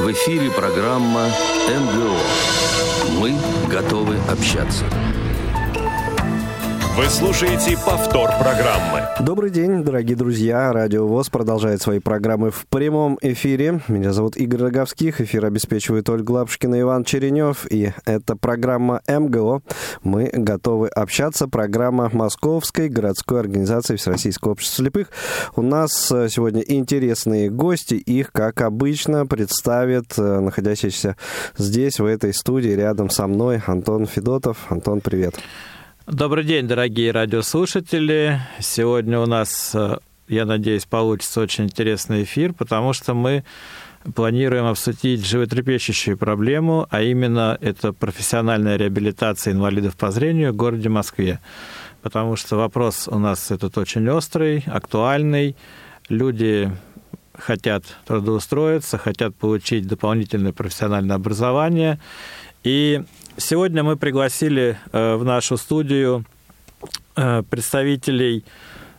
В 0.00 0.10
эфире 0.12 0.50
программа 0.50 1.26
МГО. 1.68 2.16
Мы 3.20 3.36
готовы 3.68 4.16
общаться. 4.30 4.86
Вы 7.00 7.08
слушаете 7.08 7.78
повтор 7.78 8.28
программы. 8.38 9.00
Добрый 9.20 9.48
день, 9.48 9.82
дорогие 9.82 10.18
друзья. 10.18 10.70
Радио 10.70 11.06
ВОЗ 11.06 11.30
продолжает 11.30 11.80
свои 11.80 11.98
программы 11.98 12.50
в 12.50 12.66
прямом 12.66 13.18
эфире. 13.22 13.80
Меня 13.88 14.12
зовут 14.12 14.36
Игорь 14.36 14.64
Роговских. 14.64 15.22
Эфир 15.22 15.46
обеспечивает 15.46 16.10
Ольга 16.10 16.32
Лапушкина 16.32 16.78
Иван 16.78 17.04
Черенев. 17.04 17.66
И 17.70 17.94
это 18.04 18.36
программа 18.36 19.00
МГО. 19.08 19.62
Мы 20.02 20.28
готовы 20.30 20.88
общаться. 20.88 21.48
Программа 21.48 22.10
Московской 22.12 22.90
городской 22.90 23.40
организации 23.40 23.96
Всероссийского 23.96 24.52
общества 24.52 24.84
слепых. 24.84 25.08
У 25.56 25.62
нас 25.62 26.12
э, 26.12 26.28
сегодня 26.28 26.60
интересные 26.60 27.48
гости. 27.48 27.94
Их, 27.94 28.30
как 28.30 28.60
обычно, 28.60 29.26
представит 29.26 30.18
э, 30.18 30.40
находящийся 30.40 31.16
здесь, 31.56 31.98
в 31.98 32.04
этой 32.04 32.34
студии, 32.34 32.68
рядом 32.68 33.08
со 33.08 33.26
мной, 33.26 33.62
Антон 33.66 34.04
Федотов. 34.04 34.70
Антон, 34.70 35.00
привет. 35.00 35.32
Привет. 35.32 35.79
Добрый 36.06 36.44
день, 36.44 36.66
дорогие 36.66 37.12
радиослушатели. 37.12 38.40
Сегодня 38.58 39.20
у 39.20 39.26
нас, 39.26 39.72
э, 39.74 39.98
я 40.28 40.46
надеюсь, 40.46 40.86
получится 40.86 41.42
очень 41.42 41.64
интересный 41.64 42.22
эфир, 42.22 42.54
потому 42.54 42.94
что 42.94 43.12
мы 43.12 43.44
планируем 44.14 44.64
обсудить 44.64 45.26
животрепещущую 45.26 46.16
проблему, 46.16 46.86
а 46.90 47.02
именно 47.02 47.56
это 47.60 47.92
профессиональная 47.92 48.76
реабилитация 48.76 49.52
инвалидов 49.52 49.94
по 49.96 50.10
зрению 50.10 50.52
в 50.52 50.56
городе 50.56 50.88
Москве. 50.88 51.38
Потому 52.00 52.34
что 52.34 52.56
вопрос 52.56 53.06
у 53.06 53.18
нас 53.18 53.50
этот 53.50 53.76
очень 53.76 54.08
острый, 54.08 54.64
актуальный. 54.66 55.54
Люди 56.08 56.72
хотят 57.34 57.84
трудоустроиться, 58.06 58.96
хотят 58.96 59.36
получить 59.36 59.86
дополнительное 59.86 60.54
профессиональное 60.54 61.16
образование. 61.16 62.00
И 62.64 63.02
Сегодня 63.40 63.82
мы 63.82 63.96
пригласили 63.96 64.78
э, 64.92 65.14
в 65.14 65.24
нашу 65.24 65.56
студию 65.56 66.26
э, 67.16 67.42
представителей 67.48 68.44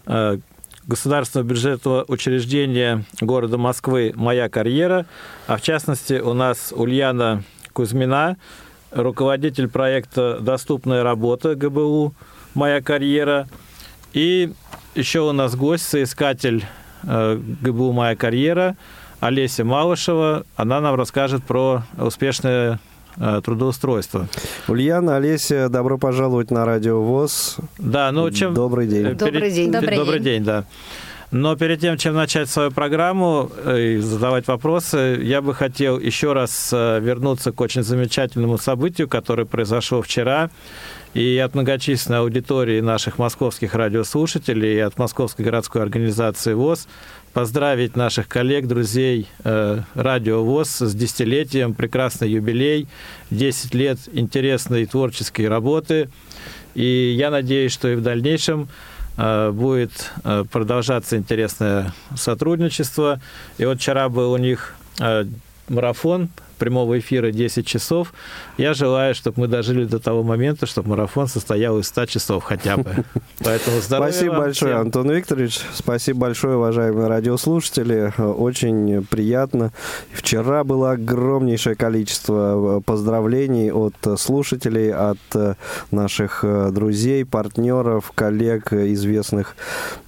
э, 0.07 0.39
государственного 0.87 1.47
бюджетного 1.47 2.05
учреждения 2.07 3.05
города 3.21 3.59
Москвы 3.59 4.13
«Моя 4.15 4.49
карьера», 4.49 5.05
а 5.45 5.57
в 5.57 5.61
частности 5.61 6.13
у 6.13 6.33
нас 6.33 6.73
Ульяна 6.75 7.43
Кузьмина, 7.71 8.37
руководитель 8.89 9.69
проекта 9.69 10.39
«Доступная 10.41 11.03
работа» 11.03 11.53
ГБУ 11.53 12.15
«Моя 12.55 12.81
карьера», 12.81 13.47
и 14.13 14.51
еще 14.95 15.19
у 15.19 15.33
нас 15.33 15.55
гость, 15.55 15.87
соискатель 15.87 16.65
ГБУ 17.03 17.91
«Моя 17.91 18.15
карьера» 18.15 18.75
Олеся 19.19 19.63
Малышева. 19.63 20.45
Она 20.55 20.81
нам 20.81 20.95
расскажет 20.95 21.43
про 21.43 21.83
успешное 21.95 22.79
трудоустройства. 23.43 24.27
Ульяна, 24.67 25.17
Олеся, 25.17 25.69
добро 25.69 25.97
пожаловать 25.97 26.51
на 26.51 26.65
Радио 26.65 27.01
ВОЗ. 27.01 27.57
Да, 27.77 28.11
ну 28.11 28.29
чем... 28.31 28.53
Добрый 28.53 28.87
день. 28.87 29.05
Э, 29.07 29.13
Добрый 29.13 29.51
день. 29.51 29.71
Добрый, 29.71 29.97
Добрый 29.97 30.19
день. 30.19 30.37
день, 30.37 30.43
да. 30.43 30.65
Но 31.31 31.55
перед 31.55 31.79
тем, 31.79 31.97
чем 31.97 32.15
начать 32.15 32.49
свою 32.49 32.71
программу 32.71 33.49
э, 33.55 33.95
и 33.95 33.97
задавать 33.97 34.47
вопросы, 34.47 35.19
я 35.23 35.41
бы 35.41 35.55
хотел 35.55 35.97
еще 35.97 36.33
раз 36.33 36.71
вернуться 36.71 37.51
к 37.51 37.61
очень 37.61 37.83
замечательному 37.83 38.57
событию, 38.57 39.07
которое 39.07 39.45
произошло 39.45 40.01
вчера. 40.01 40.49
И 41.13 41.37
от 41.37 41.55
многочисленной 41.55 42.19
аудитории 42.19 42.79
наших 42.79 43.17
московских 43.17 43.75
радиослушателей 43.75 44.75
и 44.75 44.79
от 44.79 44.97
Московской 44.97 45.43
городской 45.43 45.81
организации 45.81 46.53
ВОЗ 46.53 46.87
поздравить 47.33 47.95
наших 47.95 48.27
коллег, 48.27 48.67
друзей 48.67 49.27
э, 49.43 49.79
Радио 49.93 50.43
ВОЗ 50.43 50.79
с 50.79 50.93
десятилетием, 50.93 51.73
прекрасный 51.73 52.29
юбилей, 52.29 52.87
10 53.29 53.73
лет 53.73 53.97
интересной 54.13 54.85
творческой 54.85 55.47
работы. 55.47 56.09
И 56.75 57.13
я 57.17 57.29
надеюсь, 57.29 57.73
что 57.73 57.89
и 57.89 57.95
в 57.95 58.01
дальнейшем 58.01 58.63
э, 58.63 58.90
будет 59.17 60.11
э, 60.23 60.45
продолжаться 60.51 61.17
интересное 61.17 61.93
сотрудничество. 62.15 63.19
И 63.57 63.65
вот 63.65 63.79
вчера 63.79 64.09
был 64.09 64.31
у 64.31 64.37
них 64.37 64.75
марафон 65.69 66.29
прямого 66.61 66.99
эфира 66.99 67.31
10 67.31 67.65
часов. 67.65 68.13
Я 68.55 68.75
желаю, 68.75 69.15
чтобы 69.15 69.41
мы 69.41 69.47
дожили 69.47 69.85
до 69.85 69.99
того 69.99 70.21
момента, 70.21 70.67
чтобы 70.67 70.89
марафон 70.89 71.27
состоял 71.27 71.79
из 71.79 71.87
100 71.87 72.05
часов 72.05 72.43
хотя 72.43 72.77
бы. 72.77 73.03
Поэтому 73.39 73.81
здоровья 73.81 74.11
Спасибо 74.11 74.37
большое, 74.37 74.73
всем. 74.73 74.81
Антон 74.81 75.09
Викторович. 75.09 75.59
Спасибо 75.73 76.19
большое, 76.19 76.57
уважаемые 76.57 77.07
радиослушатели. 77.07 78.13
Очень 78.19 79.03
приятно. 79.09 79.71
Вчера 80.13 80.63
было 80.63 80.91
огромнейшее 80.91 81.75
количество 81.75 82.77
э, 82.77 82.81
поздравлений 82.81 83.71
от 83.71 83.95
слушателей, 84.19 84.93
от 84.93 85.17
э, 85.33 85.55
наших 85.89 86.43
э, 86.43 86.69
друзей, 86.71 87.25
партнеров, 87.25 88.11
коллег, 88.13 88.71
известных 88.71 89.55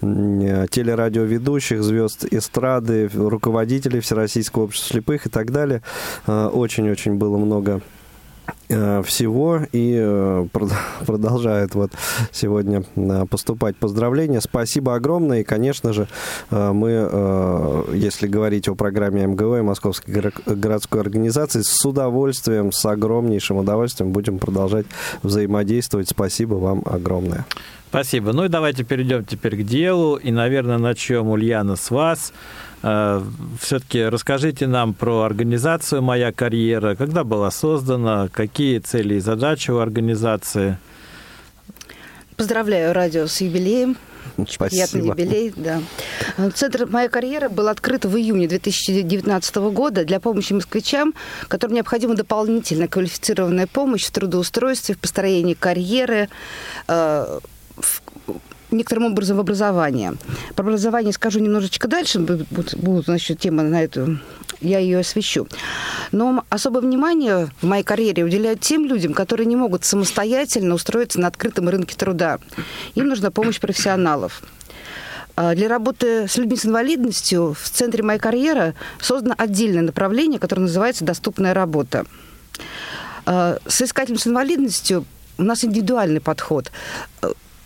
телерадиоведущих, 0.02 1.81
звезд 1.81 2.28
эстрады, 2.30 3.09
руководителей 3.12 4.02
Всероссийского 4.02 4.66
общества 4.66 4.94
слепых 4.94 5.25
и 5.25 5.30
так 5.30 5.52
далее 5.52 5.81
очень-очень 6.50 7.16
было 7.16 7.38
много 7.38 7.81
э, 8.70 9.04
всего 9.04 9.62
и 9.72 9.96
э, 9.98 10.48
продолжает 11.06 11.76
вот 11.76 11.92
сегодня 12.31 12.84
э, 12.96 13.26
поступать 13.30 13.76
поздравления. 13.76 14.42
Спасибо 14.42 14.96
огромное. 14.96 15.42
И, 15.42 15.44
конечно 15.44 15.94
же, 15.94 16.08
мы, 16.50 17.86
если 17.94 18.28
говорить 18.28 18.68
о 18.68 18.76
программе 18.76 19.28
МГО 19.28 19.59
и 19.59 19.62
Московской 19.62 20.14
городской 20.46 21.02
организации, 21.02 21.62
с 21.62 21.86
удовольствием, 21.86 22.72
с 22.72 22.86
огромнейшим 22.86 23.58
удовольствием 23.58 24.12
будем 24.12 24.40
продолжать 24.40 24.86
взаимодействовать. 25.22 26.10
Спасибо 26.10 26.56
вам 26.56 26.84
огромное. 26.86 27.46
Спасибо. 27.94 28.34
Ну 28.34 28.46
и 28.46 28.48
давайте 28.48 28.84
перейдем 28.84 29.24
теперь 29.24 29.56
к 29.56 29.64
делу. 29.64 30.16
И, 30.16 30.31
наверное, 30.31 30.80
начнем, 30.80 31.30
Ульяна, 31.30 31.76
с 31.76 31.92
вас. 31.92 32.34
Э, 32.81 33.22
Все-таки 33.62 34.06
расскажите 34.06 34.66
нам 34.66 34.96
про 34.96 35.22
организацию 35.22 36.02
«Моя 36.02 36.31
карьера», 36.31 36.96
когда 36.96 37.24
была 37.24 37.52
создана, 37.52 38.30
какие 38.30 38.80
цели 38.80 39.14
и 39.14 39.20
задачи 39.20 39.70
у 39.70 39.78
организации. 39.78 40.80
Поздравляю 42.36 42.94
радио 42.94 43.28
с 43.28 43.40
юбилеем. 43.42 43.96
Спасибо. 44.50 44.70
Приятный 44.70 45.06
юбилей, 45.06 45.54
да. 45.56 45.80
Центр 46.56 46.88
«Моя 46.88 47.10
карьера» 47.10 47.48
был 47.48 47.68
открыт 47.68 48.06
в 48.06 48.18
июне 48.18 48.48
2019 48.48 49.56
года 49.72 50.04
для 50.04 50.20
помощи 50.20 50.54
москвичам, 50.54 51.14
которым 51.48 51.75
необходима 51.75 52.16
дополнительная 52.16 52.88
квалифицированная 52.88 53.68
помощь 53.68 54.06
в 54.06 54.12
трудоустройстве, 54.12 54.96
в 54.96 54.98
построении 54.98 55.54
карьеры, 55.54 56.30
э, 56.88 57.40
некоторым 58.74 59.06
образом 59.06 59.38
в 59.38 59.40
образование. 59.40 60.16
Про 60.56 60.64
образование 60.64 61.14
скажу 61.14 61.40
немножечко 61.40 61.88
дальше, 61.88 62.20
будут, 62.20 62.76
будут 62.76 63.06
значит, 63.06 63.40
темы 63.40 63.64
на 63.64 63.84
эту, 63.84 64.20
я 64.62 64.80
ее 64.80 65.00
освещу. 65.00 65.48
Но 66.12 66.44
особое 66.50 66.82
внимание 66.82 67.50
в 67.62 67.66
моей 67.66 67.84
карьере 67.84 68.24
уделяют 68.24 68.62
тем 68.62 68.86
людям, 68.86 69.14
которые 69.14 69.46
не 69.46 69.56
могут 69.56 69.86
самостоятельно 69.86 70.76
устроиться 70.76 71.20
на 71.20 71.28
открытом 71.28 71.70
рынке 71.70 71.96
труда. 71.96 72.40
Им 72.96 73.08
нужна 73.08 73.32
помощь 73.32 73.60
профессионалов. 73.60 74.42
А 75.36 75.56
для 75.56 75.68
работы 75.68 76.28
с 76.28 76.38
людьми 76.38 76.56
с 76.56 76.66
инвалидностью 76.66 77.56
в 77.60 77.70
центре 77.70 78.04
«Моя 78.04 78.20
карьера» 78.20 78.76
создано 79.02 79.34
отдельное 79.38 79.82
направление, 79.82 80.40
которое 80.40 80.64
называется 80.64 81.06
«Доступная 81.06 81.54
работа». 81.54 82.06
А 83.26 83.58
с 83.66 83.82
искателем 83.82 84.20
с 84.20 84.28
инвалидностью 84.28 85.06
у 85.40 85.44
нас 85.44 85.64
индивидуальный 85.64 86.22
подход. 86.22 86.72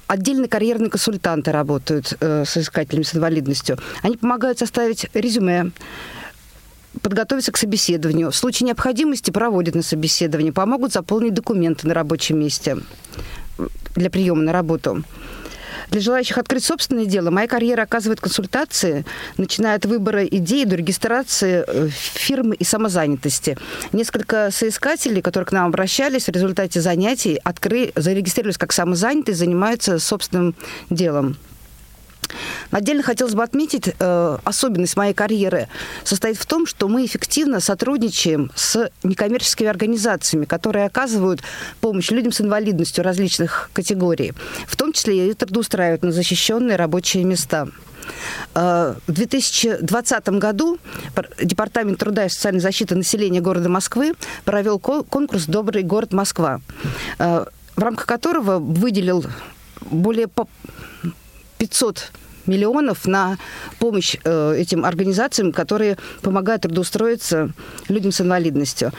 Отдельно 0.07 0.47
карьерные 0.47 0.90
консультанты 0.90 1.51
работают 1.51 2.16
э, 2.19 2.45
с 2.45 2.57
искателями 2.57 3.03
с 3.03 3.13
инвалидностью. 3.13 3.78
Они 4.01 4.16
помогают 4.16 4.57
составить 4.57 5.07
резюме, 5.13 5.72
подготовиться 7.01 7.51
к 7.51 7.57
собеседованию. 7.57 8.31
В 8.31 8.35
случае 8.35 8.68
необходимости 8.68 9.31
проводят 9.31 9.75
на 9.75 9.81
собеседование, 9.83 10.54
помогут 10.54 10.94
заполнить 10.94 11.33
документы 11.33 11.88
на 11.88 11.94
рабочем 11.94 12.39
месте 12.39 12.77
для 13.95 14.09
приема 14.09 14.42
на 14.42 14.54
работу. 14.54 15.04
Для 15.92 16.01
желающих 16.01 16.38
открыть 16.38 16.63
собственное 16.63 17.06
дело 17.06 17.31
моя 17.31 17.48
карьера 17.48 17.84
оказывает 17.84 18.19
консультации, 18.19 19.06
начиная 19.38 19.75
от 19.75 19.86
выбора 19.86 20.25
идей 20.25 20.66
до 20.66 20.75
регистрации 20.75 21.63
э, 21.66 21.89
фирмы 21.89 22.56
и 22.56 22.63
самозанятости. 22.63 23.57
Несколько 23.94 24.50
соискателей, 24.51 25.22
которые 25.22 25.48
к 25.48 25.51
нам 25.51 25.68
обращались 25.68 26.25
в 26.25 26.31
результате 26.31 26.81
занятий, 26.81 27.39
откры... 27.44 27.92
зарегистрировались 27.95 28.57
как 28.57 28.74
самозанятые, 28.74 29.36
занимаются 29.36 30.00
собственным 30.00 30.56
делом. 30.89 31.38
Отдельно 32.71 33.03
хотелось 33.03 33.33
бы 33.33 33.44
отметить, 33.44 33.94
э, 34.00 34.38
особенность 34.44 34.97
моей 34.97 35.13
карьеры 35.13 35.68
состоит 36.03 36.38
в 36.38 36.45
том, 36.45 36.65
что 36.65 36.88
мы 36.88 37.06
эффективно 37.06 37.59
сотрудничаем 37.59 38.51
с 38.56 38.89
некоммерческими 39.03 39.69
организациями, 39.69 40.45
которые 40.45 40.85
оказывают 40.85 41.41
помощь 41.81 42.12
людям 42.12 42.31
с 42.31 42.41
инвалидностью 42.41 43.03
различных 43.03 43.69
категорий, 43.74 44.33
в 44.68 44.75
том 44.75 44.94
числе 44.94 45.29
и 45.29 45.33
трудоустраивают 45.33 46.03
на 46.03 46.12
защищенные 46.12 46.75
рабочие 46.77 47.24
места. 47.24 47.68
Э, 48.56 48.95
в 49.07 49.12
2020 49.12 50.29
году 50.29 50.77
Департамент 51.41 52.00
труда 52.00 52.25
и 52.25 52.29
социальной 52.29 52.62
защиты 52.62 52.95
населения 52.95 53.41
города 53.41 53.69
Москвы 53.69 54.13
провел 54.45 54.79
конкурс 54.79 55.45
«Добрый 55.45 55.83
город 55.83 56.13
Москва», 56.13 56.62
э, 57.19 57.45
в 57.75 57.79
рамках 57.81 58.06
которого 58.06 58.59
выделил 58.59 59.25
более 59.91 60.27
500 61.57 62.12
миллионов 62.48 63.06
на 63.06 63.38
помощь 63.80 64.15
э, 64.24 64.56
этим 64.57 64.86
организациям, 64.86 65.51
которые 65.51 65.98
помогают 66.21 66.63
трудоустроиться 66.63 67.51
людям 67.89 68.12
с 68.12 68.21
инвалидностью. 68.21 68.92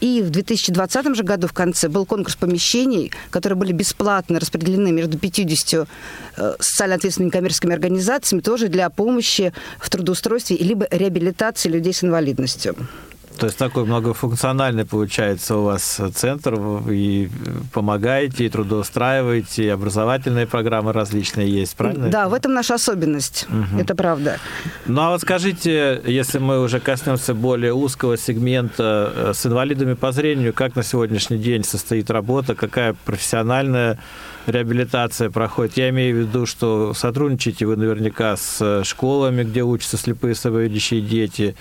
И 0.00 0.20
в 0.22 0.30
2020 0.30 1.14
же 1.14 1.22
году 1.22 1.46
в 1.46 1.52
конце 1.52 1.88
был 1.88 2.06
конкурс 2.06 2.34
помещений, 2.36 3.12
которые 3.30 3.56
были 3.56 3.72
бесплатно 3.72 4.40
распределены 4.40 4.90
между 4.90 5.18
50 5.18 5.88
э, 6.36 6.54
социально 6.58 6.96
ответственными 6.96 7.30
коммерческими 7.30 7.74
организациями 7.74 8.40
тоже 8.40 8.68
для 8.68 8.88
помощи 8.90 9.52
в 9.78 9.90
трудоустройстве 9.90 10.56
либо 10.56 10.86
реабилитации 10.90 11.68
людей 11.68 11.92
с 11.92 12.02
инвалидностью. 12.02 12.76
То 13.42 13.46
есть 13.46 13.58
такой 13.58 13.84
многофункциональный 13.84 14.84
получается 14.84 15.56
у 15.56 15.64
вас 15.64 16.00
центр, 16.14 16.60
и 16.88 17.28
помогаете, 17.72 18.46
и 18.46 18.48
трудоустраиваете, 18.48 19.64
и 19.64 19.68
образовательные 19.68 20.46
программы 20.46 20.92
различные 20.92 21.50
есть, 21.50 21.74
правильно? 21.74 22.08
Да, 22.08 22.28
в 22.28 22.34
этом 22.34 22.54
наша 22.54 22.74
особенность, 22.74 23.48
угу. 23.48 23.80
это 23.80 23.96
правда. 23.96 24.38
Ну 24.86 25.02
а 25.02 25.10
вот 25.10 25.22
скажите, 25.22 26.00
если 26.06 26.38
мы 26.38 26.60
уже 26.60 26.78
коснемся 26.78 27.34
более 27.34 27.74
узкого 27.74 28.16
сегмента 28.16 29.12
э, 29.12 29.32
с 29.34 29.44
инвалидами 29.44 29.94
по 29.94 30.12
зрению, 30.12 30.52
как 30.52 30.76
на 30.76 30.84
сегодняшний 30.84 31.38
день 31.38 31.64
состоит 31.64 32.12
работа, 32.12 32.54
какая 32.54 32.94
профессиональная 33.04 33.98
реабилитация 34.46 35.30
проходит. 35.30 35.76
Я 35.76 35.90
имею 35.90 36.16
в 36.16 36.18
виду, 36.20 36.46
что 36.46 36.94
сотрудничаете 36.94 37.66
вы 37.66 37.76
наверняка 37.76 38.36
с 38.36 38.82
школами, 38.84 39.44
где 39.44 39.62
учатся 39.62 39.96
слепые 39.96 40.34
слабовидящие 40.34 41.00
дети. 41.00 41.54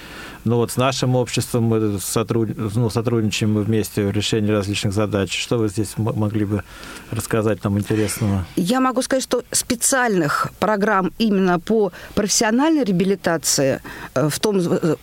Но 0.43 0.57
вот 0.57 0.71
с 0.71 0.77
нашим 0.77 1.15
обществом 1.15 1.63
мы 1.63 1.99
сотруд... 1.99 2.49
ну, 2.55 2.89
сотрудничаем 2.89 3.53
мы 3.53 3.63
вместе 3.63 4.05
в 4.05 4.11
решении 4.11 4.51
различных 4.51 4.93
задач. 4.93 5.37
Что 5.37 5.57
вы 5.57 5.67
здесь 5.67 5.93
могли 5.97 6.45
бы 6.45 6.63
рассказать 7.11 7.63
нам 7.63 7.77
интересного? 7.77 8.45
Я 8.55 8.79
могу 8.79 9.01
сказать, 9.01 9.23
что 9.23 9.43
специальных 9.51 10.49
программ 10.59 11.11
именно 11.17 11.59
по 11.59 11.91
профессиональной 12.15 12.83
реабилитации 12.83 13.81
э, 14.15 14.29
в 14.29 14.39
том 14.39 14.57
э, 14.59 14.95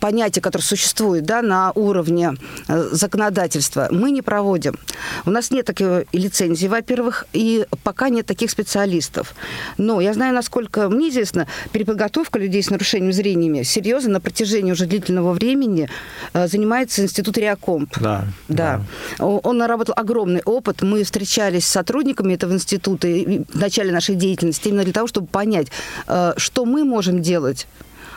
понятие, 0.00 0.42
которое 0.42 0.64
существует 0.64 1.24
да, 1.24 1.42
на 1.42 1.72
уровне 1.72 2.34
э, 2.68 2.88
законодательства, 2.92 3.88
мы 3.90 4.10
не 4.10 4.22
проводим. 4.22 4.78
У 5.26 5.30
нас 5.30 5.50
нет 5.50 5.66
такой 5.66 6.06
лицензии, 6.12 6.66
во-первых, 6.66 7.26
и 7.32 7.66
пока 7.82 8.08
нет 8.08 8.26
таких 8.26 8.50
специалистов. 8.50 9.34
Но 9.78 10.00
я 10.00 10.14
знаю, 10.14 10.34
насколько 10.34 10.88
мне 10.88 11.08
известно, 11.10 11.46
переподготовка 11.72 12.38
людей 12.38 12.62
с 12.62 12.70
нарушением 12.70 13.12
зрения 13.12 13.64
серьезно 13.64 14.12
на 14.12 14.20
протяжении 14.20 14.72
уже 14.72 14.86
длительного 14.86 15.32
времени 15.32 15.88
э, 16.32 16.46
занимается 16.46 17.02
институт 17.02 17.38
Реакомп. 17.38 17.98
Да, 18.00 18.24
да. 18.48 18.80
да. 19.18 19.24
Он 19.24 19.58
наработал 19.58 19.94
огромный 19.96 20.42
опыт. 20.44 20.82
Мы 20.82 21.04
встречались 21.04 21.66
с 21.66 21.70
сотрудниками 21.70 22.34
этого 22.34 22.52
института 22.52 23.08
в 23.08 23.58
начале 23.58 23.92
нашей 23.92 24.14
деятельности 24.14 24.68
именно 24.68 24.84
для 24.84 24.92
того, 24.92 25.06
чтобы 25.06 25.26
понять, 25.26 25.68
э, 26.06 26.34
что 26.36 26.64
мы 26.64 26.84
можем 26.84 27.22
делать 27.22 27.66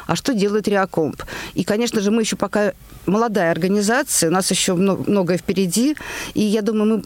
а 0.06 0.16
что 0.16 0.34
делает 0.34 0.68
Реакомп. 0.68 1.24
И, 1.54 1.64
конечно 1.64 2.02
же, 2.02 2.12
мы 2.12 2.22
еще 2.22 2.36
пока 2.36 2.74
молодая 3.06 3.52
организация, 3.52 4.30
у 4.30 4.34
нас 4.34 4.50
еще 4.52 4.76
многое 4.76 5.38
впереди, 5.38 5.96
и 6.34 6.42
я 6.42 6.62
думаю, 6.62 6.98
мы 6.98 7.04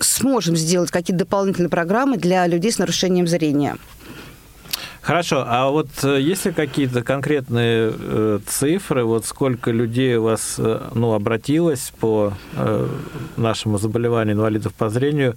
сможем 0.00 0.56
сделать 0.56 0.90
какие-то 0.90 1.24
дополнительные 1.24 1.70
программы 1.70 2.16
для 2.16 2.46
людей 2.46 2.72
с 2.72 2.78
нарушением 2.78 3.26
зрения. 3.26 3.76
Хорошо, 5.06 5.44
а 5.46 5.70
вот 5.70 5.86
э, 6.02 6.20
есть 6.20 6.46
ли 6.46 6.52
какие-то 6.52 7.04
конкретные 7.04 7.92
э, 7.96 8.40
цифры, 8.44 9.04
вот 9.04 9.24
сколько 9.24 9.70
людей 9.70 10.16
у 10.16 10.24
вас 10.24 10.56
э, 10.58 10.80
ну, 10.94 11.12
обратилось 11.12 11.92
по 12.00 12.32
э, 12.56 12.88
нашему 13.36 13.78
заболеванию 13.78 14.34
инвалидов 14.34 14.74
по 14.74 14.88
зрению 14.88 15.36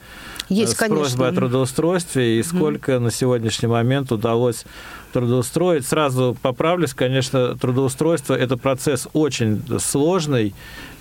есть, 0.49 0.73
с 0.73 0.75
конечно. 0.75 1.03
просьбой 1.03 1.29
о 1.29 1.33
трудоустройстве, 1.33 2.39
и 2.39 2.43
сколько 2.43 2.97
на 2.97 3.11
сегодняшний 3.11 3.67
момент 3.67 4.11
удалось 4.11 4.65
трудоустроить. 5.11 5.85
Сразу 5.85 6.37
поправлюсь, 6.41 6.93
конечно, 6.93 7.55
трудоустройство– 7.57 8.33
это 8.35 8.57
процесс 8.57 9.07
очень 9.13 9.61
сложный, 9.79 10.53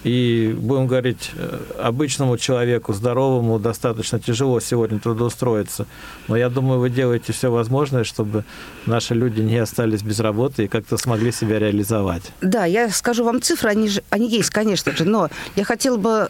и, 0.05 0.55
будем 0.57 0.87
говорить, 0.87 1.31
э, 1.35 1.59
обычному 1.83 2.39
человеку, 2.39 2.93
здоровому, 2.93 3.59
достаточно 3.59 4.21
тяжело 4.21 4.61
сегодня 4.61 4.99
трудоустроиться. 4.99 5.87
Но 6.29 6.37
я 6.37 6.49
думаю, 6.49 6.81
вы 6.81 6.91
делаете 6.91 7.33
все 7.33 7.51
возможное, 7.51 8.05
чтобы 8.05 8.45
наши 8.87 9.15
люди 9.15 9.41
не 9.41 9.59
остались 9.59 10.03
без 10.03 10.21
работы 10.21 10.65
и 10.65 10.69
как-то 10.69 10.97
смогли 10.97 11.33
себя 11.33 11.59
реализовать. 11.59 12.23
Да, 12.41 12.65
я 12.65 12.91
скажу 12.91 13.25
вам 13.25 13.43
цифры, 13.43 13.71
они, 13.71 13.89
же, 13.89 14.03
они 14.11 14.29
есть, 14.29 14.51
конечно 14.51 14.93
же, 14.93 15.05
но 15.05 15.31
я 15.57 15.65
хотела 15.65 15.97
бы 15.97 16.29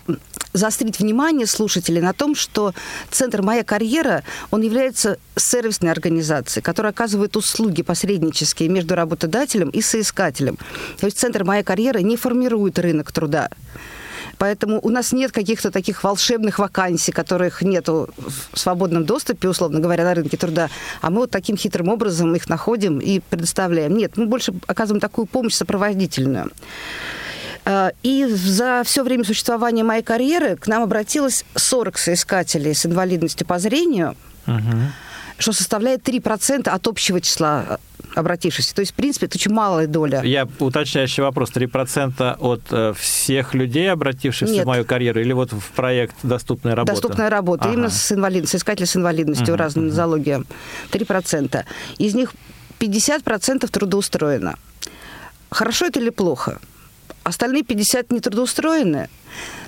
заострить 0.53 0.99
внимание 0.99 1.47
слушателей 1.47 2.01
на 2.01 2.13
том, 2.13 2.35
что 2.35 2.73
Центр 3.11 3.43
«Моя 3.43 3.65
карьера», 3.65 4.25
он 4.51 4.63
является 4.63 5.19
сервисной 5.37 5.93
организацией, 5.93 6.63
которая 6.63 6.93
оказывает 6.93 7.37
услуги 7.37 7.83
посреднические 7.83 8.69
между 8.69 8.95
работодателем 8.95 9.69
и 9.71 9.83
соискателем. 9.83 10.57
То 10.99 11.07
есть 11.07 11.19
Центр 11.19 11.45
«Моя 11.45 11.63
карьера» 11.63 11.99
не 11.99 12.17
формирует 12.17 12.79
рынок 12.79 13.13
труда. 13.13 13.51
Поэтому 14.39 14.81
у 14.81 14.89
нас 14.91 15.13
нет 15.13 15.33
каких-то 15.33 15.71
таких 15.71 16.05
волшебных 16.05 16.59
вакансий, 16.59 17.13
которых 17.13 17.63
нет 17.63 17.89
в 17.89 18.09
свободном 18.55 19.05
доступе, 19.05 19.49
условно 19.49 19.81
говоря, 19.81 20.05
на 20.05 20.15
рынке 20.15 20.37
труда. 20.37 20.71
А 21.01 21.11
мы 21.11 21.21
вот 21.21 21.31
таким 21.31 21.57
хитрым 21.57 21.89
образом 21.89 22.35
их 22.35 22.49
находим 22.49 22.99
и 22.99 23.21
предоставляем. 23.21 23.97
Нет, 23.97 24.17
мы 24.17 24.27
больше 24.27 24.55
оказываем 24.67 25.01
такую 25.01 25.27
помощь 25.27 25.55
сопроводительную. 25.55 26.51
А, 27.65 27.93
и 28.03 28.27
за 28.27 28.83
все 28.85 29.03
время 29.03 29.25
существования 29.25 29.85
моей 29.85 30.03
карьеры 30.03 30.57
к 30.57 30.67
нам 30.69 30.83
обратилось 30.83 31.45
40 31.55 31.99
соискателей 31.99 32.75
с 32.75 32.87
инвалидностью 32.87 33.47
по 33.47 33.59
зрению. 33.59 34.17
Угу 34.47 34.77
что 35.39 35.53
составляет 35.53 36.07
3% 36.07 36.69
от 36.69 36.87
общего 36.89 37.21
числа 37.21 37.79
обратившихся. 38.19 38.75
То 38.75 38.81
есть, 38.81 38.93
в 38.93 38.95
принципе, 38.95 39.27
это 39.27 39.37
очень 39.37 39.53
малая 39.53 39.87
доля. 39.87 40.23
Я 40.23 40.49
уточняющий 40.59 41.23
вопрос. 41.23 41.51
3% 41.51 42.37
от 42.39 42.63
э, 42.71 42.93
всех 42.99 43.55
людей, 43.55 43.91
обратившихся 43.91 44.55
Нет. 44.55 44.65
в 44.65 44.67
мою 44.67 44.85
карьеру, 44.85 45.21
или 45.21 45.33
вот 45.33 45.53
в 45.53 45.71
проект 45.73 46.17
«Доступная 46.23 46.75
работа»? 46.75 46.93
«Доступная 46.93 47.31
работа». 47.31 47.65
Ага. 47.65 47.75
Именно 47.75 47.91
с 47.91 48.13
инвалидностью, 48.13 48.59
искатели 48.59 48.87
с 48.87 48.97
инвалидностью, 48.97 49.55
угу, 49.55 49.57
разные 49.57 49.85
угу. 49.85 49.91
нозология. 49.91 50.43
3%. 50.91 51.65
Из 51.99 52.15
них 52.15 52.33
50% 52.81 53.69
трудоустроено. 53.69 54.57
Хорошо 55.51 55.87
это 55.87 56.01
или 56.01 56.11
плохо? 56.11 56.59
Остальные 57.23 57.63
50 57.63 58.13
не 58.13 58.21
трудоустроены. 58.21 59.09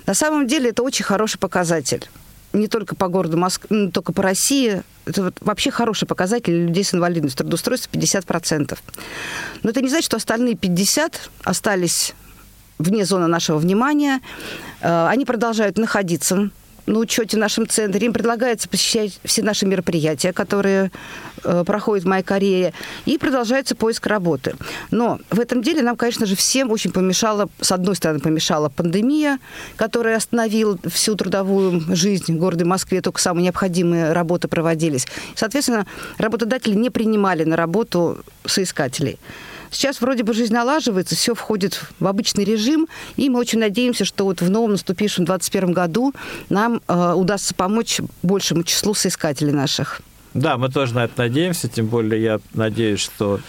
На 0.06 0.14
самом 0.14 0.46
деле 0.46 0.70
это 0.70 0.82
очень 0.82 1.04
хороший 1.04 1.38
показатель 1.38 2.08
не 2.52 2.68
только 2.68 2.94
по 2.94 3.08
городу 3.08 3.36
Москвы, 3.36 3.76
не 3.76 3.90
только 3.90 4.12
по 4.12 4.22
России. 4.22 4.82
Это 5.06 5.24
вот 5.24 5.36
вообще 5.40 5.70
хороший 5.70 6.06
показатель 6.06 6.66
людей 6.66 6.84
с 6.84 6.94
инвалидностью. 6.94 7.38
Трудоустройство 7.38 7.90
50%. 7.90 8.78
Но 9.62 9.70
это 9.70 9.80
не 9.80 9.88
значит, 9.88 10.06
что 10.06 10.16
остальные 10.16 10.56
50 10.56 11.30
остались 11.44 12.14
вне 12.78 13.04
зоны 13.04 13.26
нашего 13.26 13.58
внимания. 13.58 14.20
Э, 14.80 15.06
они 15.08 15.24
продолжают 15.24 15.78
находиться 15.78 16.50
на 16.90 16.98
учете 16.98 17.36
в 17.36 17.40
нашем 17.40 17.68
центре. 17.68 18.06
Им 18.06 18.12
предлагается 18.12 18.68
посещать 18.68 19.18
все 19.24 19.42
наши 19.42 19.64
мероприятия, 19.66 20.32
которые 20.32 20.90
э, 21.44 21.64
проходят 21.64 22.04
в 22.04 22.08
моей 22.08 22.22
Корее, 22.22 22.72
и 23.06 23.16
продолжается 23.16 23.74
поиск 23.74 24.06
работы. 24.06 24.56
Но 24.90 25.20
в 25.30 25.40
этом 25.40 25.62
деле 25.62 25.82
нам, 25.82 25.96
конечно 25.96 26.26
же, 26.26 26.36
всем 26.36 26.70
очень 26.70 26.90
помешала, 26.90 27.48
с 27.60 27.72
одной 27.72 27.96
стороны, 27.96 28.20
помешала 28.20 28.68
пандемия, 28.68 29.38
которая 29.76 30.16
остановила 30.16 30.78
всю 30.86 31.14
трудовую 31.14 31.82
жизнь 31.94 32.34
в 32.34 32.38
городе 32.38 32.64
Москве, 32.64 33.00
только 33.00 33.20
самые 33.20 33.44
необходимые 33.44 34.12
работы 34.12 34.48
проводились. 34.48 35.06
Соответственно, 35.34 35.86
работодатели 36.18 36.74
не 36.74 36.90
принимали 36.90 37.44
на 37.44 37.56
работу 37.56 38.18
соискателей. 38.44 39.18
Сейчас 39.70 40.00
вроде 40.00 40.24
бы 40.24 40.34
жизнь 40.34 40.52
налаживается, 40.52 41.14
все 41.14 41.34
входит 41.34 41.80
в 41.98 42.06
обычный 42.06 42.44
режим, 42.44 42.88
и 43.16 43.28
мы 43.28 43.38
очень 43.38 43.58
надеемся, 43.58 44.04
что 44.04 44.24
вот 44.24 44.40
в 44.40 44.50
новом 44.50 44.72
наступившем 44.72 45.24
2021 45.24 45.72
году 45.72 46.12
нам 46.48 46.80
э, 46.88 47.12
удастся 47.14 47.54
помочь 47.54 48.00
большему 48.22 48.64
числу 48.64 48.94
соискателей 48.94 49.52
наших. 49.52 50.02
Да, 50.34 50.56
мы 50.56 50.68
тоже 50.70 50.94
на 50.94 51.04
это 51.04 51.14
надеемся, 51.18 51.68
тем 51.68 51.86
более 51.86 52.22
я 52.22 52.40
надеюсь, 52.54 53.00
что 53.00 53.40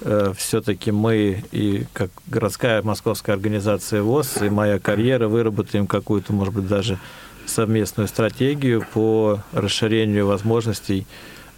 э, 0.00 0.32
все-таки 0.36 0.90
мы 0.90 1.44
и 1.52 1.84
как 1.92 2.10
городская 2.26 2.82
московская 2.82 3.32
организация 3.32 4.02
ВОЗ 4.02 4.42
и 4.42 4.48
моя 4.48 4.78
карьера 4.78 5.28
выработаем 5.28 5.86
какую-то, 5.86 6.32
может 6.32 6.54
быть, 6.54 6.66
даже 6.66 6.98
совместную 7.46 8.08
стратегию 8.08 8.86
по 8.92 9.40
расширению 9.52 10.26
возможностей 10.26 11.06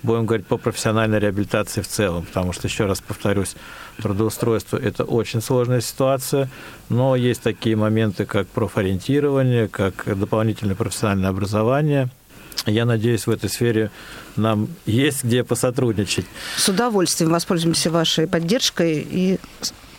будем 0.03 0.27
говорить 0.27 0.47
по 0.47 0.57
профессиональной 0.57 1.19
реабилитации 1.19 1.81
в 1.81 1.89
целом, 1.89 2.25
потому 2.25 2.53
что, 2.53 2.67
еще 2.67 2.87
раз 2.87 3.01
повторюсь, 3.01 3.55
трудоустройство– 3.99 4.77
это 4.83 5.05
очень 5.05 5.41
сложная 5.41 5.81
ситуация, 5.81 6.49
но 6.89 7.17
есть 7.17 7.43
такие 7.43 7.77
моменты, 7.77 8.25
как 8.25 8.47
профориентирование, 8.49 9.69
как 9.69 10.05
дополнительное 10.19 10.75
профессиональное 10.75 11.31
образование– 11.31 12.09
я 12.67 12.85
надеюсь, 12.85 13.27
в 13.27 13.31
этой 13.31 13.51
сфере 13.51 13.91
нам 14.37 14.69
есть 14.87 15.25
где 15.25 15.45
посотрудничать. 15.45 16.27
С 16.57 16.69
удовольствием 16.69 17.31
воспользуемся 17.31 17.91
вашей 17.91 18.27
поддержкой 18.27 19.07
и 19.09 19.39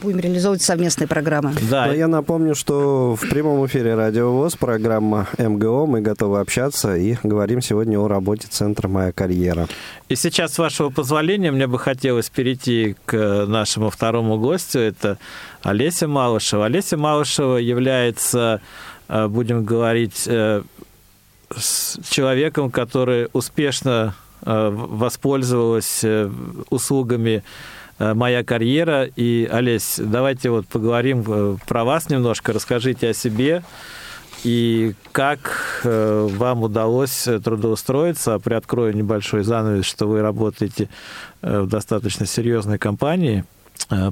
будем 0.04 0.20
реализовывать 0.20 0.62
совместные 0.62 1.08
программы. 1.08 1.54
Да. 1.70 1.88
Но 1.88 1.94
я 1.94 2.08
напомню, 2.08 2.56
что 2.56 3.16
в 3.16 3.30
прямом 3.30 3.66
эфире 3.66 3.96
Радио 3.96 4.32
ВОЗ 4.32 4.56
программа 4.56 5.28
МГО. 5.38 5.86
Мы 5.86 6.02
готовы 6.02 6.40
общаться 6.40 6.96
и 6.96 7.16
говорим 7.24 7.62
сегодня 7.62 8.00
о 8.00 8.08
работе 8.08 8.48
Центра 8.50 8.88
«Моя 8.88 9.12
карьера». 9.12 9.68
И 10.10 10.16
сейчас, 10.16 10.54
с 10.54 10.58
вашего 10.58 10.90
позволения, 10.90 11.52
мне 11.52 11.68
бы 11.68 11.80
хотелось 11.80 12.30
перейти 12.30 12.96
к 13.06 13.46
нашему 13.48 13.90
второму 13.90 14.38
гостю. 14.38 14.80
Это 14.80 15.18
Олеся 15.64 16.08
Малышева. 16.08 16.66
Олеся 16.66 16.98
Малышева 16.98 17.58
является, 17.58 18.62
э, 19.08 19.28
будем 19.28 19.64
говорить, 19.64 20.24
э, 20.28 20.64
с 21.58 22.00
человеком, 22.10 22.72
который 22.72 23.30
успешно 23.34 24.16
э, 24.46 24.70
воспользовалась 24.72 26.04
э, 26.04 26.30
услугами 26.70 27.44
э, 28.00 28.14
моя 28.14 28.44
карьера. 28.44 29.06
И, 29.16 29.48
Олесь, 29.52 30.00
давайте 30.00 30.50
вот 30.50 30.68
поговорим 30.68 31.60
про 31.68 31.84
вас 31.84 32.10
немножко, 32.10 32.54
расскажите 32.54 33.10
о 33.10 33.14
себе 33.14 33.64
и 34.44 34.94
как 35.14 35.82
вам 35.84 36.64
удалось 36.64 37.30
трудоустроиться. 37.44 38.40
Приоткрою 38.40 38.94
небольшой 38.94 39.44
занавес, 39.44 39.86
что 39.86 40.06
вы 40.06 40.22
работаете 40.22 40.90
в 41.42 41.66
достаточно 41.68 42.26
серьезной 42.26 42.78
компании, 42.78 43.46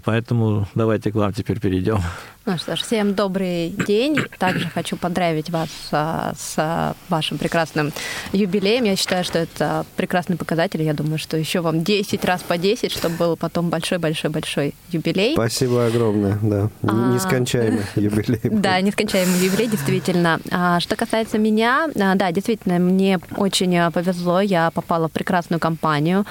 поэтому 0.05 0.67
давайте 0.73 1.11
к 1.11 1.15
вам 1.15 1.33
теперь 1.33 1.59
перейдем. 1.59 1.99
Ну 2.43 2.57
что 2.57 2.75
ж, 2.75 2.81
всем 2.81 3.13
добрый 3.13 3.69
день. 3.69 4.17
Также 4.39 4.67
хочу 4.67 4.97
поздравить 4.97 5.51
вас 5.51 5.69
а, 5.91 6.33
с 6.35 6.95
вашим 7.07 7.37
прекрасным 7.37 7.93
юбилеем. 8.31 8.83
Я 8.83 8.95
считаю, 8.95 9.23
что 9.23 9.37
это 9.37 9.85
прекрасный 9.95 10.37
показатель. 10.37 10.81
Я 10.81 10.95
думаю, 10.95 11.19
что 11.19 11.37
еще 11.37 11.61
вам 11.61 11.83
10 11.83 12.25
раз 12.25 12.41
по 12.41 12.57
10, 12.57 12.91
чтобы 12.91 13.15
был 13.15 13.37
потом 13.37 13.69
большой-большой-большой 13.69 14.73
юбилей. 14.89 15.33
Спасибо 15.33 15.85
огромное, 15.85 16.39
да. 16.41 16.71
А... 16.81 17.13
Нескончаемый 17.13 17.83
юбилей. 17.95 18.39
Да, 18.43 18.81
нескончаемый 18.81 19.37
юбилей, 19.37 19.67
действительно. 19.67 20.39
А 20.49 20.79
что 20.79 20.95
касается 20.95 21.37
меня, 21.37 21.89
а, 21.95 22.15
да, 22.15 22.31
действительно, 22.31 22.79
мне 22.79 23.19
очень 23.37 23.91
повезло. 23.91 24.41
Я 24.41 24.71
попала 24.71 25.09
в 25.09 25.11
прекрасную 25.11 25.59
компанию, 25.59 26.25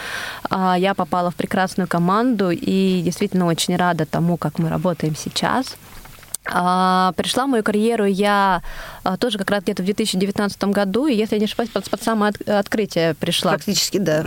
я 0.50 0.94
попала 0.94 1.30
в 1.30 1.36
прекрасную 1.36 1.86
команду 1.86 2.50
и 2.50 3.00
действительно 3.00 3.46
очень 3.46 3.76
рада 3.76 4.06
тому, 4.06 4.36
как 4.36 4.58
мы 4.58 4.70
работаем 4.70 5.14
сейчас. 5.14 5.76
А, 6.52 7.12
пришла 7.16 7.46
в 7.46 7.48
мою 7.48 7.62
карьеру 7.62 8.04
я 8.04 8.62
а, 9.02 9.16
тоже 9.16 9.38
как 9.38 9.50
раз 9.50 9.62
где-то 9.62 9.82
в 9.82 9.86
2019 9.86 10.64
году, 10.64 11.06
и 11.06 11.14
если 11.14 11.38
не 11.38 11.44
ошибаюсь, 11.44 11.70
под, 11.70 11.88
под 11.88 12.02
самое 12.02 12.32
открытие 12.46 13.14
пришла. 13.14 13.52
Практически, 13.52 13.98
да. 13.98 14.24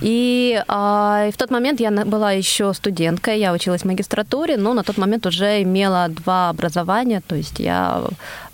И, 0.00 0.62
а, 0.68 1.26
и 1.28 1.32
в 1.32 1.36
тот 1.36 1.50
момент 1.50 1.80
я 1.80 1.90
была 1.90 2.32
еще 2.32 2.72
студенткой, 2.72 3.40
я 3.40 3.52
училась 3.52 3.82
в 3.82 3.86
магистратуре, 3.86 4.56
но 4.56 4.74
на 4.74 4.82
тот 4.82 4.96
момент 4.96 5.26
уже 5.26 5.62
имела 5.62 6.08
два 6.08 6.50
образования, 6.50 7.22
то 7.26 7.34
есть 7.34 7.58
я 7.58 8.02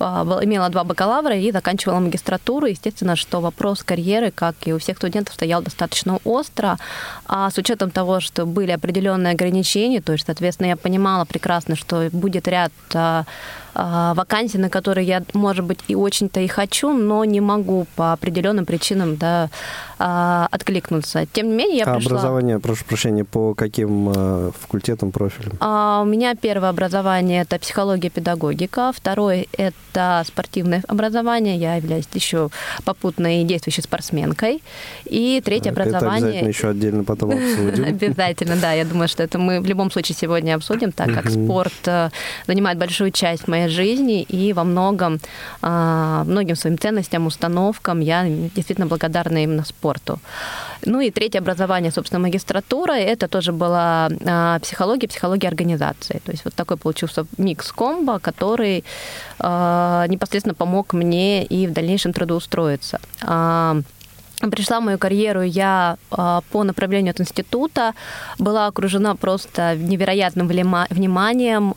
имела 0.01 0.69
два 0.71 0.85
бакалавра 0.85 1.37
и 1.37 1.53
заканчивала 1.53 2.01
магистратуру. 2.01 2.67
Естественно, 2.67 3.17
что 3.17 3.41
вопрос 3.41 3.83
карьеры, 3.83 4.31
как 4.31 4.55
и 4.65 4.73
у 4.73 4.79
всех 4.79 4.97
студентов, 4.97 5.35
стоял 5.35 5.63
достаточно 5.63 6.19
остро, 6.25 6.79
а 7.27 7.51
с 7.51 7.59
учетом 7.59 7.91
того, 7.91 8.21
что 8.21 8.47
были 8.47 8.71
определенные 8.71 9.33
ограничения, 9.33 10.01
то 10.01 10.13
есть, 10.13 10.27
соответственно, 10.27 10.69
я 10.69 10.77
понимала 10.77 11.25
прекрасно, 11.25 11.77
что 11.77 12.09
будет 12.13 12.49
ряд 12.49 12.70
ряд 12.93 13.27
а, 13.75 14.00
а, 14.00 14.15
вакансий, 14.15 14.59
на 14.59 14.69
которые 14.71 15.07
я, 15.07 15.23
может 15.35 15.65
быть, 15.65 15.81
и 15.89 15.95
очень-то 15.95 16.41
и 16.41 16.47
хочу, 16.47 16.93
но 16.93 17.25
не 17.25 17.41
могу 17.41 17.87
по 17.97 18.12
определенным 18.12 18.67
причинам 18.67 19.17
да, 19.17 19.50
а, 19.99 20.49
откликнуться. 20.50 21.27
Тем 21.33 21.49
не 21.49 21.55
менее, 21.55 21.79
я 21.79 21.85
а 21.85 21.97
пришла... 21.97 22.12
образование, 22.12 22.59
прошу 22.59 22.85
прощения, 22.85 23.25
по 23.25 23.55
каким 23.55 24.12
факультетам, 24.53 25.12
профилям? 25.12 25.53
У 25.61 26.05
меня 26.05 26.35
первое 26.35 26.71
образование– 26.71 27.43
это 27.43 27.59
психология, 27.59 28.11
педагогика. 28.11 28.93
Второе– 28.95 29.47
это 29.57 30.23
спортивное 30.27 30.83
образование. 30.89 31.57
Я 31.57 31.77
являюсь 31.77 32.09
еще 32.15 32.50
попутной 32.85 33.45
действующей 33.45 33.83
спортсменкой. 33.83 34.62
И 35.05 35.43
третье 35.45 35.71
это 35.71 35.83
образование... 35.83 36.19
Это 36.19 36.27
обязательно 36.29 36.49
еще 36.49 36.69
отдельно 36.69 37.05
потом 37.05 37.31
обсудим. 37.31 37.85
Обязательно, 37.89 38.57
да. 38.57 38.73
Я 38.73 38.85
думаю, 38.85 39.09
что 39.09 39.23
это 39.23 39.39
мы 39.39 39.61
в 39.61 39.67
любом 39.67 39.91
случае 39.91 40.17
сегодня 40.17 40.55
обсудим, 40.55 40.93
так 40.93 41.12
как 41.12 41.31
спорт 41.31 41.73
э, 41.87 42.11
занимает 42.47 42.79
большую 42.79 43.11
часть 43.11 43.49
моей 43.49 43.60
жизни, 43.69 44.23
и 44.23 44.52
во 44.52 44.64
многом, 44.64 45.21
а, 45.62 46.25
многим 46.25 46.57
своим 46.57 46.79
ценностям, 46.79 47.26
установкам 47.26 48.00
я 48.00 48.25
действительно 48.55 48.87
благодарна 48.87 49.43
именно 49.43 49.64
спорту. 49.64 50.19
Ну 50.87 51.00
и 51.00 51.11
третье 51.11 51.40
образование, 51.40 51.93
собственно, 51.93 52.21
магистратура, 52.21 52.93
это 52.93 53.29
тоже 53.29 53.52
была 53.52 54.09
а, 54.25 54.59
психология, 54.61 55.09
психология 55.09 55.49
организации. 55.49 56.21
То 56.25 56.33
есть 56.33 56.45
вот 56.45 56.55
такой 56.55 56.76
получился 56.76 57.26
микс-комбо, 57.38 58.19
который 58.19 58.85
а, 59.38 60.07
непосредственно 60.09 60.55
помог 60.55 60.93
мне 60.95 61.45
и 61.45 61.67
в 61.67 61.73
дальнейшем 61.73 62.12
трудоустроиться. 62.12 62.99
Пришла 64.50 64.81
в 64.81 64.85
мою 64.85 64.99
карьеру 64.99 65.43
я 65.43 65.97
по 66.09 66.64
направлению 66.64 67.11
от 67.11 67.21
института, 67.21 67.93
была 68.38 68.69
окружена 68.69 69.14
просто 69.14 69.76
невероятным 69.76 70.49
вниманием, 70.49 71.75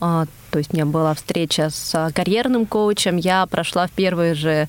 то 0.53 0.59
есть 0.59 0.71
у 0.71 0.75
меня 0.75 0.85
была 0.85 1.15
встреча 1.15 1.71
с 1.71 1.95
а, 1.95 2.11
карьерным 2.11 2.67
коучем. 2.67 3.17
Я 3.17 3.47
прошла 3.47 3.87
в 3.87 3.91
первые 3.91 4.35
же 4.35 4.67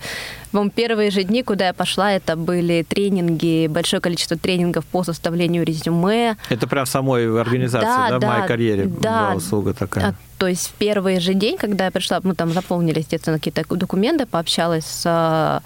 вам 0.50 0.70
первые 0.70 1.10
же 1.10 1.24
дни, 1.24 1.42
куда 1.42 1.66
я 1.66 1.74
пошла, 1.74 2.12
это 2.12 2.36
были 2.36 2.86
тренинги, 2.88 3.66
большое 3.66 4.00
количество 4.00 4.38
тренингов 4.38 4.86
по 4.86 5.02
составлению 5.02 5.64
резюме. 5.64 6.36
Это 6.48 6.66
прям 6.66 6.86
в 6.86 6.88
самой 6.88 7.38
организации, 7.38 7.86
да, 7.86 8.08
да, 8.08 8.18
да 8.18 8.26
в 8.26 8.30
моей 8.30 8.48
карьере 8.48 8.86
да, 8.86 9.26
была 9.26 9.34
услуга 9.34 9.74
такая? 9.74 10.06
А, 10.06 10.14
то 10.38 10.46
есть 10.46 10.68
в 10.68 10.72
первый 10.72 11.20
же 11.20 11.34
день, 11.34 11.58
когда 11.58 11.84
я 11.84 11.90
пришла, 11.90 12.20
мы 12.22 12.34
там 12.34 12.52
заполнили, 12.52 13.00
естественно, 13.00 13.38
какие-то 13.38 13.62
документы, 13.74 14.24
пообщалась 14.24 14.86
с 14.86 15.02
а, 15.04 15.60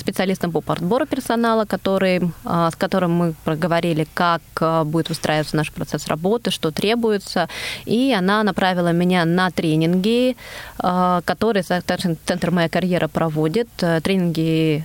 специалистом 0.00 0.52
по 0.52 0.60
подбору 0.60 1.06
персонала, 1.06 1.64
который, 1.64 2.20
с 2.44 2.74
которым 2.76 3.12
мы 3.12 3.34
проговорили, 3.44 4.06
как 4.12 4.42
будет 4.86 5.10
устраиваться 5.10 5.56
наш 5.56 5.72
процесс 5.72 6.08
работы, 6.08 6.50
что 6.50 6.70
требуется. 6.70 7.48
И 7.84 8.12
она 8.12 8.42
направила 8.42 8.92
меня 8.92 9.24
на 9.24 9.50
тренинги, 9.50 10.36
которые 10.76 11.62
Центр 11.62 12.50
«Моя 12.50 12.68
карьера» 12.68 13.08
проводит 13.08 13.68
тренинги 13.76 14.84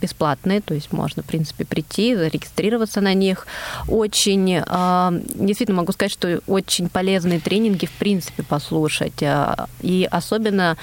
бесплатные, 0.00 0.60
то 0.60 0.74
есть 0.74 0.92
можно, 0.92 1.22
в 1.22 1.26
принципе, 1.26 1.64
прийти, 1.64 2.16
зарегистрироваться 2.16 3.00
на 3.00 3.14
них. 3.14 3.46
Очень, 3.86 4.60
действительно 5.36 5.76
могу 5.76 5.92
сказать, 5.92 6.10
что 6.10 6.40
очень 6.48 6.88
полезные 6.88 7.38
тренинги, 7.38 7.86
в 7.86 7.92
принципе, 7.92 8.42
послушать. 8.42 9.22
И 9.82 10.08
особенно 10.10 10.76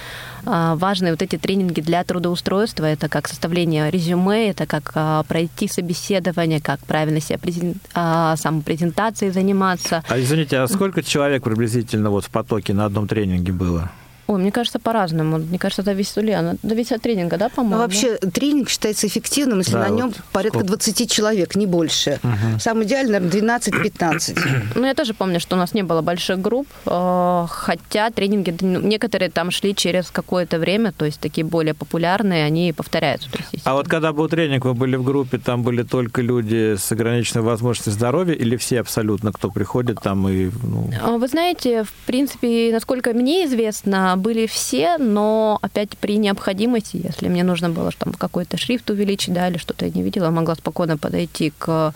важны 0.45 1.11
вот 1.11 1.21
эти 1.21 1.37
тренинги 1.37 1.81
для 1.81 2.03
трудоустройства. 2.03 2.85
Это 2.85 3.09
как 3.09 3.27
составление 3.27 3.89
резюме, 3.89 4.49
это 4.49 4.65
как 4.65 5.25
пройти 5.27 5.67
собеседование, 5.67 6.61
как 6.61 6.79
правильно 6.81 7.19
себя 7.19 7.39
презент... 7.39 7.77
самопрезентацией 7.93 9.31
заниматься. 9.31 10.03
А 10.07 10.19
извините, 10.19 10.59
а 10.59 10.67
сколько 10.67 11.01
человек 11.03 11.43
приблизительно 11.43 12.09
вот 12.09 12.25
в 12.25 12.29
потоке 12.29 12.73
на 12.73 12.85
одном 12.85 13.07
тренинге 13.07 13.51
было? 13.51 13.91
Ой, 14.27 14.39
мне 14.39 14.51
кажется, 14.51 14.79
по-разному. 14.79 15.37
Мне 15.37 15.59
кажется, 15.59 15.81
зависит, 15.81 16.17
Ульяна, 16.17 16.55
зависит 16.63 16.93
от 16.93 17.01
тренинга, 17.01 17.37
да, 17.37 17.49
по-моему? 17.49 17.75
Ну, 17.75 17.81
вообще, 17.81 18.15
тренинг 18.17 18.69
считается 18.69 19.07
эффективным, 19.07 19.59
если 19.59 19.73
да, 19.73 19.89
на 19.89 19.89
нем 19.89 20.07
вот 20.07 20.17
порядка 20.31 20.59
сколько? 20.59 20.77
20 20.77 21.11
человек, 21.11 21.55
не 21.55 21.65
больше. 21.65 22.19
Угу. 22.23 22.59
Самый 22.59 22.85
идеальный, 22.85 23.19
наверное, 23.19 23.59
12-15. 23.59 24.39
Ну, 24.75 24.85
я 24.85 24.93
тоже 24.93 25.13
помню, 25.13 25.39
что 25.39 25.55
у 25.55 25.59
нас 25.59 25.73
не 25.73 25.83
было 25.83 26.01
больших 26.01 26.39
групп, 26.41 26.67
э, 26.85 27.45
хотя 27.49 28.09
тренинги, 28.09 28.55
ну, 28.61 28.79
некоторые 28.79 29.29
там 29.29 29.51
шли 29.51 29.75
через 29.75 30.09
какое-то 30.09 30.57
время, 30.57 30.91
то 30.91 31.05
есть 31.05 31.19
такие 31.19 31.45
более 31.45 31.73
популярные, 31.73 32.45
они 32.45 32.73
повторяются. 32.73 33.29
Есть, 33.51 33.65
а 33.65 33.73
вот 33.73 33.87
когда 33.87 34.13
был 34.13 34.29
тренинг, 34.29 34.65
вы 34.65 34.73
были 34.73 34.95
в 34.95 35.03
группе, 35.03 35.37
там 35.37 35.63
были 35.63 35.83
только 35.83 36.21
люди 36.21 36.75
с 36.75 36.91
ограниченной 36.91 37.43
возможностью 37.43 37.93
здоровья 37.93 38.33
или 38.33 38.55
все 38.57 38.79
абсолютно, 38.79 39.31
кто 39.31 39.51
приходит 39.51 39.99
там 40.01 40.27
и... 40.27 40.49
Ну... 40.63 40.89
А 41.01 41.17
вы 41.17 41.27
знаете, 41.27 41.83
в 41.83 41.91
принципе, 42.05 42.71
насколько 42.71 43.13
мне 43.13 43.45
известно, 43.45 44.12
были 44.17 44.47
все, 44.47 44.97
но 44.97 45.59
опять 45.61 45.97
при 45.97 46.17
необходимости, 46.17 47.01
если 47.03 47.27
мне 47.27 47.43
нужно 47.43 47.69
было 47.69 47.91
там 47.91 48.13
какой-то 48.13 48.57
шрифт 48.57 48.89
увеличить, 48.89 49.33
да, 49.33 49.47
или 49.47 49.57
что-то 49.57 49.85
я 49.85 49.91
не 49.91 50.03
видела, 50.03 50.25
я 50.25 50.31
могла 50.31 50.55
спокойно 50.55 50.97
подойти 50.97 51.51
к 51.57 51.93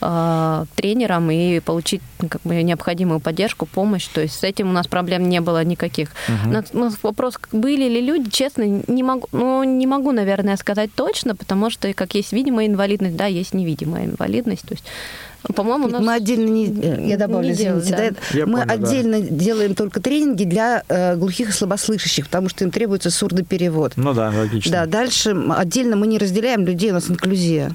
э, 0.00 0.64
тренерам 0.76 1.30
и 1.30 1.60
получить 1.60 2.02
ну, 2.20 2.28
как 2.28 2.42
бы 2.42 2.62
необходимую 2.62 3.20
поддержку, 3.20 3.66
помощь. 3.66 4.06
То 4.06 4.20
есть 4.20 4.38
с 4.38 4.44
этим 4.44 4.70
у 4.70 4.72
нас 4.72 4.86
проблем 4.86 5.28
не 5.28 5.40
было 5.40 5.64
никаких. 5.64 6.10
Угу. 6.28 6.90
вопрос, 7.02 7.38
были 7.52 7.88
ли 7.88 8.00
люди, 8.00 8.30
честно, 8.30 8.62
не 8.62 9.02
могу, 9.02 9.28
ну, 9.32 9.64
не 9.64 9.86
могу, 9.86 10.12
наверное, 10.12 10.56
сказать 10.56 10.90
точно, 10.94 11.34
потому 11.34 11.70
что 11.70 11.92
как 11.94 12.14
есть 12.14 12.32
видимая 12.32 12.66
инвалидность, 12.66 13.16
да, 13.16 13.26
есть 13.26 13.54
невидимая 13.54 14.06
инвалидность. 14.06 14.66
То 14.66 14.74
есть 14.74 14.84
по-моему, 15.42 15.88
нас... 15.88 16.02
мы 16.02 16.14
отдельно 16.14 16.48
не, 16.48 17.08
я 17.08 17.16
добавлю, 17.16 17.48
не 17.48 17.52
извините, 17.52 17.86
делаем, 17.86 18.14
да. 18.14 18.38
Я 18.38 18.46
мы 18.46 18.58
помню, 18.60 18.72
отдельно 18.72 19.20
да. 19.20 19.26
делаем 19.28 19.74
только 19.74 20.00
тренинги 20.00 20.44
для 20.44 20.82
э, 20.88 21.16
глухих 21.16 21.48
и 21.48 21.52
слабослышащих, 21.52 22.26
потому 22.26 22.48
что 22.48 22.64
им 22.64 22.70
требуется 22.70 23.10
сурдоперевод. 23.10 23.94
Ну 23.96 24.12
да, 24.12 24.30
логично. 24.34 24.72
Да, 24.72 24.86
дальше 24.86 25.34
отдельно 25.56 25.96
мы 25.96 26.06
не 26.06 26.18
разделяем 26.18 26.66
людей, 26.66 26.90
у 26.90 26.94
нас 26.94 27.08
инклюзия. 27.10 27.74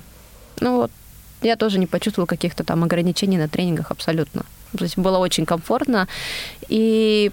Ну 0.59 0.77
вот, 0.77 0.91
я 1.41 1.55
тоже 1.55 1.79
не 1.79 1.87
почувствовала 1.87 2.27
каких-то 2.27 2.63
там 2.63 2.83
ограничений 2.83 3.37
на 3.37 3.47
тренингах 3.47 3.91
абсолютно. 3.91 4.43
То 4.77 4.83
есть 4.83 4.97
было 4.97 5.17
очень 5.17 5.45
комфортно. 5.45 6.07
И 6.67 7.31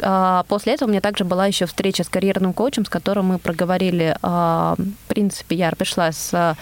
а, 0.00 0.44
После 0.48 0.74
этого 0.74 0.88
у 0.88 0.90
меня 0.90 1.00
также 1.00 1.24
была 1.24 1.46
еще 1.46 1.66
встреча 1.66 2.04
с 2.04 2.08
карьерным 2.08 2.52
коучем, 2.52 2.84
с 2.84 2.88
которым 2.88 3.26
мы 3.26 3.38
проговорили, 3.38 4.16
а, 4.22 4.76
в 4.76 5.08
принципе, 5.08 5.56
я 5.56 5.70
пришла 5.72 6.12
с 6.12 6.56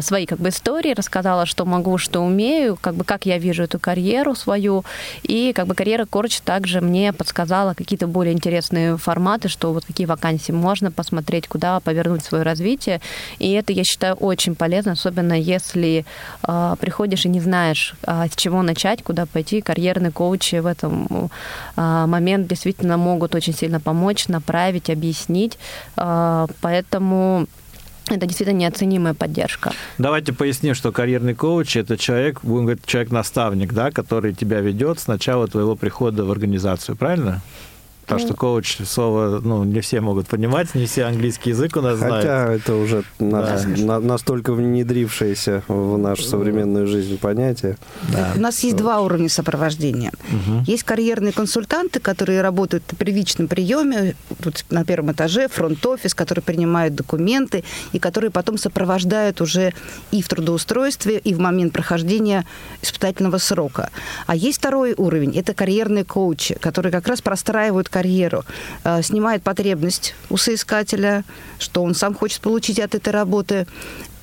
свои 0.00 0.26
как 0.26 0.38
бы 0.38 0.50
истории, 0.50 0.94
рассказала, 0.94 1.46
что 1.46 1.64
могу, 1.64 1.98
что 1.98 2.20
умею, 2.20 2.76
как 2.80 2.94
бы 2.94 3.04
как 3.04 3.26
я 3.26 3.38
вижу 3.38 3.62
эту 3.62 3.78
карьеру 3.78 4.34
свою, 4.34 4.84
и 5.22 5.52
как 5.54 5.66
бы 5.66 5.74
карьера 5.74 6.06
коуч 6.06 6.40
также 6.40 6.80
мне 6.80 7.12
подсказала 7.12 7.74
какие-то 7.74 8.06
более 8.06 8.34
интересные 8.34 8.96
форматы, 8.96 9.48
что 9.48 9.72
вот 9.72 9.84
какие 9.84 10.06
вакансии 10.06 10.52
можно 10.52 10.90
посмотреть, 10.90 11.48
куда 11.48 11.80
повернуть 11.80 12.24
свое 12.24 12.44
развитие, 12.44 13.00
и 13.38 13.52
это 13.52 13.72
я 13.72 13.84
считаю 13.84 14.14
очень 14.14 14.54
полезно, 14.54 14.92
особенно 14.92 15.32
если 15.32 16.04
э, 16.46 16.74
приходишь 16.80 17.24
и 17.24 17.28
не 17.28 17.40
знаешь, 17.40 17.94
э, 18.02 18.26
с 18.30 18.36
чего 18.36 18.62
начать, 18.62 19.02
куда 19.02 19.26
пойти, 19.26 19.60
карьерные 19.60 20.12
коучи 20.12 20.56
в 20.56 20.66
этом 20.66 21.30
э, 21.76 22.06
момент 22.06 22.46
действительно 22.46 22.96
могут 22.96 23.34
очень 23.34 23.54
сильно 23.54 23.80
помочь, 23.80 24.28
направить, 24.28 24.90
объяснить, 24.90 25.58
э, 25.96 26.46
поэтому 26.60 27.46
это 28.08 28.26
действительно 28.26 28.58
неоценимая 28.58 29.14
поддержка. 29.14 29.72
Давайте 29.98 30.32
поясним, 30.32 30.74
что 30.74 30.92
карьерный 30.92 31.34
коуч– 31.34 31.76
это 31.76 31.96
человек, 31.96 32.40
будем 32.42 32.64
говорить, 32.64 32.86
человек-наставник, 32.86 33.72
да, 33.72 33.90
который 33.90 34.34
тебя 34.34 34.60
ведет 34.60 34.98
с 34.98 35.06
начала 35.06 35.46
твоего 35.48 35.76
прихода 35.76 36.24
в 36.24 36.30
организацию, 36.30 36.96
правильно? 36.96 37.40
Потому 38.02 38.20
что 38.20 38.34
коуч 38.34 38.78
слово, 38.84 39.40
ну, 39.42 39.64
не 39.64 39.80
все 39.80 40.00
могут 40.00 40.26
понимать, 40.26 40.74
не 40.74 40.86
все 40.86 41.04
английский 41.04 41.50
язык 41.50 41.76
у 41.76 41.80
нас 41.80 41.98
Хотя 41.98 42.08
знают. 42.08 42.24
Хотя 42.24 42.52
это 42.54 42.74
уже 42.74 43.04
да. 43.18 43.64
на, 43.78 44.00
настолько 44.00 44.52
внедрившееся 44.52 45.62
в 45.68 45.96
нашу 45.96 46.22
современную 46.22 46.86
жизнь 46.86 47.18
понятие. 47.18 47.76
Да. 48.12 48.32
У 48.36 48.40
нас 48.40 48.58
есть 48.60 48.76
два 48.76 49.00
уровня 49.00 49.28
сопровождения. 49.28 50.12
Угу. 50.28 50.64
Есть 50.66 50.82
карьерные 50.82 51.32
консультанты, 51.32 52.00
которые 52.00 52.42
работают 52.42 52.84
на 52.90 52.96
первичном 52.98 53.48
приеме, 53.48 54.16
тут 54.42 54.64
на 54.70 54.84
первом 54.84 55.12
этаже, 55.12 55.48
фронт-офис, 55.48 56.14
которые 56.14 56.42
принимают 56.42 56.94
документы 56.94 57.64
и 57.92 57.98
которые 57.98 58.30
потом 58.30 58.58
сопровождают 58.58 59.40
уже 59.40 59.72
и 60.10 60.22
в 60.22 60.28
трудоустройстве, 60.28 61.18
и 61.18 61.34
в 61.34 61.38
момент 61.38 61.72
прохождения 61.72 62.44
испытательного 62.82 63.38
срока. 63.38 63.90
А 64.26 64.34
есть 64.34 64.58
второй 64.58 64.94
уровень, 64.96 65.36
это 65.36 65.54
карьерные 65.54 66.04
коучи, 66.04 66.54
которые 66.54 66.92
как 66.92 67.06
раз 67.06 67.22
простраивают 67.22 67.88
карьеру, 67.92 68.44
э, 68.84 69.02
снимает 69.02 69.42
потребность 69.42 70.14
у 70.30 70.36
соискателя, 70.36 71.24
что 71.58 71.82
он 71.82 71.94
сам 71.94 72.14
хочет 72.14 72.40
получить 72.40 72.80
от 72.80 72.94
этой 72.94 73.12
работы, 73.12 73.66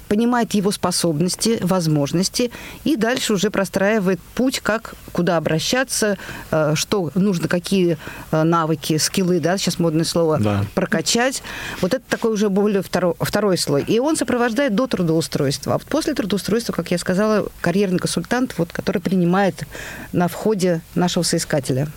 понимает 0.10 0.54
его 0.56 0.72
способности, 0.72 1.60
возможности 1.62 2.52
и 2.84 2.98
дальше 2.98 3.34
уже 3.34 3.52
простраивает 3.52 4.20
путь, 4.36 4.60
как 4.60 4.96
куда 5.14 5.38
обращаться, 5.38 6.18
э, 6.52 6.74
что 6.76 7.12
нужно, 7.16 7.48
какие 7.48 7.98
э, 8.32 8.44
навыки, 8.44 8.98
скиллы, 8.98 9.40
да, 9.40 9.58
сейчас 9.58 9.80
модное 9.80 10.06
слово, 10.06 10.40
да. 10.40 10.66
прокачать. 10.74 11.44
Вот 11.82 11.94
это 11.94 12.04
такой 12.10 12.34
уже 12.34 12.50
более 12.50 12.82
второй, 12.82 13.14
второй 13.20 13.58
слой. 13.58 13.84
И 13.84 14.00
он 14.00 14.18
сопровождает 14.18 14.76
до 14.76 14.88
трудоустройства. 14.88 15.76
А 15.76 15.78
вот 15.78 15.88
после 15.88 16.16
трудоустройства, 16.16 16.74
как 16.74 16.92
я 16.92 16.98
сказала, 16.98 17.48
карьерный 17.62 18.00
консультант, 18.00 18.56
вот, 18.58 18.72
который 18.74 19.02
принимает 19.02 19.64
на 20.12 20.28
входе 20.28 20.82
нашего 20.96 21.24
соискателя. 21.24 21.88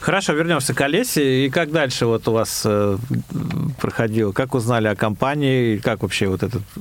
Хорошо, 0.00 0.32
вернемся 0.32 0.74
к 0.74 0.80
Олесе. 0.80 1.46
И 1.46 1.50
как 1.50 1.72
дальше 1.72 2.06
вот 2.06 2.28
у 2.28 2.32
вас 2.32 2.62
э, 2.64 2.96
проходило? 3.80 4.32
Как 4.32 4.54
узнали 4.54 4.86
о 4.88 4.94
компании? 4.94 5.78
Как 5.78 6.02
вообще 6.02 6.28
вот 6.28 6.42
этот 6.42 6.62
э, 6.76 6.80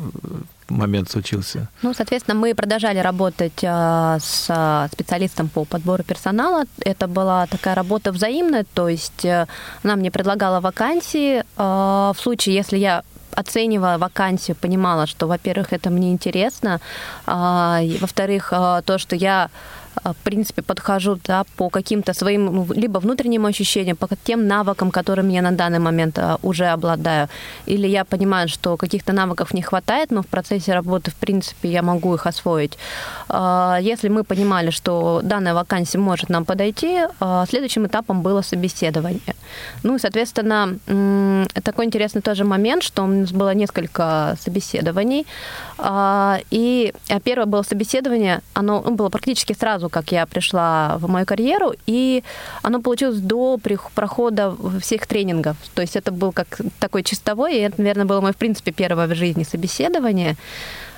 момент 0.69 1.09
случился? 1.09 1.67
Ну, 1.81 1.93
соответственно, 1.93 2.36
мы 2.36 2.53
продолжали 2.53 3.00
работать 3.00 3.63
э, 3.63 4.17
с 4.21 4.89
специалистом 4.91 5.50
по 5.50 5.65
подбору 5.65 6.03
персонала. 6.03 6.63
Это 6.86 7.07
была 7.07 7.47
такая 7.47 7.75
работа 7.75 8.12
взаимная, 8.12 8.65
то 8.74 8.88
есть 8.88 9.25
она 9.25 9.95
мне 9.95 10.12
предлагала 10.12 10.59
вакансии. 10.59 11.43
В 11.57 12.15
случае, 12.19 12.55
если 12.55 12.77
я 12.77 13.03
оценивая 13.31 13.97
вакансию, 13.97 14.56
понимала, 14.56 15.06
что, 15.06 15.27
во-первых, 15.27 15.73
это 15.73 15.89
мне 15.89 16.12
интересно, 16.12 16.80
а, 17.27 17.82
во-вторых, 17.99 18.49
то, 18.49 18.97
что 18.97 19.15
я 19.15 19.49
в 20.03 20.15
принципе, 20.23 20.62
подхожу 20.62 21.19
да, 21.25 21.43
по 21.55 21.69
каким-то 21.69 22.13
своим 22.13 22.45
ну, 22.45 22.67
либо 22.73 22.99
внутренним 22.99 23.45
ощущениям, 23.45 23.97
по 23.97 24.07
тем 24.23 24.47
навыкам, 24.47 24.91
которыми 24.91 25.33
я 25.33 25.41
на 25.41 25.51
данный 25.51 25.79
момент 25.79 26.17
а, 26.19 26.38
уже 26.43 26.65
обладаю. 26.65 27.29
Или 27.65 27.88
я 27.88 28.05
понимаю, 28.05 28.47
что 28.47 28.77
каких-то 28.77 29.13
навыков 29.13 29.53
не 29.53 29.62
хватает, 29.62 30.12
но 30.12 30.21
в 30.21 30.27
процессе 30.27 30.73
работы, 30.73 31.12
в 31.12 31.15
принципе, 31.15 31.69
я 31.69 31.81
могу 31.81 32.13
их 32.15 32.27
освоить. 32.27 32.77
А, 33.29 33.77
если 33.81 34.10
мы 34.10 34.23
понимали, 34.23 34.71
что 34.71 35.21
данная 35.23 35.53
вакансия 35.53 35.97
может 35.97 36.29
нам 36.29 36.45
подойти, 36.45 37.01
следующим 37.49 37.86
этапом 37.88 38.21
было 38.21 38.41
собеседование. 38.41 39.36
Ну 39.83 39.95
и, 39.95 39.99
соответственно, 39.99 40.77
такой 41.63 41.86
интересный 41.86 42.21
тоже 42.21 42.43
момент, 42.43 42.83
что 42.83 43.03
у 43.03 43.07
нас 43.07 43.31
было 43.31 43.53
несколько 43.53 44.38
собеседований. 44.43 45.25
И 46.51 46.93
первое 47.23 47.45
было 47.45 47.63
собеседование, 47.63 48.41
оно 48.53 48.81
было 48.81 49.10
практически 49.10 49.53
сразу 49.53 49.87
сразу, 49.88 49.89
как 49.89 50.12
я 50.12 50.26
пришла 50.26 50.97
в 51.00 51.10
мою 51.10 51.26
карьеру, 51.26 51.73
и 51.88 52.23
оно 52.63 52.82
получилось 52.82 53.19
до 53.19 53.58
прохода 53.95 54.56
всех 54.80 55.06
тренингов. 55.08 55.56
То 55.73 55.82
есть 55.82 55.95
это 55.95 56.12
был 56.12 56.32
как 56.32 56.62
такой 56.80 57.04
чистовой, 57.04 57.56
и 57.56 57.62
это, 57.62 57.82
наверное, 57.82 58.06
было 58.06 58.21
мое, 58.21 58.32
в 58.32 58.38
принципе, 58.38 58.71
первое 58.71 59.08
в 59.08 59.15
жизни 59.15 59.43
собеседование. 59.43 60.36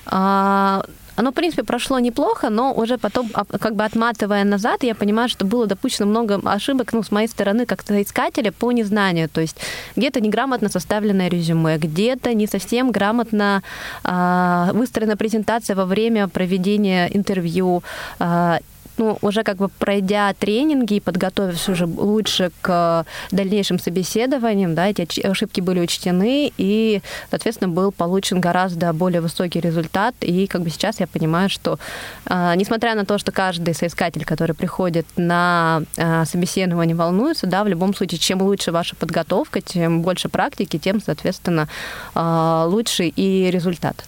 А, 0.06 0.82
оно, 1.20 1.32
в 1.32 1.34
принципе, 1.34 1.64
прошло 1.64 2.00
неплохо, 2.00 2.50
но 2.50 2.74
уже 2.74 2.98
потом, 2.98 3.30
а, 3.34 3.44
как 3.44 3.76
бы 3.76 3.84
отматывая 3.84 4.46
назад, 4.46 4.84
я 4.84 4.96
понимаю, 4.96 5.30
что 5.30 5.46
было 5.46 5.68
допущено 5.68 6.10
много 6.10 6.40
ошибок, 6.46 6.94
ну, 6.94 7.04
с 7.04 7.12
моей 7.12 7.28
стороны, 7.28 7.66
как 7.66 7.82
соискателя, 7.82 8.52
по 8.52 8.72
незнанию. 8.72 9.28
То 9.28 9.42
есть 9.42 9.58
где-то 9.98 10.22
неграмотно 10.22 10.70
составленное 10.70 11.30
резюме, 11.30 11.78
где-то 11.78 12.34
не 12.34 12.48
совсем 12.48 12.92
грамотно 12.92 13.62
э, 14.04 14.70
выстроена 14.74 15.18
презентация 15.18 15.76
во 15.76 15.86
время 15.86 16.28
проведения 16.28 17.10
интервью. 17.14 17.84
Э, 18.20 18.60
ну, 19.00 19.18
уже 19.22 19.44
как 19.44 19.58
бы 19.58 19.70
пройдя 19.70 20.34
тренинги 20.34 20.96
и 20.96 21.00
подготовившись 21.00 21.70
уже 21.70 21.86
лучше 21.86 22.52
к 22.62 23.06
дальнейшим 23.32 23.80
собеседованиям, 23.80 24.76
да, 24.76 24.88
эти 24.88 25.26
ошибки 25.26 25.62
были 25.62 25.80
учтены, 25.80 26.52
и, 26.58 27.02
соответственно, 27.30 27.70
был 27.70 27.92
получен 27.92 28.42
гораздо 28.42 28.92
более 28.94 29.22
высокий 29.22 29.62
результат. 29.62 30.16
И 30.20 30.48
как 30.48 30.62
бы 30.62 30.70
сейчас 30.70 31.00
я 31.00 31.08
понимаю, 31.08 31.50
что, 31.50 31.80
э, 32.26 32.54
несмотря 32.58 32.94
на 32.94 33.06
то, 33.06 33.18
что 33.18 33.32
каждый 33.32 33.74
соискатель, 33.74 34.26
который 34.26 34.54
приходит 34.54 35.06
на 35.16 35.82
э, 35.96 36.26
собеседование, 36.26 36.96
волнуется, 36.96 37.48
да, 37.48 37.64
в 37.64 37.68
любом 37.68 37.96
случае, 37.96 38.20
чем 38.20 38.42
лучше 38.42 38.72
ваша 38.72 38.96
подготовка, 38.98 39.62
тем 39.62 40.02
больше 40.02 40.28
практики, 40.28 40.78
тем, 40.78 41.02
соответственно, 41.02 41.70
э, 42.16 42.66
лучше 42.68 43.06
и 43.06 43.50
результат. 43.50 44.06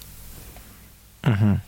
Угу. 1.24 1.60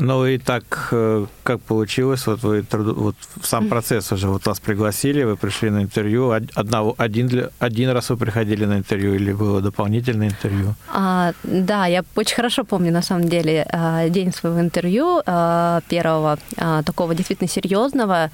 Ну 0.00 0.26
и 0.26 0.38
так, 0.38 0.88
э, 0.92 1.26
как 1.42 1.60
получилось, 1.60 2.26
вот 2.26 2.42
вы 2.42 2.64
вот 2.72 3.14
сам 3.42 3.68
процесс 3.68 4.12
уже, 4.12 4.28
вот 4.28 4.46
вас 4.46 4.58
пригласили, 4.58 5.24
вы 5.24 5.36
пришли 5.36 5.70
на 5.70 5.82
интервью, 5.82 6.30
одного, 6.54 6.94
один, 6.98 7.28
для, 7.28 7.48
один 7.58 7.90
раз 7.90 8.10
вы 8.10 8.16
приходили 8.16 8.64
на 8.64 8.78
интервью 8.78 9.14
или 9.14 9.32
было 9.32 9.60
дополнительное 9.60 10.28
интервью? 10.28 10.74
А, 10.88 11.32
да, 11.42 11.86
я 11.86 12.02
очень 12.16 12.36
хорошо 12.36 12.64
помню, 12.64 12.92
на 12.92 13.02
самом 13.02 13.28
деле, 13.28 13.66
а, 13.70 14.08
день 14.08 14.32
своего 14.32 14.60
интервью, 14.60 15.20
а, 15.26 15.80
первого, 15.88 16.38
такого 16.84 17.14
действительно 17.14 17.48
серьезного. 17.48 18.30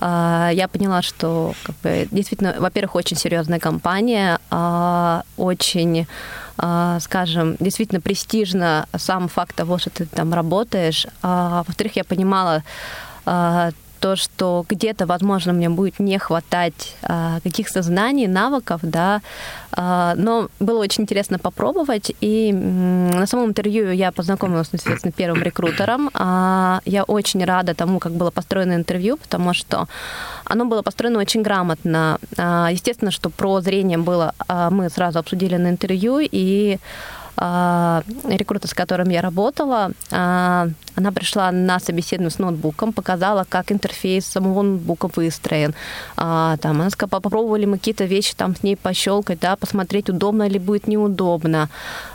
Я 0.00 0.68
поняла, 0.72 1.02
что 1.02 1.52
как 1.62 1.76
бы, 1.82 2.08
действительно, 2.10 2.54
во-первых, 2.58 2.96
очень 2.96 3.16
серьезная 3.16 3.58
компания, 3.58 4.38
очень 5.36 6.00
а, 6.00 6.06
скажем, 7.00 7.56
действительно 7.58 8.00
престижно 8.00 8.86
сам 8.96 9.28
факт 9.28 9.56
того, 9.56 9.78
что 9.78 9.90
ты 9.90 10.06
там 10.06 10.32
работаешь. 10.32 11.06
А, 11.22 11.64
во-вторых, 11.66 11.96
я 11.96 12.04
понимала 12.04 12.62
а, 13.24 13.70
то, 14.02 14.16
что 14.16 14.66
где-то, 14.68 15.06
возможно, 15.06 15.52
мне 15.52 15.68
будет 15.68 16.00
не 16.00 16.18
хватать 16.18 16.96
а, 17.02 17.38
каких-то 17.44 17.82
знаний, 17.82 18.26
навыков, 18.26 18.80
да, 18.82 19.20
а, 19.70 20.14
но 20.16 20.48
было 20.58 20.80
очень 20.80 21.04
интересно 21.04 21.38
попробовать, 21.38 22.12
и 22.20 22.52
на 22.52 23.26
самом 23.26 23.50
интервью 23.50 23.92
я 23.92 24.10
познакомилась, 24.10 24.68
соответственно, 24.70 25.12
первым 25.12 25.42
рекрутером. 25.44 26.10
А, 26.14 26.80
я 26.84 27.04
очень 27.04 27.44
рада 27.44 27.74
тому, 27.74 28.00
как 28.00 28.12
было 28.12 28.32
построено 28.32 28.74
интервью, 28.74 29.18
потому 29.18 29.54
что 29.54 29.86
оно 30.44 30.64
было 30.64 30.82
построено 30.82 31.20
очень 31.20 31.42
грамотно. 31.42 32.18
А, 32.36 32.70
естественно, 32.72 33.12
что 33.12 33.30
про 33.30 33.60
зрение 33.60 33.98
было, 33.98 34.34
а, 34.48 34.70
мы 34.70 34.90
сразу 34.90 35.20
обсудили 35.20 35.56
на 35.56 35.68
интервью, 35.68 36.18
и 36.20 36.78
рекрутер, 37.38 38.68
с 38.68 38.74
которым 38.74 39.08
я 39.08 39.22
работала, 39.22 39.92
а, 40.10 40.68
она 40.94 41.12
пришла 41.12 41.50
на 41.50 41.80
собеседование 41.80 42.30
с 42.30 42.38
ноутбуком, 42.38 42.92
показала, 42.92 43.46
как 43.48 43.72
интерфейс 43.72 44.26
самого 44.26 44.62
ноутбука 44.62 45.08
выстроен. 45.16 45.74
А, 46.16 46.58
там, 46.58 46.80
она 46.80 46.90
сказала, 46.90 47.20
попробовали 47.20 47.64
мы 47.64 47.78
какие-то 47.78 48.04
вещи 48.04 48.34
там 48.36 48.54
с 48.54 48.62
ней 48.62 48.76
пощелкать, 48.76 49.40
да, 49.40 49.56
посмотреть, 49.56 50.10
удобно 50.10 50.46
ли 50.46 50.58
будет, 50.58 50.86
неудобно. 50.86 51.70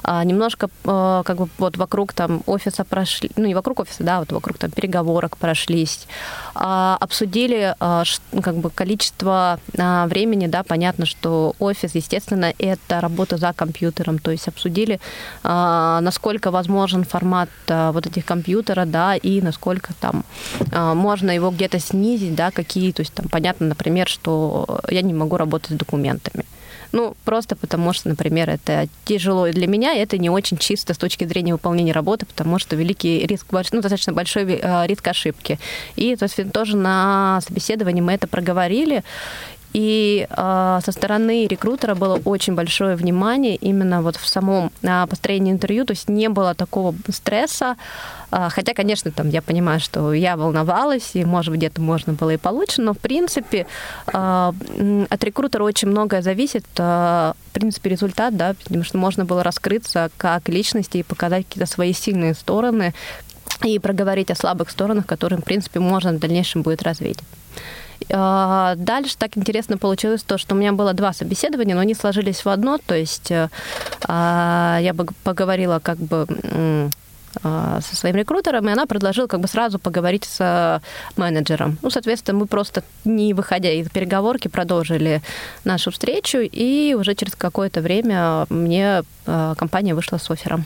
Немножко 0.06 0.70
как 0.84 1.38
бы 1.38 1.50
вот 1.58 1.78
вокруг 1.78 2.14
там 2.14 2.44
офиса 2.46 2.84
прошли, 2.84 3.32
ну 3.36 3.46
не 3.46 3.56
вокруг 3.56 3.80
офиса, 3.80 4.04
да, 4.04 4.20
вот 4.20 4.32
вокруг 4.32 4.58
там 4.58 4.72
переговорок 4.72 5.38
прошлись. 5.38 6.08
Обсудили 6.54 7.76
как 7.80 8.56
бы 8.56 8.70
количество 8.70 9.60
времени, 9.74 10.48
да, 10.48 10.64
понятно, 10.64 11.06
что 11.06 11.56
офис, 11.60 11.96
естественно, 11.96 12.54
это 12.58 13.02
работа 13.02 13.38
за 13.38 13.52
компьютером, 13.54 14.20
то 14.20 14.32
есть 14.32 14.48
обсудили 14.48 14.94
а, 14.96 15.07
насколько 15.44 16.52
возможен 16.52 17.04
формат 17.04 17.50
а, 17.68 17.92
вот 17.92 18.06
этих 18.06 18.26
компьютера, 18.26 18.86
да, 18.86 19.16
и 19.16 19.42
насколько 19.42 19.94
там 20.00 20.26
а, 20.72 20.94
можно 20.94 21.32
его 21.32 21.52
где-то 21.52 21.80
снизить, 21.80 22.36
да, 22.36 22.52
какие, 22.52 22.92
то 22.92 23.02
есть 23.02 23.14
там 23.14 23.28
понятно, 23.30 23.68
например, 23.68 24.08
что 24.08 24.82
я 24.90 25.02
не 25.02 25.14
могу 25.14 25.38
работать 25.38 25.72
с 25.72 25.76
документами. 25.76 26.46
Ну, 26.94 27.16
просто 27.26 27.56
потому 27.58 27.92
что, 27.92 28.08
например, 28.08 28.50
это 28.50 28.88
тяжело 29.04 29.48
и 29.48 29.52
для 29.52 29.68
меня, 29.68 29.94
это 29.94 30.18
не 30.18 30.30
очень 30.30 30.58
чисто 30.58 30.94
с 30.94 30.98
точки 30.98 31.26
зрения 31.26 31.52
выполнения 31.52 31.92
работы, 31.92 32.26
потому 32.26 32.60
что 32.60 32.78
великий 32.78 33.26
риск, 33.28 33.48
ну, 33.52 33.82
достаточно 33.82 34.14
большой 34.14 34.46
риск 34.88 35.08
ошибки. 35.08 35.60
И, 35.98 36.16
то 36.16 36.24
есть, 36.24 36.52
тоже 36.54 36.78
на 36.78 37.42
собеседовании 37.46 38.02
мы 38.02 38.14
это 38.14 38.28
проговорили, 38.28 39.04
и 39.74 40.28
э, 40.30 40.80
со 40.84 40.92
стороны 40.92 41.48
рекрутера 41.48 41.96
было 41.96 42.20
очень 42.26 42.56
большое 42.56 42.96
внимание 42.96 43.56
именно 43.56 44.02
вот 44.02 44.16
в 44.16 44.28
самом 44.28 44.72
э, 44.82 45.06
построении 45.08 45.52
интервью, 45.52 45.86
то 45.86 45.92
есть 45.92 46.10
не 46.10 46.30
было 46.30 46.56
такого 46.56 46.96
стресса, 47.10 47.76
э, 48.32 48.48
хотя, 48.50 48.74
конечно, 48.74 49.12
там 49.12 49.30
я 49.30 49.42
понимаю, 49.42 49.80
что 49.80 50.14
я 50.14 50.38
волновалась, 50.38 51.12
и, 51.14 51.26
может 51.26 51.52
быть, 51.52 51.60
где-то 51.60 51.82
можно 51.82 52.14
было 52.14 52.32
и 52.32 52.38
получше, 52.38 52.82
но, 52.82 52.94
в 52.94 53.00
принципе, 53.00 53.68
э, 54.12 54.54
от 55.10 55.24
рекрутера 55.24 55.64
очень 55.64 55.90
многое 55.90 56.22
зависит, 56.22 56.66
э, 56.78 57.34
в 57.50 57.54
принципе, 57.54 57.90
результат, 57.90 58.36
да, 58.36 58.56
потому 58.64 58.84
что 58.84 58.98
можно 58.98 59.26
было 59.26 59.44
раскрыться 59.44 60.10
как 60.18 60.48
личности 60.50 60.98
и 60.98 61.04
показать 61.04 61.46
какие-то 61.46 61.70
свои 61.70 61.94
сильные 61.94 62.34
стороны, 62.34 62.94
и 63.64 63.80
проговорить 63.80 64.32
о 64.32 64.36
слабых 64.36 64.70
сторонах, 64.70 65.06
которые, 65.06 65.40
в 65.40 65.44
принципе, 65.44 65.80
можно 65.80 66.14
в 66.14 66.20
дальнейшем 66.20 66.62
будет 66.62 66.84
развить. 66.84 67.20
А, 68.12 68.76
дальше 68.76 69.18
так 69.18 69.38
интересно 69.38 69.78
получилось 69.78 70.24
то, 70.24 70.38
что 70.38 70.56
у 70.56 70.58
меня 70.58 70.72
было 70.74 70.94
два 70.94 71.14
собеседования, 71.14 71.76
но 71.76 71.82
они 71.82 71.94
сложились 71.94 72.44
в 72.44 72.50
одно, 72.50 72.78
то 72.78 72.96
есть 72.96 73.32
э, 73.32 73.50
а, 74.04 74.80
я 74.82 74.94
бы 74.94 75.08
поговорила 75.24 75.80
как 75.80 75.98
бы 75.98 76.28
а, 77.44 77.82
со 77.82 77.96
своим 77.96 78.16
рекрутером, 78.16 78.68
и 78.70 78.72
она 78.72 78.86
предложила 78.86 79.28
как 79.28 79.42
бы 79.42 79.48
сразу 79.48 79.78
поговорить 79.80 80.26
с 80.26 80.82
менеджером. 81.18 81.78
Ну, 81.82 81.90
соответственно, 81.90 82.40
мы 82.40 82.48
просто, 82.48 82.84
не 83.04 83.34
выходя 83.34 83.72
из 83.72 83.90
переговорки, 83.90 84.48
продолжили 84.48 85.22
нашу 85.64 85.92
встречу, 85.92 86.40
и 86.40 86.96
уже 86.98 87.14
через 87.16 87.36
какое-то 87.36 87.82
время 87.82 88.46
мне 88.50 89.04
компания 89.26 89.94
вышла 89.94 90.18
с 90.18 90.32
оффером. 90.32 90.66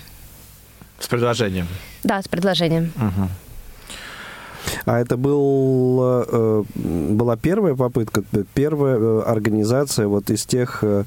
С 0.99 1.07
предложением? 1.07 1.67
Да, 2.03 2.21
с 2.21 2.27
предложением. 2.27 2.93
Угу. 2.95 3.29
А 4.85 4.99
это 4.99 5.17
был, 5.17 6.25
э, 6.27 6.63
была 6.75 7.37
первая 7.37 7.75
попытка, 7.75 8.23
первая 8.53 8.97
э, 8.97 9.21
организация 9.25 10.07
вот 10.07 10.29
из 10.29 10.45
тех, 10.45 10.79
э, 10.83 11.03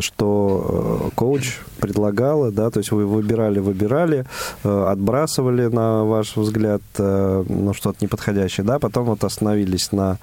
что 0.00 1.10
коуч 1.14 1.58
предлагала, 1.80 2.50
да, 2.50 2.70
то 2.70 2.78
есть 2.78 2.92
вы 2.92 3.06
выбирали, 3.06 3.58
выбирали, 3.58 4.24
отбрасывали, 4.62 5.66
на 5.66 6.04
ваш 6.04 6.36
взгляд, 6.36 6.82
ну, 6.98 7.74
что-то 7.74 7.98
неподходящее, 8.00 8.64
да, 8.64 8.78
потом 8.78 9.06
вот 9.06 9.24
остановились 9.24 9.90
на, 9.90 10.18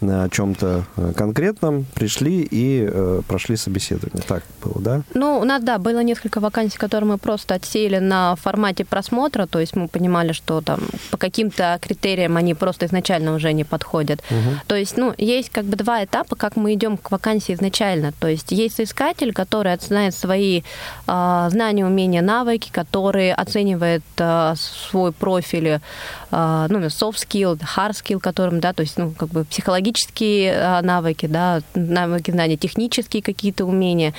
на 0.00 0.28
чем-то 0.28 0.84
конкретном, 1.16 1.86
пришли 1.94 2.46
и 2.50 2.90
прошли 3.28 3.56
собеседование. 3.56 4.24
Так 4.26 4.42
было, 4.62 4.82
да? 4.82 5.02
Ну, 5.14 5.38
у 5.38 5.44
нас, 5.44 5.62
да, 5.62 5.78
было 5.78 6.02
несколько 6.02 6.40
вакансий, 6.40 6.78
которые 6.78 7.10
мы 7.10 7.18
просто 7.18 7.54
отсеяли 7.54 7.98
на 7.98 8.34
формате 8.34 8.84
просмотра, 8.84 9.46
то 9.46 9.60
есть 9.60 9.76
мы 9.76 9.86
понимали, 9.86 10.32
что 10.32 10.60
там 10.60 10.80
по 11.10 11.16
каким-то 11.16 11.78
критериям 11.84 12.36
они 12.36 12.54
просто 12.54 12.86
изначально 12.86 13.34
уже 13.34 13.52
не 13.52 13.64
подходят. 13.64 14.20
Угу. 14.30 14.60
То 14.66 14.76
есть, 14.76 14.96
ну, 14.96 15.14
есть 15.18 15.50
как 15.50 15.64
бы 15.64 15.76
два 15.76 16.04
этапа, 16.04 16.36
как 16.36 16.56
мы 16.56 16.74
идем 16.74 16.96
к 16.96 17.10
вакансии 17.10 17.54
изначально. 17.54 18.12
То 18.18 18.28
есть 18.28 18.52
есть 18.52 18.76
соискатель, 18.76 19.32
который 19.32 19.72
оценивает 19.72 20.14
свои 20.14 20.62
э, 21.06 21.48
знания, 21.50 21.86
умения, 21.86 22.22
навыки, 22.22 22.70
который 22.72 23.32
оценивает 23.32 24.02
э, 24.18 24.54
свой 24.56 25.12
профиль, 25.12 25.68
э, 25.68 26.66
ну, 26.70 26.78
soft 26.86 27.16
skill, 27.16 27.58
hard 27.76 27.92
skill, 27.92 28.20
которым, 28.20 28.60
да, 28.60 28.72
то 28.72 28.82
есть, 28.82 28.98
ну, 28.98 29.10
как 29.10 29.28
бы 29.28 29.44
психологические 29.44 30.52
э, 30.52 30.80
навыки, 30.80 31.26
да, 31.26 31.60
навыки 31.74 32.30
знания, 32.30 32.56
технические 32.56 33.22
какие-то 33.22 33.64
умения. 33.64 34.14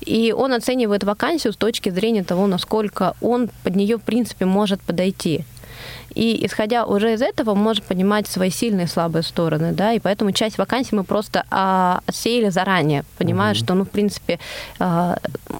И 0.00 0.32
он 0.32 0.52
оценивает 0.52 1.04
вакансию 1.04 1.52
с 1.52 1.56
точки 1.56 1.90
зрения 1.90 2.24
того, 2.24 2.46
насколько 2.46 3.14
он 3.20 3.50
под 3.62 3.76
нее, 3.76 3.96
в 3.96 4.02
принципе, 4.02 4.44
может 4.44 4.80
подойти. 4.80 5.44
И 6.18 6.44
исходя 6.44 6.84
уже 6.84 7.12
из 7.12 7.22
этого, 7.22 7.54
можно 7.54 7.84
понимать 7.84 8.26
свои 8.26 8.50
сильные 8.50 8.86
и 8.86 8.88
слабые 8.88 9.22
стороны, 9.22 9.70
да, 9.70 9.92
и 9.92 10.00
поэтому 10.00 10.32
часть 10.32 10.58
вакансий 10.58 10.96
мы 10.96 11.04
просто 11.04 11.44
а, 11.48 12.00
отсеяли 12.06 12.50
заранее, 12.50 13.04
понимая, 13.18 13.52
mm-hmm. 13.52 13.64
что, 13.64 13.74
ну, 13.74 13.84
в 13.84 13.88
принципе, 13.88 14.40
а, 14.80 15.18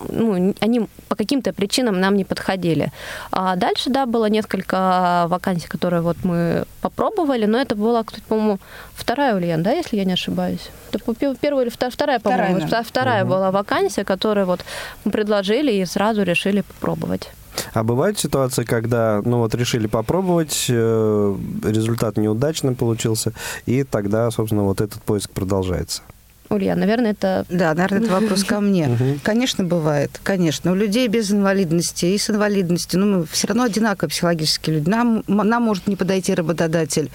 ну, 0.09 0.53
они 0.59 0.89
по 1.09 1.15
каким-то 1.15 1.53
причинам 1.53 2.01
нам 2.01 2.17
не 2.17 2.25
подходили. 2.25 2.91
А 3.31 3.55
дальше, 3.55 3.91
да, 3.91 4.05
было 4.05 4.27
несколько 4.29 5.27
вакансий, 5.29 5.69
которые 5.69 6.03
вот 6.03 6.17
мы 6.25 6.65
попробовали, 6.81 7.47
но 7.47 7.59
это 7.61 7.77
была, 7.77 8.05
по-моему, 8.27 8.59
вторая 8.95 9.37
Ульян, 9.37 9.63
да, 9.63 9.71
если 9.71 9.97
я 9.97 10.05
не 10.05 10.15
ошибаюсь? 10.15 10.71
Это 10.91 10.99
первая 11.41 11.67
или 11.67 11.71
вторая, 11.71 12.19
по-моему, 12.19 12.67
вторая, 12.67 12.83
вторая 12.83 13.23
угу. 13.23 13.35
была 13.35 13.53
вакансия, 13.53 14.03
которую 14.03 14.47
вот 14.47 14.61
мы 15.05 15.13
предложили 15.13 15.71
и 15.71 15.85
сразу 15.85 16.25
решили 16.25 16.63
попробовать. 16.63 17.31
А 17.73 17.83
бывают 17.83 18.19
ситуации, 18.19 18.65
когда, 18.65 19.21
ну 19.25 19.39
вот, 19.39 19.55
решили 19.55 19.87
попробовать, 19.87 20.67
э, 20.69 21.37
результат 21.65 22.17
неудачным 22.17 22.75
получился, 22.75 23.33
и 23.67 23.85
тогда, 23.85 24.31
собственно, 24.31 24.65
вот 24.65 24.81
этот 24.81 25.03
поиск 25.03 25.31
продолжается? 25.31 26.03
Улья, 26.51 26.75
наверное, 26.75 27.11
это... 27.11 27.45
Да, 27.51 27.75
наверное, 27.75 28.01
это 28.01 28.13
вопрос 28.13 28.45
ко 28.45 28.61
мне. 28.61 29.19
Конечно, 29.23 29.65
бывает, 29.65 30.19
конечно. 30.23 30.73
У 30.73 30.75
людей 30.75 31.07
без 31.09 31.31
инвалидности 31.31 32.07
и 32.07 32.17
с 32.17 32.31
инвалидностью, 32.31 33.01
ну, 33.01 33.19
мы 33.19 33.27
все 33.27 33.49
равно 33.49 33.65
одинаково 33.65 34.09
психологические 34.09 34.77
люди. 34.77 34.89
Нам, 34.89 35.25
нам 35.27 35.63
может 35.63 35.87
не 35.89 35.97
подойти 35.97 36.35
работодатель. 36.35 37.11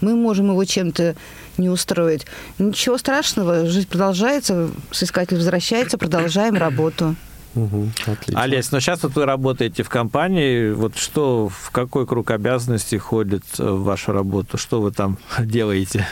Мы 0.00 0.16
можем 0.16 0.50
его 0.50 0.64
чем-то 0.64 1.16
не 1.58 1.68
устроить. 1.68 2.26
Ничего 2.58 2.96
страшного, 2.96 3.66
жизнь 3.66 3.88
продолжается, 3.88 4.70
соискатель 4.90 5.36
возвращается, 5.36 5.98
продолжаем 5.98 6.54
работу. 6.54 7.14
Угу, 7.58 7.88
отлично. 8.06 8.42
Олесь, 8.42 8.70
но 8.72 8.80
сейчас 8.80 9.02
вот 9.02 9.14
вы 9.14 9.24
работаете 9.24 9.82
в 9.82 9.88
компании, 9.88 10.70
вот 10.70 10.96
что, 10.96 11.48
в 11.48 11.70
какой 11.70 12.06
круг 12.06 12.30
обязанностей 12.30 12.98
ходит 12.98 13.42
в 13.58 13.82
вашу 13.82 14.12
работу? 14.12 14.58
Что 14.58 14.80
вы 14.80 14.92
там 14.92 15.18
делаете? 15.40 16.06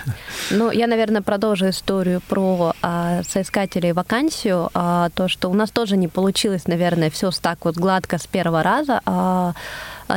Ну, 0.51 0.71
я, 0.71 0.87
наверное, 0.87 1.23
продолжу 1.23 1.69
историю 1.69 2.21
про 2.29 2.73
а, 2.83 3.23
соискателей 3.23 3.93
вакансию. 3.93 4.71
А, 4.75 5.11
то, 5.15 5.29
что 5.29 5.49
у 5.49 5.55
нас 5.55 5.71
тоже 5.71 5.97
не 5.97 6.09
получилось, 6.09 6.67
наверное, 6.67 7.11
все 7.11 7.31
так 7.41 7.65
вот 7.65 7.77
гладко 7.77 8.19
с 8.19 8.27
первого 8.27 8.63
раза. 8.63 9.01
А, 9.05 9.55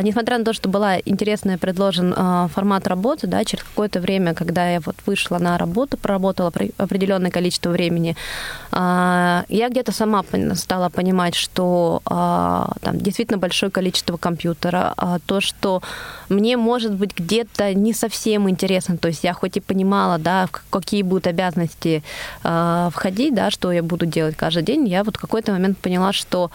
несмотря 0.01 0.37
на 0.37 0.45
то, 0.45 0.53
что 0.53 0.69
была 0.69 0.99
интересная 0.99 1.57
предложен 1.57 2.13
а, 2.15 2.47
формат 2.47 2.87
работы, 2.87 3.27
да, 3.27 3.43
через 3.43 3.63
какое-то 3.63 3.99
время, 3.99 4.33
когда 4.33 4.69
я 4.69 4.79
вот 4.79 4.95
вышла 5.05 5.39
на 5.39 5.57
работу, 5.57 5.97
проработала 5.97 6.51
определенное 6.77 7.31
количество 7.31 7.69
времени, 7.69 8.15
а, 8.71 9.45
я 9.49 9.69
где-то 9.69 9.91
сама 9.91 10.23
стала 10.55 10.89
понимать, 10.89 11.35
что 11.35 12.01
там 12.05 12.97
действительно 12.99 13.37
большое 13.37 13.71
количество 13.71 14.17
компьютера, 14.17 14.93
то, 15.25 15.41
что 15.41 15.81
мне, 16.29 16.57
может 16.57 16.93
быть, 16.93 17.17
где-то 17.17 17.73
не 17.73 17.93
совсем 17.93 18.49
интересно, 18.49 18.97
то 18.97 19.07
есть 19.07 19.23
я 19.23 19.33
хоть 19.33 19.57
и 19.57 19.59
понимала, 19.59 20.17
да, 20.17 20.47
какие 20.69 21.03
будут 21.03 21.27
обязанности 21.27 22.03
входить, 22.41 23.35
да, 23.35 23.51
что 23.51 23.71
я 23.71 23.83
буду 23.83 24.05
делать 24.05 24.35
каждый 24.35 24.63
день, 24.63 24.87
я 24.87 25.03
вот 25.03 25.17
в 25.17 25.19
какой-то 25.19 25.51
момент 25.51 25.77
поняла, 25.77 26.13
что 26.13 26.51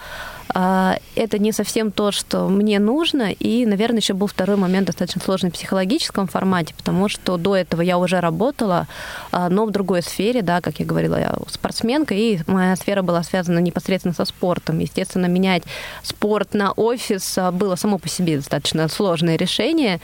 это 0.53 1.39
не 1.39 1.51
совсем 1.51 1.91
то, 1.91 2.11
что 2.11 2.47
мне 2.47 2.79
нужно, 2.79 3.24
сложно. 3.25 3.31
И, 3.39 3.65
наверное, 3.65 3.99
еще 3.99 4.13
был 4.13 4.27
второй 4.27 4.57
момент 4.57 4.87
достаточно 4.87 5.21
сложный 5.21 5.49
в 5.49 5.53
психологическом 5.53 6.27
формате, 6.27 6.73
потому 6.77 7.09
что 7.09 7.37
до 7.37 7.55
этого 7.55 7.81
я 7.81 7.97
уже 7.97 8.19
работала, 8.19 8.87
а, 9.31 9.49
но 9.49 9.65
в 9.65 9.71
другой 9.71 10.01
сфере, 10.01 10.41
да, 10.41 10.61
как 10.61 10.79
я 10.79 10.85
говорила, 10.85 11.19
я 11.19 11.35
спортсменка, 11.47 12.13
и 12.13 12.39
моя 12.47 12.75
сфера 12.75 13.01
была 13.01 13.23
связана 13.23 13.59
непосредственно 13.59 14.13
со 14.13 14.25
спортом. 14.25 14.79
Естественно, 14.79 15.27
менять 15.27 15.63
спорт 16.03 16.53
на 16.53 16.71
офис 16.71 17.37
а, 17.37 17.51
было 17.51 17.75
само 17.75 17.97
по 17.97 18.09
себе 18.09 18.37
достаточно 18.37 18.87
сложное 18.87 19.37
решение. 19.37 19.99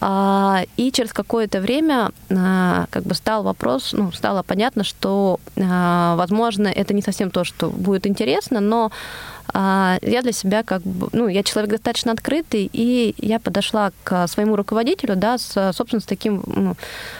А, 0.00 0.64
и 0.76 0.90
через 0.90 1.12
какое-то 1.12 1.60
время 1.60 2.10
как 2.28 3.04
бы 3.04 3.14
стал 3.14 3.42
вопрос, 3.42 3.92
ну, 3.92 4.12
стало 4.12 4.42
понятно, 4.42 4.84
что, 4.84 5.38
возможно, 5.56 6.68
это 6.68 6.92
не 6.94 7.02
совсем 7.02 7.30
то, 7.30 7.44
что 7.44 7.70
будет 7.70 8.06
интересно, 8.06 8.60
но 8.60 8.90
я 9.52 10.20
для 10.22 10.32
себя 10.32 10.62
как 10.62 10.82
бы, 10.82 11.08
ну, 11.12 11.28
я 11.28 11.42
человек 11.42 11.72
достаточно 11.72 12.12
открытый, 12.12 12.68
и 12.72 13.14
я 13.18 13.38
подошла 13.38 13.92
к 14.02 14.26
своему 14.26 14.56
руководителю, 14.56 15.16
да, 15.16 15.38
с, 15.38 15.72
собственно, 15.72 16.00
с 16.00 16.04
таким, 16.04 16.42
ну, 16.46 16.76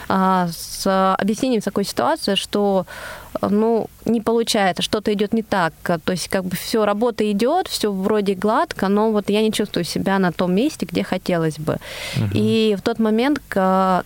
а, 0.09 0.49
с 0.49 1.15
объяснением 1.17 1.61
такой 1.61 1.85
ситуации, 1.85 2.35
что, 2.35 2.87
ну, 3.41 3.89
не 4.05 4.21
получается, 4.21 4.83
что-то 4.83 5.13
идет 5.13 5.33
не 5.33 5.43
так, 5.43 5.75
то 5.83 6.13
есть 6.13 6.29
как 6.29 6.45
бы 6.45 6.57
все 6.57 6.85
работа 6.85 7.31
идет, 7.31 7.69
все 7.69 7.93
вроде 7.93 8.35
гладко, 8.35 8.89
но 8.89 9.11
вот 9.13 9.31
я 9.31 9.43
не 9.43 9.53
чувствую 9.53 9.85
себя 9.85 10.19
на 10.19 10.33
том 10.33 10.55
месте, 10.55 10.87
где 10.87 11.05
хотелось 11.05 11.59
бы. 11.59 11.79
Угу. 12.17 12.31
И 12.35 12.77
в 12.79 12.83
тот 12.83 12.99
момент 12.99 13.41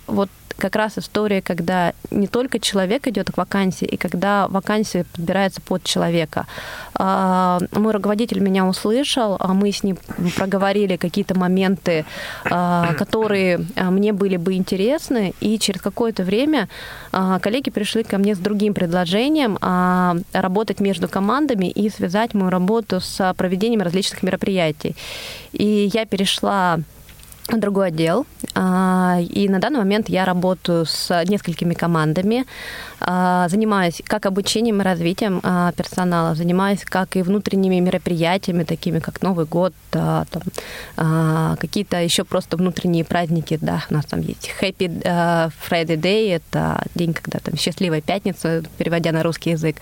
вот 0.06 0.28
как 0.58 0.76
раз 0.76 0.98
история, 0.98 1.40
когда 1.40 1.92
не 2.10 2.26
только 2.26 2.58
человек 2.58 3.06
идет 3.06 3.30
к 3.30 3.36
вакансии, 3.36 3.86
и 3.86 3.96
когда 3.96 4.48
вакансия 4.48 5.04
подбирается 5.04 5.60
под 5.60 5.84
человека. 5.84 6.46
А, 6.94 7.60
мой 7.72 7.92
руководитель 7.92 8.40
меня 8.40 8.66
услышал, 8.66 9.36
а 9.38 9.54
мы 9.54 9.70
с 9.70 9.82
ним 9.82 9.98
проговорили 10.36 10.96
какие-то 10.96 11.38
моменты, 11.38 12.04
а, 12.44 12.94
которые 12.94 13.60
мне 13.76 14.12
были 14.12 14.36
бы 14.36 14.54
интересны, 14.54 15.32
и 15.40 15.58
через 15.58 15.80
какое-то 15.80 16.24
время 16.24 16.68
коллеги 17.10 17.70
пришли 17.70 18.02
ко 18.02 18.18
мне 18.18 18.34
с 18.34 18.38
другим 18.38 18.74
предложением 18.74 19.58
работать 20.32 20.80
между 20.80 21.08
командами 21.08 21.70
и 21.70 21.88
связать 21.90 22.34
мою 22.34 22.50
работу 22.50 23.00
с 23.00 23.34
проведением 23.36 23.82
различных 23.82 24.22
мероприятий. 24.22 24.96
И 25.52 25.90
я 25.92 26.04
перешла 26.04 26.80
другой 27.56 27.88
отдел. 27.88 28.26
А, 28.54 29.18
и 29.20 29.48
на 29.48 29.58
данный 29.58 29.78
момент 29.78 30.08
я 30.08 30.24
работаю 30.24 30.84
с 30.84 31.24
несколькими 31.24 31.74
командами, 31.74 32.44
а, 33.00 33.48
занимаюсь 33.48 34.02
как 34.04 34.26
обучением 34.26 34.80
и 34.80 34.84
развитием 34.84 35.40
а, 35.42 35.72
персонала, 35.72 36.34
занимаюсь 36.34 36.84
как 36.84 37.16
и 37.16 37.22
внутренними 37.22 37.80
мероприятиями, 37.80 38.64
такими 38.64 38.98
как 38.98 39.22
Новый 39.22 39.46
год, 39.46 39.72
там, 39.90 41.56
какие-то 41.56 42.02
еще 42.02 42.24
просто 42.24 42.56
внутренние 42.56 43.04
праздники, 43.04 43.58
да, 43.60 43.82
у 43.90 43.94
нас 43.94 44.04
там 44.04 44.20
есть 44.20 44.50
Happy 44.60 44.88
Friday 45.70 45.96
Day, 45.96 46.34
это 46.34 46.84
день, 46.94 47.14
когда 47.14 47.38
там 47.38 47.56
счастливая 47.56 48.00
пятница, 48.00 48.62
переводя 48.76 49.12
на 49.12 49.22
русский 49.22 49.50
язык 49.50 49.76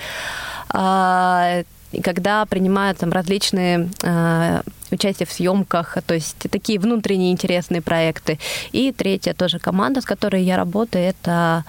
и 1.93 2.03
когда 2.03 2.45
принимают 2.47 2.99
там 2.99 3.13
различные 3.13 3.89
э, 4.03 4.63
участие 4.91 5.27
в 5.27 5.33
съемках, 5.33 5.99
то 6.07 6.15
есть 6.15 6.37
такие 6.51 6.79
внутренние 6.79 7.33
интересные 7.33 7.81
проекты. 7.81 8.39
И 8.73 8.93
третья 8.93 9.35
тоже 9.35 9.59
команда, 9.59 10.01
с 10.01 10.05
которой 10.05 10.43
я 10.43 10.57
работаю, 10.57 11.05
это 11.05 11.65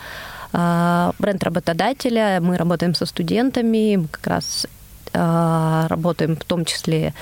э, 0.53 1.11
бренд 1.19 1.43
работодателя. 1.43 2.39
Мы 2.41 2.57
работаем 2.57 2.95
со 2.95 3.05
студентами, 3.05 3.95
мы 3.97 4.07
как 4.07 4.27
раз 4.27 4.67
э, 5.13 5.85
работаем 5.87 6.35
в 6.35 6.43
том 6.43 6.65
числе 6.65 7.13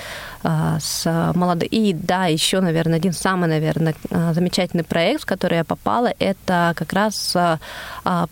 с 0.80 1.32
молодыми. 1.34 1.68
И 1.68 1.92
да, 1.92 2.26
еще, 2.26 2.60
наверное, 2.60 2.98
один 2.98 3.12
самый, 3.12 3.48
наверное, 3.48 3.94
э, 4.10 4.32
замечательный 4.32 4.84
проект, 4.84 5.22
в 5.22 5.26
который 5.26 5.58
я 5.58 5.64
попала, 5.64 6.12
это 6.18 6.72
как 6.76 6.92
раз 6.92 7.36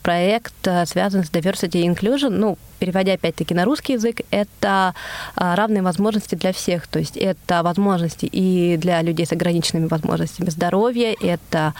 проект, 0.03 0.55
связанный 0.87 1.25
с 1.25 1.31
diversity 1.31 1.81
и 1.81 1.89
inclusion. 1.89 2.31
Ну, 2.31 2.59
переводя 2.85 3.15
опять-таки 3.15 3.55
на 3.55 3.65
русский 3.65 3.95
язык, 3.95 4.21
это 4.31 4.95
а, 5.37 5.57
равные 5.57 5.83
возможности 5.83 6.35
для 6.35 6.53
всех. 6.53 6.87
То 6.87 6.99
есть 6.99 7.17
это 7.17 7.63
возможности 7.63 8.27
и 8.27 8.77
для 8.77 9.01
людей 9.03 9.27
с 9.27 9.33
ограниченными 9.33 9.87
возможностями 9.87 10.51
здоровья, 10.51 11.15
это 11.21 11.73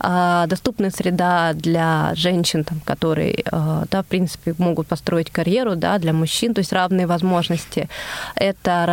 а, 0.00 0.46
доступная 0.46 0.90
среда 0.90 1.52
для 1.52 2.12
женщин, 2.14 2.64
там, 2.64 2.80
которые, 2.80 3.44
а, 3.52 3.84
да, 3.90 4.02
в 4.02 4.06
принципе, 4.06 4.54
могут 4.58 4.88
построить 4.88 5.30
карьеру, 5.30 5.76
да, 5.76 5.98
для 5.98 6.12
мужчин, 6.12 6.54
то 6.54 6.60
есть 6.60 6.72
равные 6.72 7.06
возможности. 7.06 7.88
Это 8.34 8.86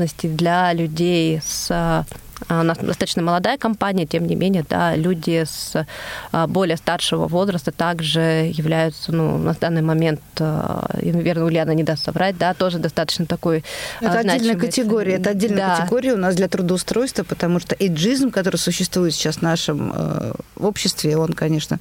возможности 0.00 0.26
для 0.26 0.72
людей 0.72 1.40
с 1.44 1.68
а, 1.70 2.04
у 2.48 2.62
нас 2.62 2.78
достаточно 2.78 3.22
молодая 3.22 3.58
компания, 3.58 4.06
тем 4.06 4.26
не 4.26 4.34
менее, 4.34 4.64
да, 4.68 4.96
люди 4.96 5.44
с 5.44 5.86
а, 6.32 6.46
более 6.46 6.76
старшего 6.76 7.28
возраста 7.28 7.70
также 7.70 8.50
являются, 8.52 9.12
ну, 9.12 9.38
на 9.38 9.54
данный 9.54 9.82
момент, 9.82 10.20
а, 10.38 10.88
наверное, 11.02 11.44
Ульяна 11.44 11.72
не 11.72 11.82
даст 11.82 12.04
соврать, 12.04 12.38
да, 12.38 12.54
тоже 12.54 12.78
достаточно 12.78 13.26
такой 13.26 13.64
Это 14.00 14.20
отдельная 14.20 14.56
категория, 14.56 15.14
это 15.14 15.30
отдельная 15.30 15.66
да. 15.66 15.76
категория 15.76 16.14
у 16.14 16.16
нас 16.16 16.34
для 16.34 16.48
трудоустройства, 16.48 17.24
потому 17.24 17.60
что 17.60 17.76
эйджизм, 17.78 18.30
который 18.30 18.56
существует 18.56 19.14
сейчас 19.14 19.36
в 19.36 19.42
нашем 19.42 19.92
э, 19.94 20.32
обществе, 20.58 21.16
он, 21.16 21.32
конечно, 21.32 21.78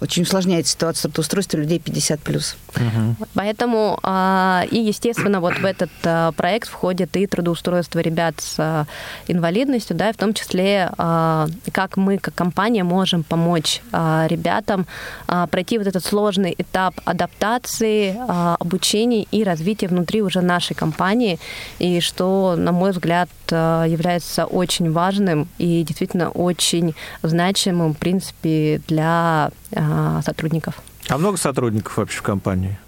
очень 0.00 0.22
усложняет 0.22 0.66
ситуацию 0.66 1.10
трудоустройства 1.10 1.58
людей 1.58 1.80
50+. 1.84 2.54
Угу. 2.76 3.28
Поэтому, 3.34 3.98
и, 4.70 4.78
естественно, 4.78 5.40
вот 5.40 5.58
в 5.58 5.64
этот 5.64 5.90
проект 6.36 6.68
входит 6.68 7.16
и 7.16 7.26
трудоустройство 7.26 7.98
ребят 8.00 8.34
с 8.38 8.86
инвалидностью, 9.26 9.89
полностью, 9.90 9.96
да, 9.96 10.12
в 10.12 10.16
том 10.16 10.34
числе, 10.34 10.90
а, 10.98 11.46
как 11.72 11.96
мы, 11.96 12.18
как 12.18 12.34
компания, 12.34 12.84
можем 12.84 13.22
помочь 13.22 13.82
а, 13.92 14.26
ребятам 14.28 14.86
а, 15.26 15.46
пройти 15.46 15.78
вот 15.78 15.86
этот 15.86 16.04
сложный 16.04 16.54
этап 16.58 16.94
адаптации, 17.04 18.16
обучения 18.60 19.26
и 19.32 19.44
развития 19.44 19.88
внутри 19.88 20.22
уже 20.22 20.40
нашей 20.40 20.74
компании, 20.74 21.38
и 21.78 22.00
что, 22.00 22.54
на 22.56 22.72
мой 22.72 22.90
взгляд, 22.90 23.28
является 23.50 24.46
очень 24.46 24.92
важным 24.92 25.48
и 25.58 25.82
действительно 25.82 26.30
очень 26.30 26.94
значимым, 27.22 27.94
в 27.94 27.98
принципе, 27.98 28.80
для 28.88 29.50
сотрудников. 30.24 30.74
А 31.08 31.18
много 31.18 31.36
сотрудников 31.36 31.96
вообще 31.96 32.18
в 32.18 32.22
компании? 32.22 32.78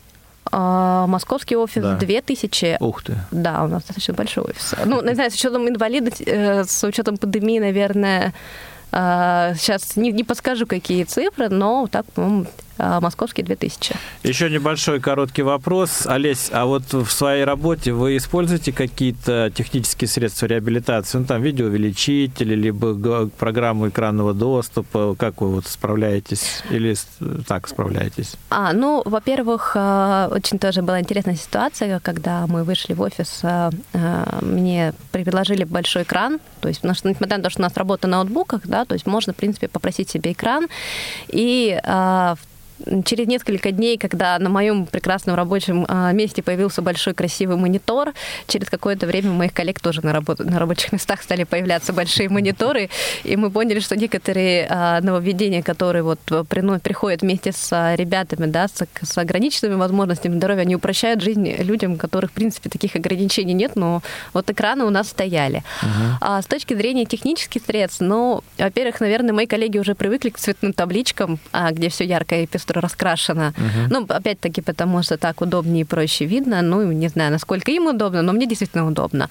А, 0.50 1.06
московский 1.06 1.56
офис 1.56 1.82
да. 1.82 1.96
2000. 1.96 2.78
Ух 2.80 3.02
ты. 3.02 3.16
Да, 3.30 3.64
у 3.64 3.68
нас 3.68 3.82
достаточно 3.82 4.14
большой 4.14 4.44
офис. 4.44 4.74
Ну, 4.84 5.02
не 5.02 5.14
знаю, 5.14 5.30
с 5.30 5.34
учетом 5.34 5.68
инвалидности, 5.68 6.24
э, 6.26 6.64
с 6.64 6.84
учетом 6.84 7.16
пандемии, 7.16 7.58
наверное, 7.58 8.32
сейчас 8.90 9.96
а, 9.96 10.00
не, 10.00 10.12
не 10.12 10.24
подскажу, 10.24 10.66
какие 10.66 11.04
цифры, 11.04 11.48
но 11.48 11.86
так, 11.90 12.04
по-моему, 12.12 12.46
а, 12.78 13.00
московский 13.00 13.42
2000. 13.42 13.94
Еще 14.22 14.50
небольшой 14.50 15.00
короткий 15.00 15.42
вопрос. 15.42 16.06
Олесь, 16.06 16.48
а 16.52 16.66
вот 16.66 16.92
в 16.92 17.10
своей 17.10 17.44
работе 17.44 17.92
вы 17.92 18.16
используете 18.16 18.72
какие-то 18.72 19.52
технические 19.54 20.08
средства 20.08 20.46
реабилитации? 20.46 21.18
Ну, 21.18 21.24
там, 21.24 21.42
видеоувеличители, 21.42 22.54
либо 22.54 23.28
программу 23.38 23.88
экранного 23.88 24.34
доступа? 24.34 25.14
Как 25.18 25.40
вы 25.40 25.48
вот 25.48 25.66
справляетесь? 25.66 26.62
Или 26.70 26.96
так 27.46 27.68
справляетесь? 27.68 28.36
А, 28.50 28.72
ну, 28.72 29.02
во-первых, 29.04 29.72
а, 29.74 30.28
очень 30.30 30.58
тоже 30.58 30.82
была 30.82 31.00
интересная 31.00 31.36
ситуация, 31.36 32.00
когда 32.00 32.46
мы 32.46 32.64
вышли 32.64 32.94
в 32.94 33.00
офис, 33.00 33.40
а, 33.42 33.70
мне 34.40 34.94
предложили 35.10 35.64
большой 35.64 36.02
экран, 36.02 36.40
то 36.60 36.68
есть, 36.68 36.80
потому 36.80 36.94
что, 36.94 37.08
несмотря 37.08 37.36
на 37.38 37.44
то, 37.44 37.50
что 37.50 37.60
у 37.60 37.64
нас 37.64 37.76
работа 37.76 38.08
на 38.08 38.18
ноутбуках, 38.18 38.62
да, 38.64 38.84
то 38.84 38.94
есть 38.94 39.06
можно, 39.06 39.32
в 39.32 39.36
принципе, 39.36 39.68
попросить 39.68 40.10
себе 40.10 40.32
экран, 40.32 40.68
и 41.28 41.78
в 41.82 42.38
через 43.04 43.26
несколько 43.26 43.70
дней, 43.72 43.98
когда 43.98 44.38
на 44.38 44.48
моем 44.48 44.86
прекрасном 44.86 45.36
рабочем 45.36 45.84
а, 45.88 46.12
месте 46.12 46.42
появился 46.42 46.82
большой 46.82 47.14
красивый 47.14 47.56
монитор, 47.56 48.12
через 48.46 48.68
какое-то 48.68 49.06
время 49.06 49.30
у 49.30 49.34
моих 49.34 49.52
коллег 49.52 49.80
тоже 49.80 50.04
на, 50.04 50.12
работу, 50.12 50.44
на 50.44 50.58
рабочих 50.58 50.92
местах 50.92 51.22
стали 51.22 51.44
появляться 51.44 51.92
большие 51.92 52.28
мониторы, 52.28 52.90
и 53.24 53.36
мы 53.36 53.50
поняли, 53.50 53.80
что 53.80 53.96
некоторые 53.96 54.66
а, 54.68 55.00
нововведения, 55.00 55.62
которые 55.62 56.02
вот 56.02 56.18
приходят 56.82 57.22
вместе 57.22 57.52
с 57.52 57.72
а, 57.72 57.94
ребятами, 57.94 58.46
да, 58.46 58.68
с, 58.68 58.86
с 59.02 59.18
ограниченными 59.18 59.74
возможностями 59.74 60.36
здоровья, 60.36 60.62
они 60.62 60.76
упрощают 60.76 61.22
жизнь 61.22 61.56
людям, 61.58 61.94
у 61.94 61.96
которых, 61.96 62.30
в 62.30 62.34
принципе, 62.34 62.70
таких 62.70 62.96
ограничений 62.96 63.54
нет, 63.54 63.76
но 63.76 64.02
вот 64.32 64.50
экраны 64.50 64.84
у 64.84 64.90
нас 64.90 65.08
стояли. 65.08 65.62
Uh-huh. 65.82 66.16
А 66.20 66.42
с 66.42 66.46
точки 66.46 66.74
зрения 66.74 67.04
технических 67.04 67.62
средств, 67.64 68.00
ну, 68.00 68.42
во-первых, 68.58 69.00
наверное, 69.00 69.32
мои 69.32 69.46
коллеги 69.46 69.78
уже 69.78 69.94
привыкли 69.94 70.30
к 70.30 70.38
цветным 70.38 70.72
табличкам, 70.72 71.38
где 71.72 71.88
все 71.88 72.04
ярко 72.04 72.40
и 72.40 72.46
пестро 72.72 72.80
раскрашена. 72.80 73.52
Угу. 73.56 73.88
Ну, 73.90 74.06
опять-таки, 74.08 74.62
потому 74.62 75.02
что 75.02 75.16
так 75.16 75.40
удобнее 75.40 75.80
и 75.80 75.84
проще 75.84 76.26
видно. 76.26 76.62
Ну, 76.62 76.92
не 76.92 77.08
знаю, 77.08 77.30
насколько 77.30 77.70
им 77.70 77.86
удобно, 77.86 78.22
но 78.22 78.32
мне 78.32 78.46
действительно 78.46 78.86
удобно. 78.86 79.28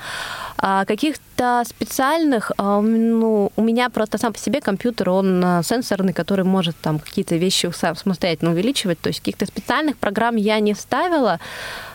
А 0.58 0.86
каких-то 0.86 1.64
специальных, 1.66 2.52
а, 2.58 2.82
ну, 2.82 3.52
у 3.56 3.64
меня 3.64 3.90
просто 3.90 4.18
сам 4.18 4.34
по 4.34 4.40
себе 4.40 4.62
компьютер, 4.62 5.10
он 5.10 5.44
а, 5.44 5.64
сенсорный, 5.64 6.14
который 6.14 6.46
может 6.46 6.76
там 6.82 7.00
какие-то 7.00 7.38
вещи 7.38 7.72
сам 7.74 7.96
самостоятельно 7.96 8.52
увеличивать. 8.52 9.00
То 9.00 9.10
есть 9.10 9.20
каких-то 9.20 9.46
специальных 9.46 9.96
программ 9.96 10.38
я 10.38 10.60
не 10.60 10.76
ставила, 10.76 11.40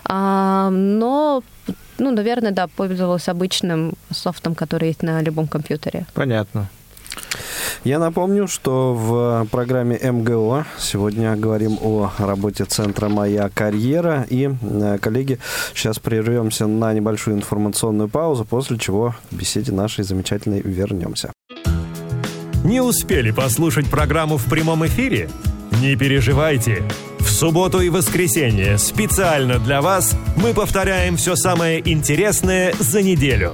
а, 0.05 0.71
но 0.71 1.43
ну, 1.99 2.11
наверное, 2.11 2.53
да, 2.53 2.67
пользовалась 2.67 3.29
обычным 3.29 3.95
софтом, 4.11 4.55
который 4.55 4.89
есть 4.89 5.03
на 5.03 5.23
любом 5.23 5.47
компьютере. 5.47 6.07
Понятно. 6.15 6.69
Я 7.85 7.99
напомню, 7.99 8.49
что 8.49 8.95
в 8.95 9.47
программе 9.51 9.97
МГО 9.97 10.67
сегодня 10.79 11.37
говорим 11.37 11.79
о 11.81 12.11
работе 12.19 12.65
центра 12.65 13.09
«Моя 13.09 13.49
карьера». 13.55 14.27
И, 14.29 14.51
э, 14.61 14.99
коллеги, 15.01 15.39
сейчас 15.75 15.99
прервемся 15.99 16.67
на 16.67 16.93
небольшую 16.93 17.37
информационную 17.37 18.09
паузу, 18.09 18.45
после 18.45 18.79
чего 18.79 19.15
к 19.31 19.35
беседе 19.35 19.73
нашей 19.73 20.05
замечательной 20.05 20.63
вернемся. 20.63 21.33
Не 22.65 22.81
успели 22.81 23.31
послушать 23.31 23.89
программу 23.89 24.37
в 24.37 24.47
прямом 24.47 24.85
эфире? 24.87 25.31
Не 25.81 25.95
переживайте. 25.95 26.83
В 27.21 27.29
субботу 27.29 27.81
и 27.81 27.91
воскресенье 27.91 28.79
специально 28.79 29.59
для 29.59 29.81
вас 29.81 30.17
мы 30.37 30.55
повторяем 30.55 31.17
все 31.17 31.37
самое 31.37 31.81
интересное 31.89 32.73
за 32.81 33.03
неделю. 33.03 33.53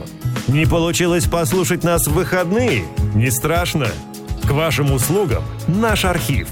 Не 0.48 0.66
получилось 0.66 1.26
послушать 1.26 1.84
нас 1.84 2.06
в 2.06 2.12
выходные? 2.12 2.84
Не 3.14 3.30
страшно. 3.30 3.86
К 4.44 4.50
вашим 4.50 4.92
услугам 4.92 5.42
наш 5.66 6.04
архив. 6.04 6.48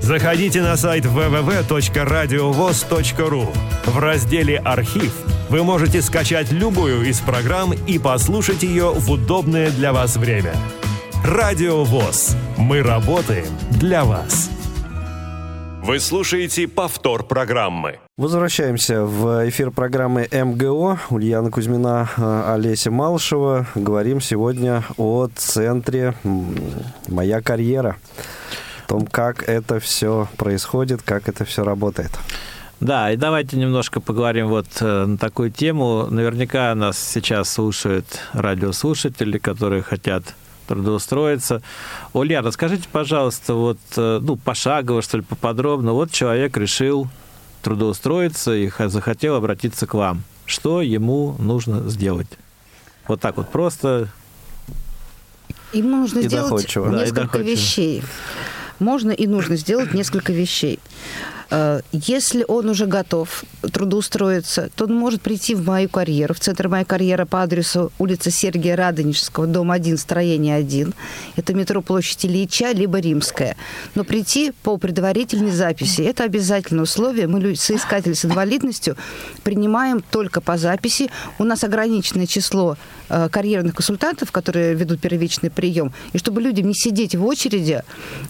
Заходите 0.00 0.62
на 0.62 0.76
сайт 0.76 1.04
www.radiovoz.ru. 1.04 3.48
В 3.86 3.98
разделе 3.98 4.58
«Архив» 4.58 5.12
вы 5.48 5.64
можете 5.64 6.02
скачать 6.02 6.50
любую 6.50 7.08
из 7.08 7.20
программ 7.20 7.72
и 7.72 7.98
послушать 7.98 8.62
ее 8.62 8.90
в 8.90 9.10
удобное 9.10 9.70
для 9.70 9.92
вас 9.92 10.16
время. 10.16 10.54
Радио 11.24 11.84
ВОЗ. 11.84 12.36
Мы 12.56 12.82
работаем 12.82 13.46
для 13.70 14.04
вас. 14.04 14.50
Вы 15.82 15.98
слушаете 15.98 16.68
повтор 16.68 17.24
программы. 17.24 17.98
Возвращаемся 18.16 19.02
в 19.02 19.48
эфир 19.48 19.72
программы 19.72 20.28
МГО. 20.30 21.00
Ульяна 21.10 21.50
Кузьмина, 21.50 22.08
э, 22.16 22.52
Олеся 22.54 22.92
Малышева. 22.92 23.66
Говорим 23.74 24.20
сегодня 24.20 24.84
о 24.96 25.26
центре 25.34 26.14
«Моя 27.08 27.42
карьера». 27.42 27.96
О 28.84 28.88
том, 28.90 29.06
как 29.08 29.48
это 29.48 29.80
все 29.80 30.28
происходит, 30.36 31.02
как 31.02 31.28
это 31.28 31.44
все 31.44 31.64
работает. 31.64 32.12
Да, 32.78 33.10
и 33.10 33.16
давайте 33.16 33.56
немножко 33.56 34.00
поговорим 34.00 34.46
вот 34.48 34.66
э, 34.80 35.04
на 35.06 35.18
такую 35.18 35.50
тему. 35.50 36.06
Наверняка 36.08 36.72
нас 36.76 36.96
сейчас 36.96 37.50
слушают 37.50 38.06
радиослушатели, 38.32 39.38
которые 39.38 39.82
хотят 39.82 40.22
трудоустроиться. 40.72 41.60
Оля, 42.14 42.40
расскажите, 42.40 42.88
пожалуйста, 42.90 43.52
вот, 43.52 43.78
э, 43.96 44.20
ну, 44.22 44.36
пошагово, 44.36 45.02
что 45.02 45.18
ли, 45.18 45.22
поподробно. 45.22 45.92
Вот 45.92 46.10
человек 46.10 46.56
решил 46.56 47.08
трудоустроиться 47.60 48.54
и 48.54 48.70
захотел 48.86 49.34
обратиться 49.34 49.86
к 49.86 49.92
вам. 49.92 50.22
Что 50.46 50.80
ему 50.80 51.36
нужно 51.38 51.90
сделать? 51.90 52.28
Вот 53.06 53.20
так 53.20 53.36
вот 53.36 53.50
просто. 53.50 54.08
Ему 55.74 55.96
нужно 55.96 56.20
и 56.20 56.28
сделать 56.28 56.74
несколько 56.76 57.38
да, 57.38 57.44
вещей. 57.44 58.02
Можно 58.78 59.10
и 59.10 59.26
нужно 59.26 59.56
сделать 59.56 59.92
несколько 59.92 60.32
вещей. 60.32 60.80
Э, 61.52 61.82
если 61.92 62.46
он 62.48 62.70
уже 62.70 62.86
готов 62.86 63.44
трудоустроиться, 63.60 64.70
то 64.74 64.84
он 64.84 64.94
может 64.94 65.20
прийти 65.20 65.54
в 65.54 65.66
мою 65.66 65.88
карьеру, 65.88 66.32
в 66.32 66.40
центр 66.40 66.68
моей 66.68 66.86
карьеры 66.86 67.26
по 67.26 67.42
адресу 67.42 67.92
улица 67.98 68.30
Сергия 68.30 68.74
Радонежского, 68.74 69.46
дом 69.46 69.70
1, 69.70 69.98
строение 69.98 70.56
1. 70.56 70.94
Это 71.36 71.54
метро 71.54 71.82
площадь 71.82 72.24
Ильича, 72.24 72.72
либо 72.72 72.98
Римская. 73.00 73.56
Но 73.94 74.04
прийти 74.04 74.52
по 74.62 74.78
предварительной 74.78 75.50
записи– 75.50 76.00
это 76.02 76.24
обязательное 76.24 76.84
условие. 76.84 77.26
Мы, 77.26 77.54
соискатели 77.54 78.14
с 78.14 78.24
инвалидностью, 78.24 78.96
принимаем 79.44 80.02
только 80.10 80.40
по 80.40 80.56
записи. 80.56 81.10
У 81.38 81.44
нас 81.44 81.64
ограниченное 81.64 82.26
число 82.26 82.78
э, 83.10 83.28
карьерных 83.28 83.74
консультантов, 83.74 84.32
которые 84.32 84.72
ведут 84.74 85.02
первичный 85.02 85.50
прием. 85.50 85.92
И 86.14 86.18
чтобы 86.18 86.40
людям 86.40 86.68
не 86.68 86.74
сидеть 86.74 87.14
в 87.14 87.26
очереди, 87.26 87.82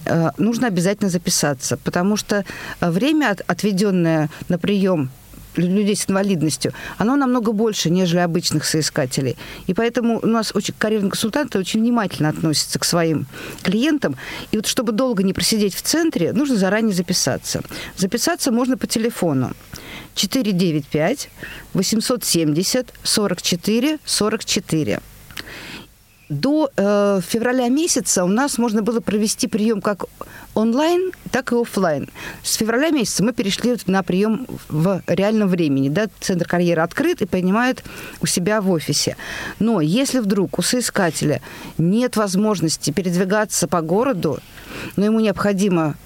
э, 0.07 0.31
нужно 0.39 0.67
обязательно 0.67 1.09
записаться, 1.09 1.77
потому 1.77 2.17
что 2.17 2.45
время 2.81 3.12
время, 3.13 3.37
отведенное 3.47 4.31
на 4.49 4.59
прием 4.59 5.11
людей 5.57 5.95
с 5.95 6.09
инвалидностью, 6.09 6.73
оно 6.97 7.15
намного 7.15 7.53
больше, 7.53 7.91
нежели 7.91 8.21
обычных 8.21 8.65
соискателей. 8.65 9.37
И 9.67 9.75
поэтому 9.75 10.19
у 10.23 10.27
нас 10.27 10.53
очень, 10.55 10.75
карьерные 10.79 11.11
консультанты 11.11 11.59
очень 11.59 11.81
внимательно 11.81 12.31
относятся 12.31 12.79
к 12.79 12.85
своим 12.85 13.27
клиентам. 13.63 14.17
И 14.51 14.57
вот 14.57 14.67
чтобы 14.67 14.93
долго 14.93 15.23
не 15.23 15.35
просидеть 15.35 15.75
в 15.75 15.83
центре, 15.83 16.33
нужно 16.33 16.57
заранее 16.57 16.95
записаться. 16.95 17.61
Записаться 17.99 18.51
можно 18.51 18.79
по 18.79 18.87
телефону 18.87 19.53
495 20.15 21.29
870 21.75 22.95
44 23.03 23.99
44 24.07 25.01
до 26.33 26.71
э, 26.77 27.21
февраля 27.27 27.69
месяца 27.69 28.25
у 28.25 28.29
нас 28.29 28.59
можно 28.59 28.83
было 28.83 29.01
провести 29.01 29.47
прием 29.49 29.81
как 29.81 30.07
онлайн, 30.55 31.13
так 31.31 31.53
и 31.53 31.57
офлайн. 31.57 32.09
С 32.43 32.55
февраля 32.55 32.91
месяца 32.91 33.23
мы 33.23 33.33
перешли 33.33 33.77
на 33.87 34.03
прием 34.03 34.47
в 34.69 35.03
реальном 35.07 35.49
времени. 35.49 35.89
Да? 35.89 36.07
Центр 36.21 36.47
карьеры 36.47 36.83
открыт 36.83 37.23
и 37.23 37.27
принимает 37.27 37.85
у 38.21 38.27
себя 38.27 38.61
в 38.61 38.71
офисе. 38.71 39.17
Но 39.59 39.81
если 39.81 40.21
вдруг 40.21 40.59
у 40.59 40.63
соискателя 40.63 41.43
нет 41.79 42.17
возможности 42.17 42.91
передвигаться 42.91 43.69
по 43.69 43.83
городу, 43.83 44.39
но 44.97 45.05
ему 45.05 45.21
необходимо 45.21 45.97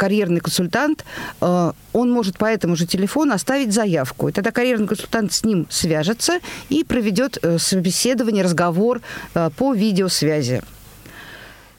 карьерный 0.00 0.40
консультант, 0.40 1.04
э, 1.42 1.72
он 1.92 2.10
может 2.10 2.38
по 2.38 2.46
этому 2.46 2.74
же 2.74 2.86
телефону 2.86 3.34
оставить 3.34 3.74
заявку. 3.74 4.28
И 4.28 4.32
тогда 4.32 4.50
карьерный 4.50 4.88
консультант 4.88 5.30
с 5.32 5.44
ним 5.44 5.66
свяжется 5.68 6.40
и 6.70 6.84
проведет 6.84 7.36
э, 7.42 7.58
собеседование, 7.58 8.42
разговор 8.42 9.02
э, 9.34 9.50
по 9.58 9.74
видеосвязи. 9.74 10.62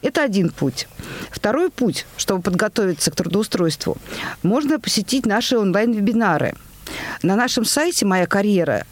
Это 0.04 0.24
один 0.24 0.50
путь. 0.50 0.88
Второй 1.32 1.72
путь, 1.72 2.06
чтобы 2.16 2.44
подготовиться 2.44 3.10
к 3.10 3.16
трудоустройству, 3.16 3.98
можно 4.44 4.80
посетить 4.80 5.26
наши 5.26 5.58
онлайн-вебинары. 5.58 6.54
На 7.24 7.36
нашем 7.36 7.66
сайте 7.66 8.06
«Моя 8.06 8.28
карьера» 8.28 8.86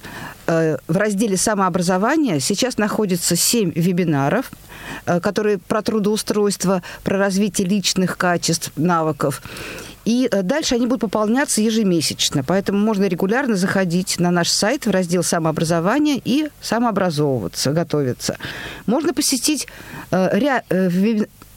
в 0.87 0.97
разделе 0.97 1.37
«Самообразование» 1.37 2.39
сейчас 2.39 2.77
находится 2.77 3.35
7 3.35 3.71
вебинаров– 3.75 4.51
Э, 5.05 5.19
которые 5.19 5.57
про 5.57 5.81
трудоустройство, 5.81 6.81
про 7.03 7.17
развитие 7.17 7.67
личных 7.67 8.17
качеств, 8.17 8.71
навыков. 8.75 9.41
И 10.05 10.27
э, 10.31 10.41
дальше 10.43 10.75
они 10.75 10.87
будут 10.87 11.01
пополняться 11.01 11.61
ежемесячно. 11.61 12.43
Поэтому 12.43 12.79
можно 12.79 13.05
регулярно 13.05 13.55
заходить 13.55 14.19
на 14.19 14.31
наш 14.31 14.49
сайт 14.49 14.85
в 14.85 14.91
раздел 14.91 15.23
самообразования 15.23 16.21
и 16.23 16.49
самообразовываться, 16.61 17.71
готовиться. 17.71 18.37
Можно 18.85 19.13
посетить 19.13 19.67
э, 20.11 20.29
ря, 20.37 20.63
э, 20.69 20.89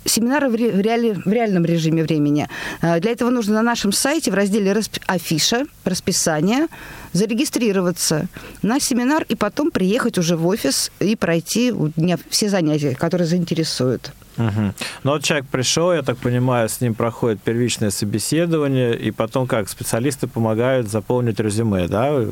семинары 0.04 0.48
в, 0.48 0.54
реали, 0.54 1.12
в 1.24 1.30
реальном 1.30 1.64
режиме 1.64 2.02
времени. 2.02 2.48
Э, 2.80 3.00
для 3.00 3.12
этого 3.12 3.30
нужно 3.30 3.54
на 3.54 3.62
нашем 3.62 3.92
сайте 3.92 4.30
в 4.30 4.34
разделе 4.34 4.78
«Афиша», 5.06 5.64
«Расписание» 5.84 6.68
зарегистрироваться 7.12 8.26
на 8.62 8.80
семинар 8.80 9.24
и 9.28 9.34
потом 9.34 9.70
приехать 9.70 10.18
уже 10.18 10.36
в 10.36 10.46
офис 10.46 10.90
и 11.00 11.14
пройти 11.14 11.72
все 12.30 12.48
занятия, 12.48 12.94
которые 12.94 13.26
заинтересуют. 13.26 14.12
Угу. 14.38 14.74
Ну 15.04 15.10
вот 15.10 15.22
человек 15.24 15.46
пришел, 15.50 15.92
я 15.92 16.02
так 16.02 16.16
понимаю, 16.16 16.68
с 16.68 16.80
ним 16.80 16.94
проходит 16.94 17.42
первичное 17.42 17.90
собеседование, 17.90 18.98
и 18.98 19.10
потом 19.10 19.46
как 19.46 19.68
специалисты 19.68 20.26
помогают 20.26 20.88
заполнить 20.88 21.38
резюме, 21.38 21.86
да? 21.86 22.24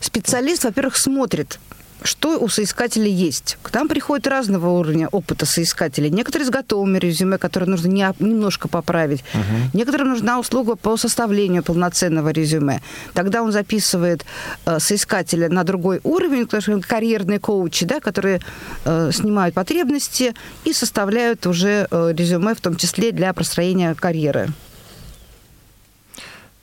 Специалист, 0.00 0.64
во-первых, 0.64 0.96
смотрит 0.96 1.58
что 2.02 2.38
у 2.38 2.48
соискателей 2.48 3.12
есть. 3.12 3.58
К 3.62 3.72
нам 3.72 3.88
приходят 3.88 4.26
разного 4.26 4.68
уровня 4.70 5.08
опыта 5.08 5.46
соискателей. 5.46 6.10
Некоторые 6.10 6.46
с 6.46 6.50
готовыми 6.50 6.98
резюме, 6.98 7.38
которые 7.38 7.68
нужно 7.68 7.88
не, 7.88 8.08
немножко 8.18 8.68
поправить. 8.68 9.20
Uh-huh. 9.20 9.70
Некоторым 9.74 10.10
нужна 10.10 10.38
услуга 10.38 10.76
по 10.76 10.96
составлению 10.96 11.62
полноценного 11.62 12.30
резюме. 12.30 12.80
Тогда 13.14 13.42
он 13.42 13.52
записывает 13.52 14.24
э, 14.66 14.78
соискателя 14.78 15.48
на 15.48 15.64
другой 15.64 16.00
уровень, 16.04 16.46
карьерные 16.82 17.38
коучи, 17.38 17.84
да, 17.84 18.00
которые 18.00 18.40
э, 18.84 19.10
снимают 19.12 19.54
потребности 19.54 20.34
и 20.64 20.72
составляют 20.72 21.46
уже 21.46 21.86
э, 21.90 22.12
резюме, 22.16 22.54
в 22.54 22.60
том 22.60 22.76
числе 22.76 23.12
для 23.12 23.32
простроения 23.32 23.94
карьеры. 23.94 24.48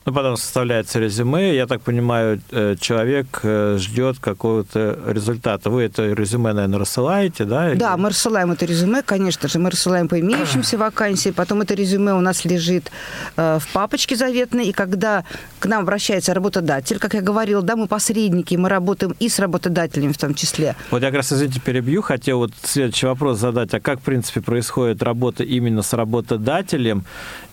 Ну, 0.06 0.14
потом 0.14 0.38
составляется 0.38 1.00
резюме. 1.00 1.56
Я 1.56 1.66
так 1.66 1.82
понимаю, 1.82 2.40
э, 2.52 2.76
человек 2.80 3.40
э, 3.42 3.78
ждет 3.80 4.20
какого-то 4.20 5.00
результата. 5.08 5.72
Вы 5.72 5.84
это 5.84 6.14
резюме, 6.14 6.54
наверное, 6.54 6.78
рассылаете, 6.78 7.44
да? 7.46 7.74
Да, 7.74 7.98
мы 7.98 8.10
рассылаем 8.10 8.52
это 8.52 8.66
резюме, 8.66 9.02
конечно 9.02 9.50
же. 9.50 9.58
Мы 9.58 9.72
рассылаем 9.72 10.08
по 10.08 10.20
имеющимся 10.20 10.78
вакансиям. 10.78 11.34
Потом 11.34 11.62
это 11.62 11.74
резюме 11.74 12.14
у 12.14 12.22
нас 12.22 12.46
лежит 12.46 12.92
э, 13.36 13.58
в 13.60 13.68
папочке 13.74 14.16
заветной. 14.16 14.68
И 14.68 14.74
когда 14.74 15.24
к 15.58 15.66
нам 15.66 15.82
обращается 15.82 16.36
работодатель, 16.36 17.00
как 17.00 17.16
я 17.16 17.22
говорила, 17.22 17.64
да, 17.64 17.76
мы 17.76 17.88
посредники, 17.88 18.54
мы 18.54 18.70
работаем 18.70 19.16
и 19.20 19.28
с 19.28 19.40
работодателями 19.40 20.12
в 20.12 20.20
том 20.20 20.36
числе. 20.36 20.76
Вот 20.92 21.02
я 21.02 21.08
как 21.08 21.18
раз, 21.18 21.34
извините, 21.34 21.60
перебью. 21.60 22.04
Хотел 22.04 22.38
вот 22.38 22.52
следующий 22.62 23.08
вопрос 23.08 23.40
задать. 23.40 23.74
А 23.74 23.80
как, 23.80 24.02
в 24.02 24.04
принципе, 24.04 24.42
происходит 24.42 25.02
работа 25.02 25.44
именно 25.44 25.82
с 25.82 25.94
работодателем? 25.94 27.06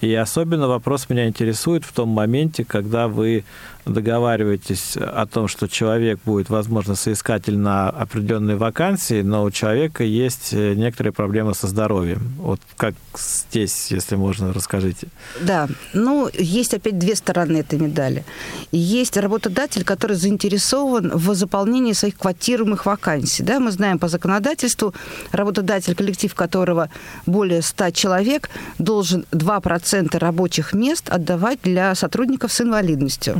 И 0.02 0.14
особенно 0.14 0.68
вопрос 0.68 1.08
меня 1.08 1.28
интересует 1.28 1.84
в 1.84 1.92
том 1.92 2.10
моменте, 2.10 2.41
моменте, 2.42 2.64
когда 2.64 3.08
вы 3.08 3.44
договариваетесь 3.84 4.96
о 4.96 5.26
том, 5.26 5.48
что 5.48 5.68
человек 5.68 6.20
будет, 6.24 6.50
возможно, 6.50 6.94
соискатель 6.94 7.58
на 7.58 7.88
определенные 7.90 8.56
вакансии, 8.56 9.22
но 9.22 9.44
у 9.44 9.50
человека 9.50 10.04
есть 10.04 10.52
э, 10.52 10.74
некоторые 10.74 11.12
проблемы 11.12 11.54
со 11.54 11.66
здоровьем. 11.66 12.34
Вот 12.38 12.60
как 12.76 12.94
здесь, 13.16 13.90
если 13.90 14.16
можно, 14.16 14.52
расскажите. 14.52 15.08
Да, 15.40 15.68
ну, 15.92 16.30
есть 16.32 16.74
опять 16.74 16.98
две 16.98 17.16
стороны 17.16 17.58
этой 17.58 17.78
медали. 17.78 18.24
Есть 18.70 19.16
работодатель, 19.16 19.84
который 19.84 20.16
заинтересован 20.16 21.10
в 21.14 21.34
заполнении 21.34 21.92
своих 21.92 22.16
квотируемых 22.16 22.86
вакансий. 22.86 23.42
Да, 23.42 23.58
мы 23.60 23.72
знаем 23.72 23.98
по 23.98 24.08
законодательству, 24.08 24.94
работодатель, 25.32 25.94
коллектив 25.94 26.34
которого 26.34 26.88
более 27.26 27.62
100 27.62 27.90
человек, 27.90 28.50
должен 28.78 29.24
2% 29.32 30.18
рабочих 30.18 30.72
мест 30.72 31.08
отдавать 31.08 31.58
для 31.62 31.94
сотрудников 31.94 32.52
с 32.52 32.60
инвалидностью. 32.60 33.36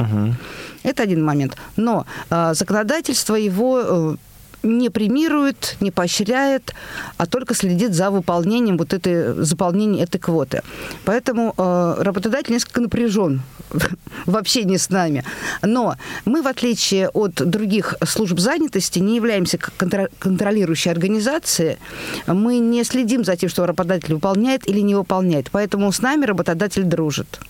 Это 0.82 1.02
один 1.02 1.24
момент. 1.24 1.56
Но 1.76 2.06
э, 2.30 2.54
законодательство 2.54 3.34
его 3.34 3.80
э, 3.82 4.16
не 4.62 4.90
премирует, 4.90 5.76
не 5.80 5.90
поощряет, 5.90 6.74
а 7.16 7.26
только 7.26 7.54
следит 7.54 7.94
за 7.94 8.10
выполнением 8.10 8.76
вот 8.78 8.92
этой, 8.92 9.44
заполнением 9.44 10.02
этой 10.02 10.18
квоты. 10.18 10.62
Поэтому 11.04 11.54
э, 11.56 11.94
работодатель 11.98 12.52
несколько 12.52 12.80
напряжен 12.80 13.42
в 14.26 14.36
общении 14.36 14.76
с 14.76 14.90
нами. 14.90 15.24
Но 15.62 15.96
мы, 16.24 16.42
в 16.42 16.46
отличие 16.46 17.08
от 17.08 17.34
других 17.34 17.94
служб 18.06 18.38
занятости, 18.38 18.98
не 18.98 19.16
являемся 19.16 19.58
контролирующей 19.58 20.90
организацией. 20.90 21.78
Мы 22.26 22.58
не 22.58 22.84
следим 22.84 23.24
за 23.24 23.36
тем, 23.36 23.48
что 23.48 23.66
работодатель 23.66 24.14
выполняет 24.14 24.68
или 24.68 24.80
не 24.80 24.94
выполняет. 24.94 25.50
Поэтому 25.50 25.90
с 25.92 26.00
нами 26.00 26.24
работодатель 26.24 26.84
дружит 26.84 27.40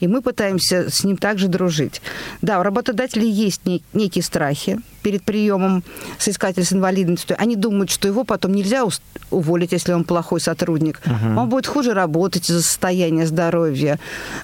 и 0.00 0.06
мы 0.06 0.22
пытаемся 0.22 0.90
с 0.90 1.04
ним 1.04 1.16
также 1.16 1.48
дружить. 1.48 2.00
Да, 2.42 2.60
у 2.60 2.62
работодателей 2.62 3.30
есть 3.30 3.55
некие 3.92 4.22
страхи 4.22 4.78
перед 5.02 5.22
приемом 5.22 5.84
соискателя 6.18 6.64
с 6.64 6.72
инвалидностью. 6.72 7.36
Они 7.38 7.54
думают, 7.56 7.90
что 7.90 8.08
его 8.08 8.24
потом 8.24 8.52
нельзя 8.52 8.84
уволить, 9.30 9.72
если 9.72 9.92
он 9.92 10.04
плохой 10.04 10.40
сотрудник. 10.40 11.00
Угу. 11.06 11.40
Он 11.40 11.48
будет 11.48 11.66
хуже 11.66 11.94
работать 11.94 12.50
из-за 12.50 12.62
состояния 12.62 13.26
здоровья, 13.26 13.98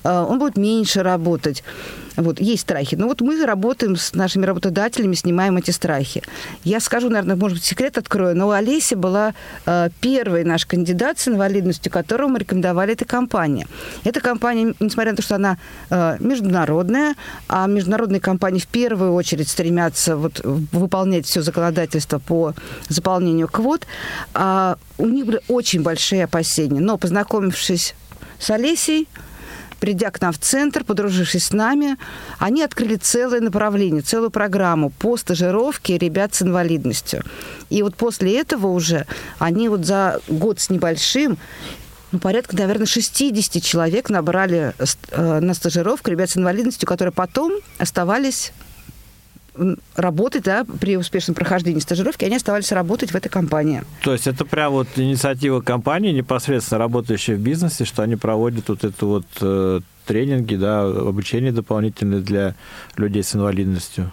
э, 0.04 0.26
он 0.28 0.38
будет 0.38 0.56
меньше 0.56 1.02
работать. 1.02 1.64
Вот, 2.16 2.40
есть 2.40 2.62
страхи. 2.62 2.94
Но 2.94 3.06
вот 3.06 3.20
мы 3.20 3.44
работаем 3.44 3.96
с 3.96 4.14
нашими 4.14 4.44
работодателями, 4.44 5.14
снимаем 5.14 5.56
эти 5.56 5.70
страхи. 5.70 6.22
Я 6.64 6.80
скажу, 6.80 7.08
наверное, 7.08 7.36
может 7.36 7.58
быть, 7.58 7.64
секрет 7.64 7.98
открою, 7.98 8.36
но 8.36 8.48
у 8.48 8.50
Олеси 8.50 8.94
была 8.94 9.34
э, 9.66 9.88
первый 10.00 10.44
наш 10.44 10.66
кандидат 10.66 11.18
с 11.18 11.28
инвалидностью, 11.28 11.90
которого 11.90 12.28
мы 12.28 12.38
рекомендовали 12.40 12.92
этой 12.92 13.06
компании. 13.06 13.66
Эта 14.04 14.20
компания, 14.20 14.74
несмотря 14.78 15.12
на 15.12 15.16
то, 15.16 15.22
что 15.22 15.36
она 15.36 15.56
э, 15.90 16.16
международная, 16.20 17.14
а 17.48 17.66
международные 17.66 18.20
компании 18.20 18.60
в 18.60 18.66
первую 18.66 19.11
очередь 19.14 19.48
стремятся 19.48 20.16
вот, 20.16 20.40
выполнять 20.42 21.26
все 21.26 21.42
законодательство 21.42 22.18
по 22.18 22.54
заполнению 22.88 23.48
квот, 23.48 23.86
э, 24.34 24.74
у 24.98 25.06
них 25.06 25.26
были 25.26 25.40
очень 25.48 25.82
большие 25.82 26.24
опасения. 26.24 26.80
Но 26.80 26.98
познакомившись 26.98 27.94
с 28.38 28.50
Олесей, 28.50 29.08
придя 29.82 30.12
к 30.12 30.20
нам 30.20 30.32
в 30.32 30.38
центр, 30.38 30.84
подружившись 30.84 31.46
с 31.46 31.52
нами, 31.52 31.96
они 32.38 32.62
открыли 32.62 32.94
целое 32.94 33.40
направление, 33.40 34.02
целую 34.02 34.30
программу 34.30 34.90
по 34.90 35.16
стажировке 35.16 35.98
ребят 35.98 36.34
с 36.36 36.42
инвалидностью. 36.42 37.24
И 37.68 37.82
вот 37.82 37.96
после 37.96 38.38
этого 38.38 38.68
уже 38.68 39.06
они 39.40 39.68
вот 39.68 39.84
за 39.84 40.20
год 40.28 40.60
с 40.60 40.70
небольшим 40.70 41.36
ну, 42.12 42.18
порядка, 42.18 42.54
наверное, 42.56 42.86
60 42.86 43.62
человек 43.62 44.10
набрали 44.10 44.74
э, 45.10 45.40
на 45.40 45.54
стажировку 45.54 46.10
ребят 46.10 46.30
с 46.30 46.36
инвалидностью, 46.36 46.86
которые 46.86 47.12
потом 47.12 47.54
оставались 47.78 48.52
работать, 49.96 50.44
да, 50.44 50.64
при 50.80 50.96
успешном 50.96 51.34
прохождении 51.34 51.80
стажировки, 51.80 52.24
они 52.24 52.36
оставались 52.36 52.72
работать 52.72 53.10
в 53.10 53.14
этой 53.14 53.28
компании. 53.28 53.82
То 54.02 54.12
есть 54.12 54.26
это 54.26 54.44
прям 54.44 54.72
вот 54.72 54.88
инициатива 54.96 55.60
компании, 55.60 56.12
непосредственно 56.12 56.78
работающая 56.78 57.36
в 57.36 57.40
бизнесе, 57.40 57.84
что 57.84 58.02
они 58.02 58.16
проводят 58.16 58.68
вот 58.68 58.84
это 58.84 59.06
вот 59.06 59.26
э, 59.40 59.80
тренинги, 60.06 60.56
да, 60.56 60.82
обучение 60.82 61.52
дополнительное 61.52 62.20
для 62.20 62.54
людей 62.96 63.22
с 63.22 63.34
инвалидностью? 63.34 64.12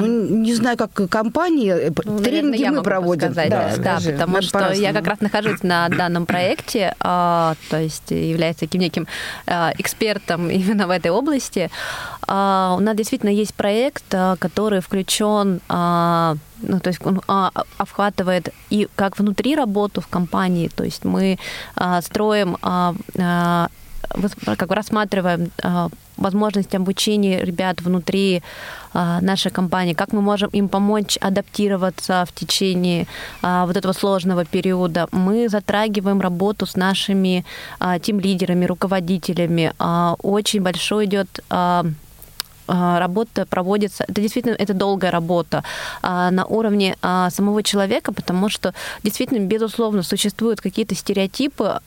Ну, 0.00 0.28
не 0.28 0.54
знаю, 0.54 0.76
как 0.76 0.92
компании, 1.08 1.88
э, 1.88 1.90
ну, 2.04 2.18
тренинги 2.20 2.58
наверное, 2.58 2.78
мы 2.78 2.82
проводим. 2.82 3.32
Сказать, 3.32 3.50
да, 3.50 3.76
да, 3.76 3.98
да 4.00 4.12
потому 4.12 4.42
что 4.42 4.72
я 4.72 4.92
как 4.92 5.06
раз 5.06 5.20
нахожусь 5.20 5.62
на 5.62 5.88
данном 5.88 6.26
проекте, 6.26 6.94
а, 7.00 7.54
то 7.70 7.80
есть 7.80 8.10
являюсь 8.10 8.56
таким 8.56 8.80
неким 8.80 9.06
а, 9.46 9.72
экспертом 9.78 10.50
именно 10.50 10.86
в 10.86 10.90
этой 10.90 11.10
области. 11.10 11.70
А, 12.26 12.74
у 12.76 12.80
нас 12.80 12.96
действительно 12.96 13.30
есть 13.30 13.54
проект, 13.54 14.04
а, 14.12 14.36
который 14.36 14.80
включен 14.80 15.60
а, 15.68 16.36
ну, 16.62 16.80
то 16.80 16.88
есть 16.88 17.04
он 17.04 17.20
а, 17.28 17.50
обхватывает 17.76 18.52
и 18.70 18.88
как 18.96 19.18
внутри 19.18 19.54
работу 19.54 20.00
в 20.00 20.08
компании, 20.08 20.68
то 20.68 20.84
есть 20.84 21.04
мы 21.04 21.38
а, 21.76 22.00
строим, 22.02 22.56
а, 22.62 22.94
а, 23.16 23.68
как 24.44 24.68
бы 24.68 24.74
рассматриваем 24.74 25.50
а, 25.62 25.88
возможность 26.18 26.74
обучения 26.74 27.44
ребят 27.44 27.80
внутри 27.80 28.42
а, 28.92 29.20
нашей 29.20 29.50
компании, 29.50 29.94
как 29.94 30.12
мы 30.12 30.20
можем 30.20 30.50
им 30.50 30.68
помочь 30.68 31.16
адаптироваться 31.20 32.24
в 32.26 32.32
течение 32.32 33.06
а, 33.42 33.66
вот 33.66 33.76
этого 33.76 33.92
сложного 33.92 34.44
периода. 34.44 35.08
Мы 35.12 35.48
затрагиваем 35.48 36.20
работу 36.20 36.66
с 36.66 36.76
нашими 36.76 37.44
а, 37.78 37.98
тим-лидерами, 37.98 38.66
руководителями. 38.66 39.72
Очень 40.22 40.62
большой 40.62 41.06
идет 41.06 41.42
работа 42.66 43.46
проводится, 43.46 44.04
это 44.06 44.20
действительно 44.20 44.54
это 44.54 44.74
долгая 44.74 45.10
работа 45.10 45.64
на 46.02 46.44
уровне 46.46 46.96
самого 47.00 47.62
человека, 47.62 48.12
потому 48.12 48.50
что 48.50 48.74
действительно, 49.02 49.46
безусловно, 49.46 50.02
существуют 50.02 50.60
какие-то 50.60 50.94
стереотипы, 50.94 51.80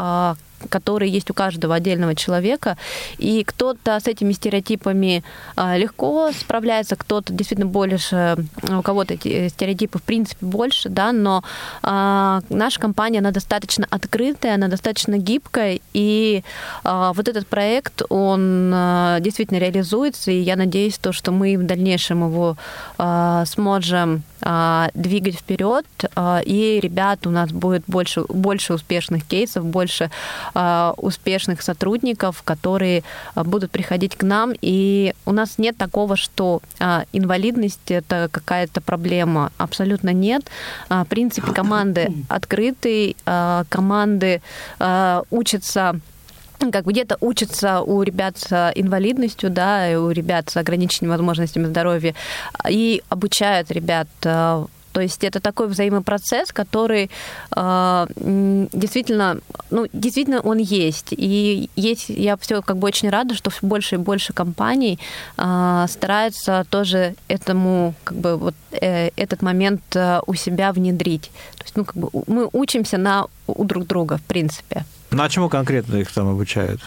которые 0.69 1.11
есть 1.11 1.29
у 1.29 1.33
каждого 1.33 1.75
отдельного 1.75 2.15
человека, 2.15 2.77
и 3.17 3.43
кто-то 3.43 3.99
с 3.99 4.07
этими 4.07 4.33
стереотипами 4.33 5.23
а, 5.55 5.77
легко 5.77 6.31
справляется, 6.31 6.95
кто-то 6.95 7.33
действительно 7.33 7.69
больше, 7.69 8.37
у 8.69 8.81
кого-то 8.81 9.13
эти 9.13 9.47
стереотипы 9.49 9.99
в 9.99 10.03
принципе 10.03 10.45
больше, 10.45 10.89
да, 10.89 11.11
но 11.11 11.43
а, 11.83 12.41
наша 12.49 12.79
компания, 12.79 13.19
она 13.19 13.31
достаточно 13.31 13.87
открытая, 13.89 14.55
она 14.55 14.67
достаточно 14.67 15.17
гибкая, 15.17 15.79
и 15.93 16.43
а, 16.83 17.13
вот 17.13 17.27
этот 17.27 17.47
проект, 17.47 18.01
он 18.09 18.71
а, 18.73 19.19
действительно 19.19 19.57
реализуется, 19.57 20.31
и 20.31 20.39
я 20.39 20.55
надеюсь, 20.55 20.97
то, 20.97 21.11
что 21.11 21.31
мы 21.31 21.57
в 21.57 21.63
дальнейшем 21.63 22.25
его 22.27 22.57
а, 22.97 23.45
сможем 23.45 24.23
а, 24.29 24.30
двигать 24.93 25.35
вперед, 25.35 25.85
а, 26.15 26.41
и 26.43 26.79
ребят 26.79 27.27
у 27.27 27.29
нас 27.29 27.51
будет 27.51 27.83
больше, 27.87 28.23
больше 28.27 28.73
успешных 28.73 29.25
кейсов, 29.25 29.65
больше 29.65 30.09
а, 30.53 30.93
успешных 30.97 31.61
сотрудников, 31.61 32.41
которые 32.43 33.03
будут 33.35 33.71
приходить 33.71 34.15
к 34.15 34.23
нам. 34.23 34.53
И 34.61 35.13
у 35.25 35.31
нас 35.31 35.57
нет 35.57 35.77
такого, 35.77 36.15
что 36.15 36.61
инвалидность 37.13 37.79
это 37.89 38.29
какая-то 38.31 38.81
проблема. 38.81 39.51
Абсолютно 39.57 40.11
нет. 40.11 40.49
В 40.89 41.05
принципе, 41.05 41.51
команды 41.51 42.11
открытые, 42.29 43.15
команды 43.69 44.41
учатся 45.29 45.99
как 46.69 46.85
бы 46.85 46.91
где-то 46.91 47.17
учатся 47.21 47.81
у 47.81 48.03
ребят 48.03 48.37
с 48.37 48.71
инвалидностью, 48.75 49.49
да, 49.49 49.89
и 49.89 49.95
у 49.95 50.11
ребят 50.11 50.49
с 50.49 50.57
ограниченными 50.57 51.11
возможностями 51.11 51.65
здоровья, 51.65 52.13
и 52.69 53.01
обучают 53.09 53.71
ребят 53.71 54.07
э, 54.23 54.65
то 54.91 55.01
есть 55.01 55.23
это 55.23 55.39
такой 55.39 55.67
взаимопроцесс, 55.67 56.51
который 56.51 57.09
э, 57.55 58.07
действительно, 58.15 59.39
ну, 59.69 59.87
действительно 59.93 60.41
он 60.41 60.57
есть. 60.57 61.07
И 61.11 61.69
есть, 61.75 62.09
я 62.09 62.37
все 62.37 62.61
как 62.61 62.77
бы 62.77 62.87
очень 62.87 63.09
рада, 63.09 63.35
что 63.35 63.51
больше 63.61 63.95
и 63.95 63.97
больше 63.97 64.33
компаний 64.33 64.99
э, 65.37 65.85
стараются 65.89 66.65
тоже 66.69 67.15
этому, 67.27 67.93
как 68.03 68.17
бы 68.17 68.37
вот 68.37 68.55
э, 68.71 69.09
этот 69.15 69.41
момент 69.41 69.81
э, 69.95 70.19
у 70.27 70.33
себя 70.33 70.71
внедрить. 70.71 71.31
То 71.57 71.63
есть, 71.63 71.75
ну, 71.75 71.85
как 71.85 71.95
бы 71.95 72.09
мы 72.27 72.49
учимся 72.51 72.97
на 72.97 73.27
у 73.47 73.63
друг 73.63 73.87
друга, 73.87 74.17
в 74.17 74.23
принципе. 74.23 74.85
Ну 75.11 75.23
а 75.23 75.29
чему 75.29 75.49
конкретно 75.49 75.97
их 75.97 76.11
там 76.11 76.29
обучают? 76.29 76.81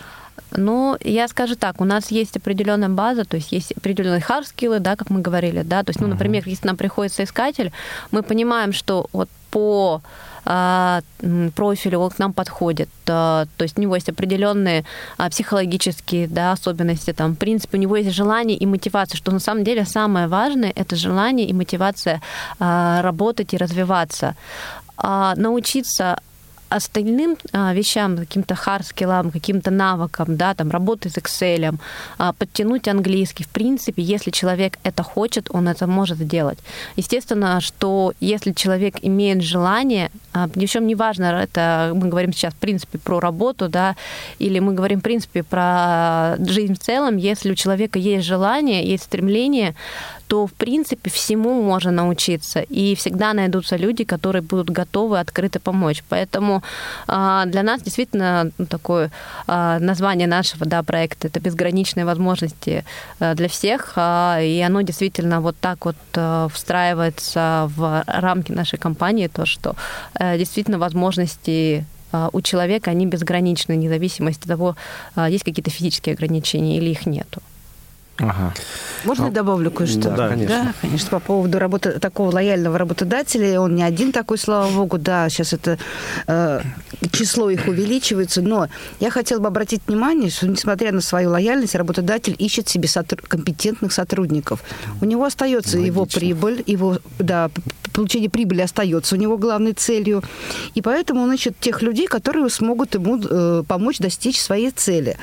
Ну, 0.57 0.97
я 1.01 1.28
скажу 1.28 1.57
так, 1.57 1.80
у 1.80 1.85
нас 1.85 2.11
есть 2.11 2.37
определенная 2.37 2.89
база, 2.89 3.24
то 3.24 3.37
есть 3.37 3.53
есть 3.53 3.72
определенные 3.72 4.20
hard 4.20 4.80
да, 4.80 4.97
как 4.97 5.11
мы 5.11 5.20
говорили, 5.20 5.62
да, 5.62 5.82
то 5.82 5.91
есть, 5.91 6.01
ну, 6.01 6.07
например, 6.07 6.43
если 6.47 6.66
нам 6.66 6.76
приходит 6.76 7.12
соискатель, 7.12 7.72
мы 8.12 8.22
понимаем, 8.22 8.72
что 8.72 9.09
вот 9.12 9.28
по 9.51 10.01
а, 10.45 11.01
профилю 11.55 12.01
он 12.01 12.11
к 12.11 12.18
нам 12.18 12.32
подходит. 12.32 12.89
А, 13.09 13.47
то 13.57 13.62
есть 13.62 13.78
у 13.78 13.80
него 13.80 13.95
есть 13.95 14.09
определенные 14.09 14.85
а, 15.16 15.30
психологические 15.30 16.28
да, 16.28 16.53
особенности. 16.53 17.12
Там, 17.12 17.35
в 17.35 17.39
принципе, 17.39 17.78
у 17.78 17.80
него 17.80 17.97
есть 17.97 18.11
желание 18.11 18.57
и 18.57 18.66
мотивация, 18.66 19.16
что 19.16 19.32
на 19.32 19.39
самом 19.39 19.64
деле 19.64 19.85
самое 19.85 20.26
важное– 20.26 20.72
это 20.76 20.97
желание 20.97 21.47
и 21.47 21.53
мотивация 21.53 22.20
работать 22.59 23.55
и 23.55 23.57
развиваться. 23.57 24.35
Научиться 24.97 26.20
остальным 26.74 27.36
а, 27.52 27.72
вещам, 27.74 28.16
каким-то 28.16 28.54
hard 28.55 28.80
skill 28.80 29.11
ам, 29.11 29.30
каким-то 29.30 29.70
навыкам, 29.70 30.36
да, 30.36 30.54
там, 30.54 30.70
работы 30.70 31.08
с 31.08 31.16
Excel, 31.16 31.74
а, 32.18 32.32
подтянуть 32.32 32.88
английский, 32.88 33.44
в 33.44 33.48
принципе, 33.48 34.02
если 34.02 34.30
человек 34.30 34.78
это 34.82 35.02
хочет, 35.02 35.48
он 35.50 35.68
это 35.68 35.86
может 35.86 36.18
сделать. 36.18 36.58
Естественно, 36.96 37.60
что 37.60 38.12
если 38.20 38.52
человек 38.52 38.96
имеет 39.02 39.42
желание, 39.42 40.10
а, 40.32 40.48
причем 40.48 40.86
неважно, 40.86 41.24
это 41.24 41.92
мы 41.94 42.08
говорим 42.08 42.32
сейчас, 42.32 42.54
в 42.54 42.58
принципе, 42.58 42.98
про 42.98 43.20
работу, 43.20 43.68
да, 43.68 43.94
или 44.38 44.58
мы 44.58 44.74
говорим, 44.74 45.00
в 45.00 45.02
принципе, 45.02 45.42
про 45.42 46.36
жизнь 46.38 46.74
в 46.74 46.78
целом, 46.78 47.16
если 47.16 47.52
у 47.52 47.54
человека 47.54 47.98
есть 47.98 48.26
желание, 48.26 48.84
есть 48.84 49.04
стремление, 49.04 49.74
то, 50.26 50.46
в 50.46 50.52
принципе, 50.52 51.10
всему 51.10 51.62
можно 51.62 51.90
научиться. 51.90 52.60
И 52.60 52.94
всегда 52.94 53.32
найдутся 53.32 53.76
люди, 53.76 54.04
которые 54.04 54.42
будут 54.42 54.70
готовы 54.70 55.20
открыто 55.20 55.60
помочь. 55.60 56.02
Поэтому 56.08 56.62
а, 57.06 57.44
для 57.46 57.62
нас 57.62 57.82
действительно 57.82 58.50
ну, 58.58 58.66
такое 58.66 59.10
а, 59.46 59.78
название 59.78 60.26
нашего 60.26 60.66
да, 60.66 60.82
проекта— 60.82 61.28
это 61.28 61.40
безграничные 61.40 62.04
возможности 62.04 62.84
а, 63.20 63.34
для 63.34 63.48
всех. 63.48 63.94
И 63.96 64.64
оно 64.66 64.82
действительно 64.82 65.40
вот 65.40 65.56
так 65.60 65.84
вот 65.84 65.96
встраивается 66.52 67.70
в 67.76 68.04
рамки 68.06 68.52
нашей 68.52 68.78
компании, 68.78 69.28
то, 69.28 69.46
что 69.46 69.76
действительно 70.18 70.78
возможности 70.78 71.84
у 72.32 72.40
человека, 72.40 72.90
они 72.90 73.06
безграничны, 73.06 73.74
вне 73.74 73.88
зависимости 73.88 74.42
от 74.42 74.48
того, 74.48 74.76
есть 75.16 75.44
какие-то 75.44 75.70
физические 75.70 76.14
ограничения 76.14 76.78
или 76.78 76.90
их 76.90 77.06
нету. 77.06 77.42
Ага. 78.18 78.54
Можно 79.04 79.24
а, 79.24 79.28
я 79.28 79.34
добавлю 79.34 79.70
кое-что? 79.70 80.10
Да, 80.10 80.28
конечно. 80.28 80.64
Да, 80.64 80.74
конечно. 80.80 81.10
По 81.10 81.18
поводу 81.20 81.58
работы 81.58 81.98
такого 81.98 82.30
лояльного 82.30 82.78
работодателя, 82.78 83.60
он 83.60 83.74
не 83.74 83.82
один 83.82 84.12
такой, 84.12 84.38
слава 84.38 84.70
богу, 84.70 84.98
да, 84.98 85.28
сейчас 85.28 85.52
это 85.52 85.78
э, 86.26 86.60
число 87.10 87.50
их 87.50 87.66
увеличивается, 87.66 88.40
но 88.40 88.68
я 89.00 89.10
хотела 89.10 89.40
бы 89.40 89.48
обратить 89.48 89.82
внимание, 89.86 90.30
что 90.30 90.46
несмотря 90.46 90.92
на 90.92 91.00
свою 91.00 91.30
лояльность, 91.30 91.74
работодатель 91.74 92.36
ищет 92.38 92.68
себе 92.68 92.88
сотруд... 92.88 93.22
компетентных 93.26 93.92
сотрудников. 93.92 94.62
У 95.00 95.04
него 95.04 95.24
остается 95.24 95.76
Логично. 95.76 95.86
его 95.86 96.06
прибыль, 96.06 96.62
его 96.66 96.98
да, 97.18 97.50
получение 97.95 98.28
прибыли 98.28 98.61
остается 98.61 99.14
у 99.14 99.18
него 99.18 99.38
главной 99.38 99.72
целью, 99.72 100.22
и 100.74 100.82
поэтому 100.82 101.22
он 101.22 101.32
ищет 101.32 101.59
тех 101.61 101.80
людей, 101.82 102.07
которые 102.07 102.51
смогут 102.51 102.95
ему 102.95 103.18
э, 103.18 103.62
помочь 103.66 103.99
достичь 103.99 104.40
своей 104.40 104.70
цели. 104.70 105.16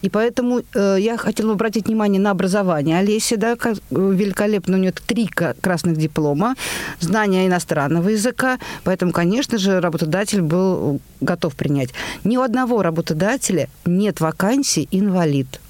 И 0.00 0.08
поэтому 0.08 0.62
э, 0.74 0.96
я 1.00 1.16
хотела 1.16 1.52
обратить 1.52 1.86
внимание 1.86 2.20
на 2.20 2.30
образование 2.30 2.98
Олеси, 2.98 3.36
да, 3.36 3.56
великолепно, 3.90 4.76
у 4.76 4.80
нее 4.80 4.92
три 4.92 5.26
красных 5.26 5.96
диплома, 5.96 6.54
знания 7.00 7.46
иностранного 7.46 8.10
языка, 8.10 8.58
поэтому, 8.84 9.12
конечно 9.12 9.58
же, 9.58 9.80
работодатель 9.80 10.42
был 10.42 11.00
готов 11.20 11.54
принять. 11.54 11.90
Ни 12.24 12.36
у 12.36 12.42
одного 12.42 12.82
работодателя 12.82 13.68
нет 13.84 14.20
вакансий 14.20 14.88
инвалид. 14.92 15.60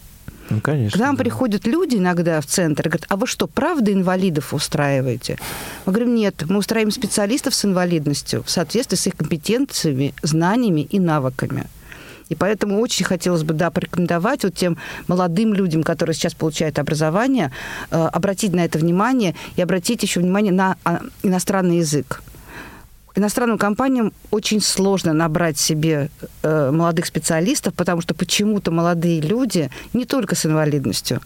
Ну, 0.51 0.61
конечно. 0.61 0.99
К 0.99 1.01
нам 1.01 1.17
да. 1.17 1.23
приходят 1.23 1.67
люди 1.67 1.97
иногда 1.97 2.41
в 2.41 2.47
центр 2.47 2.87
и 2.87 2.91
говорят, 2.91 3.07
а 3.09 3.17
вы 3.17 3.27
что, 3.27 3.47
правда 3.47 3.93
инвалидов 3.93 4.53
устраиваете? 4.53 5.39
Мы 5.87 5.93
говорим, 5.93 6.15
нет, 6.15 6.45
мы 6.49 6.59
устраиваем 6.59 6.91
специалистов 6.91 7.55
с 7.55 7.65
инвалидностью 7.65 8.43
в 8.43 8.51
соответствии 8.51 8.97
с 8.97 9.07
их 9.07 9.17
компетенциями, 9.17 10.15
знаниями 10.23 10.83
и 10.83 10.99
навыками. 10.99 11.67
И 12.29 12.35
поэтому 12.35 12.81
очень 12.81 13.05
хотелось 13.05 13.43
бы, 13.43 13.53
да, 13.53 13.71
порекомендовать 13.71 14.45
вот 14.45 14.55
тем 14.55 14.79
молодым 15.07 15.53
людям, 15.53 15.83
которые 15.83 16.15
сейчас 16.15 16.33
получают 16.33 16.79
образование, 16.79 17.53
э, 17.91 17.97
обратить 17.97 18.55
на 18.55 18.65
это 18.65 18.79
внимание 18.79 19.35
и 19.57 19.63
обратить 19.63 20.03
еще 20.03 20.21
внимание 20.21 20.53
на 20.53 20.77
а, 20.85 21.03
иностранный 21.23 21.79
язык. 21.79 22.23
Иностранным 23.15 23.59
компаниям 23.59 24.13
очень 24.31 24.61
сложно 24.61 25.13
набрать 25.13 25.59
себе 25.59 26.09
э, 26.43 26.71
молодых 26.71 27.07
специалистов, 27.07 27.75
потому 27.75 28.01
что 28.01 28.15
почему-то 28.15 28.71
молодые 28.71 29.21
люди, 29.21 29.71
не 29.93 30.07
только 30.07 30.35
с 30.35 30.47
инвалидностью, 30.47 31.21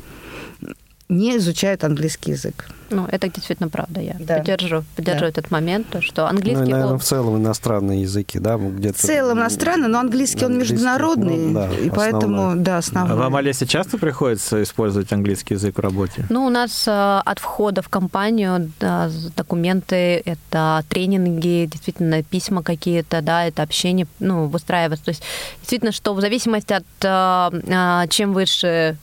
не 1.08 1.36
изучают 1.36 1.84
английский 1.84 2.32
язык. 2.32 2.66
Ну, 2.90 3.06
это 3.10 3.28
действительно 3.28 3.68
правда. 3.68 4.00
Я 4.00 4.16
да. 4.18 4.38
поддерживаю, 4.38 4.84
поддерживаю 4.94 5.32
да. 5.32 5.40
этот 5.40 5.50
момент, 5.50 5.88
то, 5.88 6.00
что 6.00 6.28
английский... 6.28 6.62
Ну, 6.62 6.68
и, 6.68 6.72
наверное, 6.72 6.98
в 6.98 7.04
целом 7.04 7.36
иностранные 7.36 8.02
языки, 8.02 8.38
да? 8.38 8.56
Где-то... 8.56 8.98
В 8.98 9.00
целом 9.00 9.38
иностранный, 9.38 9.88
но 9.88 9.98
английский, 9.98 10.44
английский 10.44 10.44
он 10.44 10.58
международный, 10.58 11.36
ну, 11.36 11.54
да, 11.54 11.68
и 11.72 11.90
поэтому, 11.90 12.54
да, 12.56 12.78
основной. 12.78 13.16
А 13.16 13.16
вам, 13.16 13.36
Олеся, 13.36 13.66
часто 13.66 13.98
приходится 13.98 14.62
использовать 14.62 15.12
английский 15.12 15.54
язык 15.54 15.76
в 15.76 15.80
работе? 15.80 16.26
Ну, 16.28 16.46
у 16.46 16.50
нас 16.50 16.86
э, 16.86 17.20
от 17.24 17.38
входа 17.38 17.82
в 17.82 17.88
компанию 17.88 18.70
да, 18.80 19.10
документы, 19.36 20.22
это 20.24 20.84
тренинги, 20.88 21.68
действительно, 21.70 22.22
письма 22.22 22.62
какие-то, 22.62 23.22
да, 23.22 23.46
это 23.46 23.62
общение, 23.62 24.06
ну, 24.20 24.46
выстраивается. 24.46 25.04
То 25.04 25.10
есть, 25.10 25.22
действительно, 25.60 25.92
что 25.92 26.14
в 26.14 26.20
зависимости 26.20 26.72
от 26.72 26.84
э, 27.02 27.60
э, 27.66 28.08
чем 28.08 28.32
выше 28.32 28.96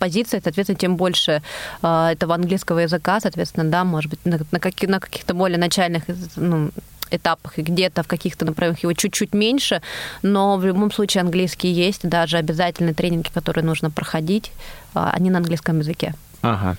позиция, 0.00 0.40
соответственно, 0.42 0.76
тем 0.76 0.96
больше 0.96 1.42
этого 1.80 2.34
английского 2.34 2.80
языка, 2.80 3.20
соответственно, 3.30 3.70
да, 3.70 3.84
может 3.84 4.10
быть, 4.10 4.24
на, 4.24 4.40
на, 4.50 4.58
каких, 4.58 4.88
на 4.88 4.98
каких-то 4.98 5.34
более 5.34 5.58
начальных 5.58 6.02
ну, 6.36 6.70
этапах 7.10 7.58
и 7.58 7.62
где-то 7.62 8.02
в 8.02 8.08
каких-то 8.08 8.44
направлениях 8.44 8.82
его 8.82 8.92
чуть-чуть 8.92 9.34
меньше, 9.34 9.82
но 10.22 10.56
в 10.56 10.64
любом 10.64 10.90
случае 10.90 11.22
английский 11.22 11.68
есть, 11.68 12.08
даже 12.08 12.38
обязательные 12.38 12.94
тренинги, 12.94 13.28
которые 13.32 13.64
нужно 13.64 13.90
проходить, 13.90 14.50
а, 14.94 15.10
они 15.12 15.30
на 15.30 15.38
английском 15.38 15.78
языке. 15.78 16.14
Ага. 16.42 16.76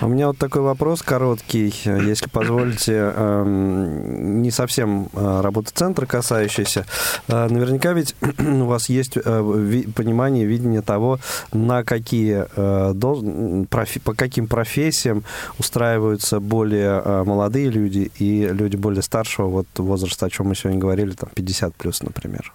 У 0.00 0.08
меня 0.08 0.28
вот 0.28 0.38
такой 0.38 0.62
вопрос 0.62 1.02
короткий, 1.02 1.72
если 1.84 2.28
позволите, 2.28 3.12
эм, 3.14 4.42
не 4.42 4.50
совсем 4.50 5.08
э, 5.12 5.40
работы 5.40 5.70
центра 5.72 6.06
касающийся. 6.06 6.86
Э, 7.28 7.48
наверняка 7.48 7.92
ведь 7.92 8.16
у 8.38 8.64
вас 8.64 8.88
есть 8.88 9.16
э, 9.16 9.20
понимание, 9.94 10.44
видение 10.44 10.82
того, 10.82 11.18
на 11.52 11.84
какие, 11.84 12.46
по 14.02 14.14
каким 14.14 14.46
профессиям 14.46 15.24
устраиваются 15.58 16.40
более 16.40 17.24
молодые 17.24 17.70
люди 17.70 18.10
и 18.18 18.46
люди 18.46 18.76
более 18.76 19.02
старшего 19.02 19.46
вот 19.46 19.66
возраста, 19.76 20.26
о 20.26 20.30
чем 20.30 20.48
мы 20.48 20.54
сегодня 20.54 20.80
говорили, 20.80 21.12
там 21.12 21.30
50 21.34 21.74
плюс, 21.74 22.02
например 22.02 22.52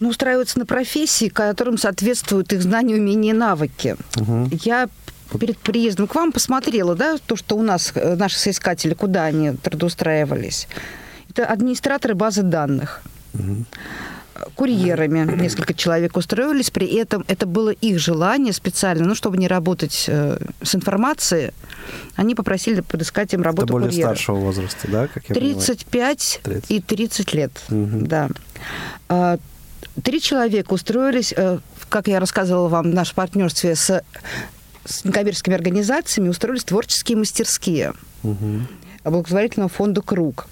ну, 0.00 0.10
устраиваются 0.10 0.58
на 0.58 0.66
профессии, 0.66 1.28
которым 1.28 1.78
соответствуют 1.78 2.52
их 2.52 2.62
знания, 2.62 2.96
умения 2.96 3.32
и 3.32 3.36
навыки. 3.36 3.96
Угу. 4.16 4.50
Я 4.62 4.88
перед 5.38 5.58
приездом 5.58 6.06
к 6.06 6.14
вам 6.14 6.32
посмотрела, 6.32 6.94
да, 6.94 7.18
то, 7.24 7.36
что 7.36 7.56
у 7.56 7.62
нас, 7.62 7.92
э, 7.94 8.14
наши 8.16 8.38
соискатели, 8.38 8.94
куда 8.94 9.24
они 9.24 9.52
трудоустраивались. 9.52 10.68
Это 11.30 11.46
администраторы 11.46 12.14
базы 12.14 12.42
данных. 12.42 13.02
Угу. 13.34 13.64
Курьерами 14.56 15.40
несколько 15.40 15.74
человек 15.74 16.16
устроились, 16.16 16.70
при 16.70 16.86
этом 16.86 17.24
это 17.28 17.46
было 17.46 17.70
их 17.70 17.98
желание 18.00 18.52
специально, 18.52 19.06
ну, 19.06 19.14
чтобы 19.14 19.36
не 19.36 19.46
работать 19.46 20.06
э, 20.08 20.38
с 20.60 20.74
информацией, 20.74 21.52
они 22.16 22.34
попросили 22.34 22.80
подыскать 22.80 23.32
им 23.32 23.42
работу 23.42 23.66
это 23.66 23.72
более 23.72 23.90
курьера. 23.90 24.08
старшего 24.08 24.36
возраста, 24.36 24.88
да? 24.88 25.06
Как 25.06 25.28
я 25.28 25.34
35 25.34 26.40
понимаю? 26.42 26.62
30. 26.62 26.70
и 26.70 26.80
30 26.80 27.34
лет, 27.34 27.52
угу. 27.68 28.06
да. 28.06 28.28
А, 29.08 29.38
три 30.02 30.20
человека 30.20 30.72
устроились, 30.72 31.32
э, 31.36 31.58
как 31.88 32.08
я 32.08 32.18
рассказывала 32.18 32.68
вам, 32.68 32.90
в 32.90 32.94
нашем 32.94 33.14
партнерстве 33.14 33.76
с 33.76 34.02
с 34.84 35.04
некоммерческими 35.04 35.54
организациями 35.54 36.28
устроились 36.28 36.64
творческие 36.64 37.18
мастерские 37.18 37.92
угу. 38.22 38.62
благотворительного 39.04 39.68
фонда 39.68 40.02
«Круг» 40.02 40.46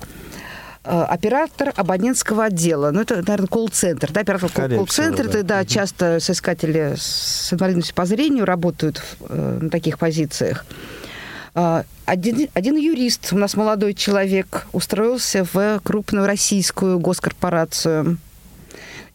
э, 0.85 0.91
оператор 0.91 1.72
абонентского 1.76 2.45
отдела. 2.45 2.91
Ну, 2.91 3.01
это, 3.03 3.16
наверное, 3.16 3.47
колл-центр. 3.47 4.11
Да, 4.12 4.20
оператор 4.20 4.51
колл-центр. 4.51 5.28
Да. 5.28 5.43
да, 5.43 5.64
часто 5.64 6.20
соискатели 6.20 6.95
с 6.97 7.53
инвалидностью 7.53 7.95
по 7.95 8.07
зрению 8.07 8.45
работают 8.45 8.99
в, 8.99 9.26
э, 9.28 9.59
на 9.61 9.70
таких 9.70 9.99
позициях. 9.99 10.64
Э, 11.55 11.83
один, 12.07 12.49
один 12.55 12.76
юрист, 12.76 13.33
у 13.33 13.39
нас 13.39 13.55
молодой 13.55 13.95
человек, 13.95 14.66
устроился 14.72 15.47
в 15.53 15.80
крупную 15.85 16.26
российскую 16.26 16.99
госкорпорацию– 16.99 18.18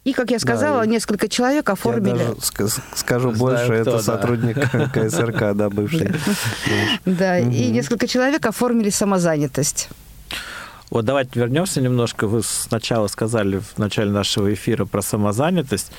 и, 0.08 0.14
как 0.14 0.32
я 0.32 0.40
сказала, 0.40 0.80
да, 0.80 0.86
несколько 0.86 1.28
человек 1.28 1.70
оформили... 1.70 2.18
Я 2.18 2.28
даже 2.30 2.72
скажу 2.96 3.34
Знаю, 3.34 3.38
больше, 3.38 3.66
кто, 3.66 3.74
это 3.74 3.92
да. 3.92 4.00
сотрудник 4.00 4.58
КСРК, 4.94 5.54
да, 5.54 5.70
бывший. 5.70 6.14
Да, 7.04 7.40
и 7.40 7.70
несколько 7.72 8.08
человек 8.08 8.46
оформили 8.46 8.90
самозанятость. 8.90 9.90
Вот 10.90 11.04
давайте 11.04 11.38
вернемся 11.38 11.82
немножко. 11.82 12.26
Вы 12.26 12.42
сначала 12.42 13.08
сказали 13.08 13.58
в 13.58 13.78
начале 13.78 14.10
нашего 14.12 14.54
эфира 14.54 14.86
про 14.86 15.02
самозанятость. 15.02 15.92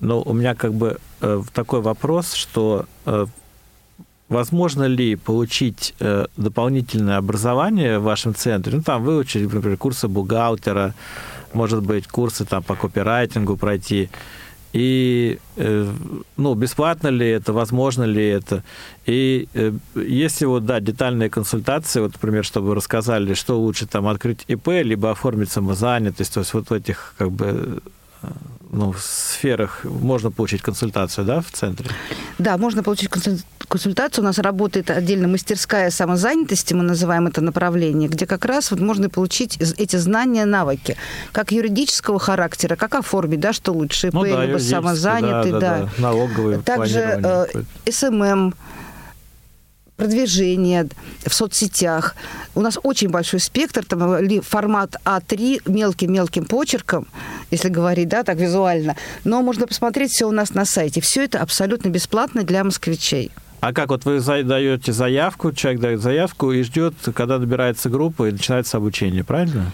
Но 0.00 0.20
у 0.20 0.32
меня 0.32 0.56
как 0.56 0.74
бы 0.74 0.98
э, 1.20 1.42
такой 1.52 1.80
вопрос, 1.80 2.32
что 2.32 2.86
э, 3.06 3.26
возможно 4.28 4.82
ли 4.82 5.14
получить 5.14 5.94
э, 6.00 6.26
дополнительное 6.36 7.18
образование 7.18 8.00
в 8.00 8.02
вашем 8.02 8.34
центре? 8.34 8.78
Ну, 8.78 8.82
там 8.82 9.04
выучить, 9.04 9.44
например, 9.44 9.76
курсы 9.76 10.08
бухгалтера, 10.08 10.92
может 11.54 11.82
быть, 11.82 12.06
курсы 12.06 12.44
там 12.44 12.62
по 12.62 12.74
копирайтингу 12.74 13.56
пройти. 13.56 14.10
И 14.72 15.38
ну, 16.36 16.54
бесплатно 16.54 17.06
ли 17.06 17.28
это, 17.28 17.52
возможно 17.52 18.02
ли 18.02 18.26
это? 18.26 18.64
И 19.06 19.46
если 19.94 20.46
вот, 20.46 20.66
да, 20.66 20.80
детальные 20.80 21.30
консультации, 21.30 22.00
вот, 22.00 22.14
например, 22.14 22.44
чтобы 22.44 22.74
рассказали, 22.74 23.34
что 23.34 23.60
лучше 23.60 23.86
там 23.86 24.08
открыть 24.08 24.44
ИП, 24.48 24.68
либо 24.82 25.12
оформить 25.12 25.52
самозанятость, 25.52 26.34
то 26.34 26.40
есть 26.40 26.54
вот 26.54 26.70
в 26.70 26.72
этих 26.72 27.14
как 27.18 27.30
бы 27.30 27.82
ну, 28.74 28.92
в 28.92 29.00
сферах 29.00 29.84
можно 29.84 30.30
получить 30.30 30.62
консультацию, 30.62 31.24
да, 31.24 31.40
в 31.40 31.50
центре? 31.50 31.88
Да, 32.38 32.58
можно 32.58 32.82
получить 32.82 33.08
консультацию. 33.68 34.24
У 34.24 34.26
нас 34.26 34.38
работает 34.38 34.90
отдельно 34.90 35.28
мастерская 35.28 35.90
самозанятости, 35.90 36.74
мы 36.74 36.82
называем 36.82 37.26
это 37.26 37.40
направление, 37.40 38.08
где 38.08 38.26
как 38.26 38.44
раз 38.44 38.70
вот 38.70 38.80
можно 38.80 39.08
получить 39.08 39.58
эти 39.78 39.96
знания, 39.96 40.44
навыки, 40.44 40.96
как 41.32 41.52
юридического 41.52 42.18
характера, 42.18 42.76
как 42.76 42.94
оформить, 42.94 43.40
да, 43.40 43.52
что 43.52 43.72
лучше, 43.72 44.08
ИП, 44.08 44.14
ну, 44.14 44.24
да, 44.24 44.44
либо 44.44 44.58
самозанятый, 44.58 45.52
да. 45.52 45.60
да, 45.60 45.78
да. 45.78 45.90
да. 45.96 46.02
Налоговый 46.02 46.58
Также 46.62 46.98
э, 47.00 47.46
SMM, 47.90 48.54
продвижение 49.96 50.88
в 51.24 51.32
соцсетях. 51.32 52.16
У 52.54 52.60
нас 52.60 52.78
очень 52.82 53.08
большой 53.08 53.40
спектр, 53.40 53.84
там 53.84 54.42
формат 54.42 54.96
А3 55.04 55.62
мелким-мелким 55.66 56.46
почерком, 56.46 57.06
если 57.54 57.68
говорить, 57.68 58.08
да, 58.08 58.22
так 58.22 58.38
визуально. 58.38 58.96
Но 59.24 59.42
можно 59.42 59.66
посмотреть 59.66 60.10
все 60.10 60.26
у 60.26 60.32
нас 60.32 60.54
на 60.54 60.64
сайте. 60.64 61.00
Все 61.00 61.24
это 61.24 61.40
абсолютно 61.40 61.88
бесплатно 61.88 62.42
для 62.42 62.64
москвичей. 62.64 63.30
А 63.60 63.72
как 63.72 63.88
вот 63.88 64.04
вы 64.04 64.20
даете 64.20 64.92
заявку, 64.92 65.52
человек 65.52 65.80
дает 65.80 66.00
заявку 66.02 66.52
и 66.52 66.62
ждет, 66.62 66.94
когда 67.14 67.38
набирается 67.38 67.88
группа 67.88 68.28
и 68.28 68.32
начинается 68.32 68.76
обучение, 68.76 69.24
правильно? 69.24 69.72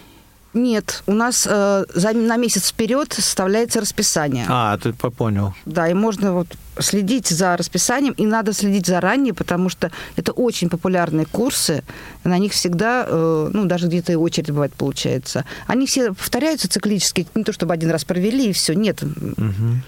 Нет, 0.52 1.04
у 1.06 1.12
нас 1.12 1.46
э, 1.48 1.84
за, 1.94 2.12
на 2.12 2.36
месяц 2.36 2.70
вперед 2.70 3.12
составляется 3.12 3.80
расписание. 3.80 4.46
А, 4.48 4.76
ты 4.78 4.92
понял. 4.92 5.54
Да, 5.64 5.88
и 5.88 5.94
можно 5.94 6.32
вот 6.32 6.48
следить 6.78 7.28
за 7.28 7.56
расписанием, 7.56 8.14
и 8.14 8.26
надо 8.26 8.52
следить 8.52 8.86
заранее, 8.86 9.32
потому 9.32 9.68
что 9.68 9.92
это 10.16 10.32
очень 10.32 10.68
популярные 10.68 11.26
курсы, 11.26 11.84
на 12.24 12.36
них 12.38 12.52
всегда, 12.52 13.04
э, 13.06 13.50
ну, 13.52 13.66
даже 13.66 13.86
где-то 13.86 14.10
и 14.10 14.16
очередь 14.16 14.50
бывает 14.50 14.72
получается. 14.74 15.44
Они 15.68 15.86
все 15.86 16.12
повторяются 16.12 16.68
циклически, 16.68 17.28
не 17.36 17.44
то 17.44 17.52
чтобы 17.52 17.72
один 17.72 17.90
раз 17.90 18.04
провели, 18.04 18.50
и 18.50 18.52
все, 18.52 18.72
нет. 18.72 19.02
Угу. 19.02 19.82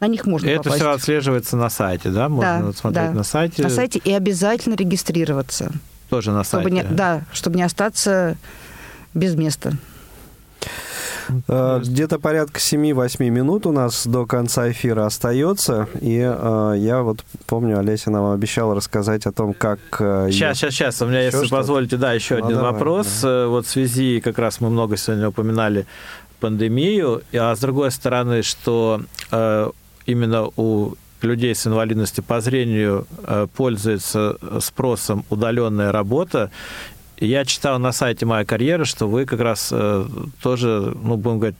На 0.00 0.08
них 0.08 0.26
можно 0.26 0.48
Это 0.48 0.64
попасть. 0.64 0.82
все 0.82 0.90
отслеживается 0.90 1.56
на 1.56 1.70
сайте, 1.70 2.10
да? 2.10 2.28
Можно 2.28 2.58
да, 2.58 2.64
вот 2.64 2.76
смотреть 2.76 3.08
да. 3.08 3.14
на 3.14 3.22
сайте. 3.22 3.62
На 3.62 3.70
сайте 3.70 4.00
и 4.04 4.12
обязательно 4.12 4.74
регистрироваться. 4.74 5.72
Тоже 6.10 6.32
на 6.32 6.44
чтобы 6.44 6.64
сайте? 6.64 6.76
Не, 6.76 6.82
да, 6.82 7.22
чтобы 7.32 7.56
не 7.56 7.62
остаться 7.62 8.36
без 9.14 9.34
места. 9.34 9.72
Э, 11.48 11.80
где-то 11.82 12.18
порядка 12.18 12.58
7-8 12.58 13.28
минут 13.30 13.66
у 13.66 13.72
нас 13.72 14.06
до 14.06 14.26
конца 14.26 14.70
эфира 14.70 15.06
остается. 15.06 15.88
И 16.00 16.18
э, 16.18 16.74
я 16.78 17.02
вот 17.02 17.24
помню, 17.46 17.78
Олеся 17.78 18.10
нам 18.10 18.32
обещала 18.32 18.74
рассказать 18.74 19.26
о 19.26 19.32
том, 19.32 19.54
как... 19.54 19.78
Э, 20.00 20.28
сейчас, 20.30 20.58
сейчас, 20.58 20.74
сейчас. 20.74 21.02
У 21.02 21.06
меня, 21.06 21.22
если 21.22 21.46
позволите, 21.48 21.96
да, 21.96 22.12
еще 22.12 22.38
ну, 22.38 22.46
один 22.46 22.56
давай, 22.58 22.72
вопрос. 22.72 23.20
Да. 23.22 23.28
Э, 23.28 23.46
вот 23.46 23.66
в 23.66 23.70
связи, 23.70 24.20
как 24.20 24.38
раз 24.38 24.60
мы 24.60 24.70
много 24.70 24.96
сегодня 24.96 25.28
упоминали 25.28 25.86
пандемию, 26.40 27.22
а 27.32 27.54
с 27.54 27.60
другой 27.60 27.92
стороны, 27.92 28.42
что 28.42 29.00
э, 29.30 29.70
именно 30.06 30.48
у 30.56 30.94
людей 31.20 31.54
с 31.54 31.66
инвалидностью 31.68 32.24
по 32.24 32.40
зрению 32.40 33.06
э, 33.22 33.46
пользуется 33.54 34.36
спросом 34.60 35.24
удаленная 35.30 35.92
работа, 35.92 36.50
я 37.26 37.44
читал 37.44 37.78
на 37.78 37.92
сайте 37.92 38.26
«Моя 38.26 38.44
карьера», 38.44 38.84
что 38.84 39.08
вы 39.08 39.26
как 39.26 39.40
раз 39.40 39.70
э, 39.72 40.06
тоже, 40.42 40.94
ну, 41.02 41.16
будем 41.16 41.38
говорить, 41.38 41.56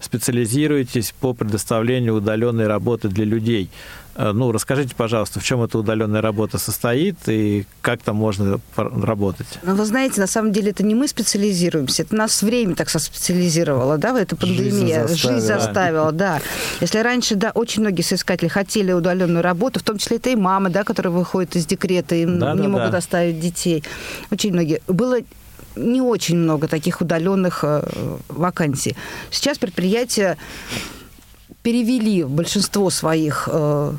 специализируетесь 0.00 1.14
по 1.20 1.32
предоставлению 1.32 2.14
удаленной 2.16 2.66
работы 2.66 3.08
для 3.08 3.24
людей. 3.24 3.70
Э, 4.16 4.32
ну, 4.32 4.50
расскажите, 4.52 4.94
пожалуйста, 4.94 5.40
в 5.40 5.44
чем 5.44 5.62
эта 5.62 5.78
удаленная 5.78 6.20
работа 6.20 6.58
состоит 6.58 7.16
и 7.26 7.66
как 7.82 8.02
там 8.02 8.16
можно 8.16 8.60
работать? 8.74 9.46
Ну, 9.62 9.74
вы 9.74 9.84
знаете, 9.84 10.20
на 10.20 10.26
самом 10.26 10.52
деле 10.52 10.70
это 10.70 10.82
не 10.82 10.94
мы 10.94 11.06
специализируемся, 11.08 12.02
это 12.02 12.14
нас 12.14 12.42
время 12.42 12.74
так 12.74 12.88
специализировало, 12.88 13.98
да, 13.98 14.12
в 14.12 14.16
этой 14.16 14.36
пандемии. 14.36 14.60
Жизнь 14.66 14.86
заставила. 14.86 15.16
Жизнь 15.16 15.46
заставила, 15.46 16.12
да. 16.12 16.40
Если 16.80 16.98
раньше, 16.98 17.34
да, 17.34 17.50
очень 17.50 17.82
многие 17.82 18.02
соискатели 18.02 18.48
хотели 18.48 18.92
удаленную 18.92 19.42
работу, 19.42 19.80
в 19.80 19.82
том 19.82 19.98
числе 19.98 20.16
это 20.16 20.30
и 20.30 20.36
мамы, 20.36 20.70
да, 20.70 20.84
которые 20.84 21.12
выходят 21.12 21.56
из 21.56 21.66
декрета 21.66 22.14
и 22.14 22.24
да, 22.24 22.54
не 22.54 22.62
да, 22.62 22.68
могут 22.68 22.90
да. 22.92 22.98
оставить 22.98 23.38
детей. 23.38 23.84
Очень 24.30 24.52
многие. 24.52 24.80
Было 24.86 25.18
не 25.76 26.00
очень 26.00 26.36
много 26.36 26.68
таких 26.68 27.02
удаленных 27.02 27.60
э, 27.62 27.82
вакансий. 28.28 28.96
Сейчас 29.30 29.58
предприятия 29.58 30.38
перевели 31.66 32.22
большинство 32.22 32.90
своих 32.90 33.48
э, 33.50 33.92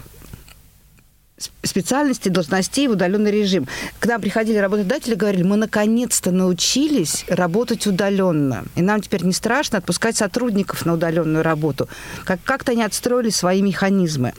специальностей, 1.64 2.32
должностей 2.32 2.88
в 2.88 2.92
удаленный 2.92 3.32
режим. 3.32 3.68
К 4.00 4.08
нам 4.08 4.22
приходили 4.22 4.58
работодатели, 4.58 5.14
говорили, 5.16 5.44
мы 5.44 5.56
наконец-то 5.56 6.32
научились 6.32 7.26
работать 7.28 7.86
удаленно. 7.86 8.66
И 8.76 8.82
нам 8.82 9.02
теперь 9.02 9.24
не 9.24 9.34
страшно 9.34 9.78
отпускать 9.78 10.18
сотрудников 10.18 10.86
на 10.86 10.94
удаленную 10.94 11.44
работу. 11.44 11.88
Как- 12.26 12.40
как-то 12.44 12.72
они 12.72 12.84
отстроили 12.84 13.30
свои 13.30 13.62
механизмы. 13.62 14.34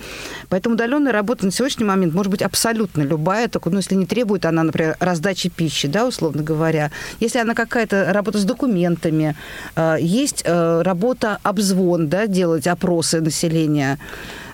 Поэтому 0.48 0.74
удаленная 0.74 1.12
работа 1.12 1.44
на 1.44 1.52
сегодняшний 1.52 1.84
момент 1.84 2.14
может 2.14 2.30
быть 2.30 2.42
абсолютно 2.42 3.02
любая, 3.02 3.48
только 3.48 3.70
ну, 3.70 3.76
если 3.76 3.94
не 3.94 4.06
требует 4.06 4.44
она, 4.44 4.62
например, 4.64 4.96
раздачи 4.98 5.50
пищи, 5.50 5.86
да, 5.88 6.06
условно 6.06 6.42
говоря. 6.42 6.90
Если 7.20 7.38
она 7.38 7.54
какая-то 7.54 8.12
работа 8.12 8.38
с 8.38 8.44
документами, 8.44 9.36
э, 9.76 9.96
есть 10.00 10.42
э, 10.44 10.82
работа 10.82 11.38
обзвон, 11.42 12.08
да, 12.08 12.26
делать 12.26 12.66
опросы 12.66 13.20
населения, 13.20 13.98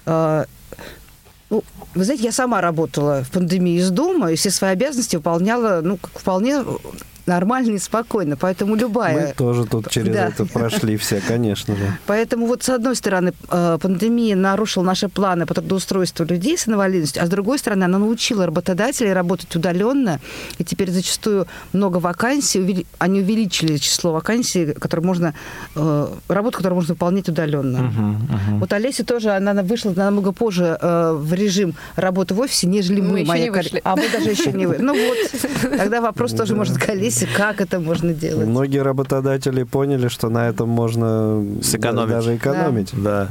э, 0.07 0.45
ну, 1.51 1.63
вы 1.95 2.05
знаете, 2.05 2.25
я 2.25 2.33
сама 2.33 2.61
работала 2.61 3.23
в 3.23 3.31
пандемии 3.31 3.79
из 3.79 3.91
дома, 3.91 4.33
и 4.33 4.37
все 4.37 4.51
свои 4.51 4.73
обязанности 4.73 5.17
выполняла, 5.17 5.81
ну, 5.83 5.97
как 5.97 6.19
вполне 6.19 6.65
нормально 7.27 7.77
и 7.77 7.79
спокойно. 7.79 8.37
Поэтому 8.37 8.75
любая... 8.75 9.29
Мы 9.29 9.35
тоже 9.35 9.67
тут 9.67 9.91
через 9.91 10.13
да. 10.13 10.29
это 10.29 10.45
прошли 10.47 10.97
все, 10.97 11.21
конечно 11.27 11.75
же. 11.75 11.99
Поэтому 12.07 12.47
вот 12.47 12.63
с 12.63 12.69
одной 12.69 12.97
стороны 12.97 13.33
э, 13.51 13.79
пандемия 13.81 14.37
нарушила 14.37 14.85
наши 14.85 15.09
планы 15.09 15.47
по 15.47 15.55
трудоустройству 15.55 16.25
людей 16.25 16.59
с 16.59 16.69
инвалидностью, 16.69 17.23
а 17.23 17.27
с 17.27 17.29
другой 17.29 17.59
стороны 17.59 17.85
она 17.85 17.99
научила 17.99 18.47
работодателей 18.47 19.13
работать 19.13 19.55
удаленно, 19.57 20.21
и 20.59 20.65
теперь 20.65 20.91
зачастую 20.91 21.47
много 21.73 21.99
вакансий, 21.99 22.87
они 22.99 23.21
увеличили 23.21 23.77
число 23.79 24.13
вакансий, 24.13 24.73
которые 24.73 25.07
можно, 25.07 25.35
э, 25.75 26.09
работу, 26.29 26.59
которую 26.59 26.77
можно 26.77 26.95
выполнять 26.95 27.29
удаленно. 27.29 27.77
Uh-huh, 27.77 28.17
uh-huh. 28.29 28.59
Вот 28.59 28.73
Олеся 28.73 29.05
тоже, 29.05 29.31
она 29.31 29.63
вышла 29.63 29.91
намного 29.91 30.33
позже 30.33 30.79
э, 30.81 31.13
в 31.13 31.33
режим 31.33 31.75
работы 31.97 32.35
в 32.35 32.41
офисе, 32.41 32.67
нежели 32.67 33.01
мы. 33.01 33.21
мы 33.21 33.25
моя 33.25 33.51
коллега. 33.51 33.81
А 33.85 33.97
мы 33.97 34.09
даже 34.11 34.31
еще 34.31 34.53
не 34.53 34.67
вы. 34.67 34.79
Ну 34.79 34.95
вот, 34.95 35.19
тогда 35.79 36.01
вопрос 36.01 36.33
тоже 36.33 36.55
может 36.55 36.79
к 36.79 36.85
Олесе 37.17 37.27
вопросе, 37.27 37.37
как 37.37 37.61
это 37.61 37.81
можно 37.81 38.13
делать. 38.13 38.47
Многие 38.47 38.83
работодатели 38.83 39.63
поняли, 39.63 40.09
что 40.09 40.29
на 40.29 40.49
этом 40.49 40.69
можно 40.69 41.45
Сэкономить. 41.63 42.11
даже 42.11 42.37
экономить. 42.37 42.91
Да. 42.93 43.27
да. 43.27 43.29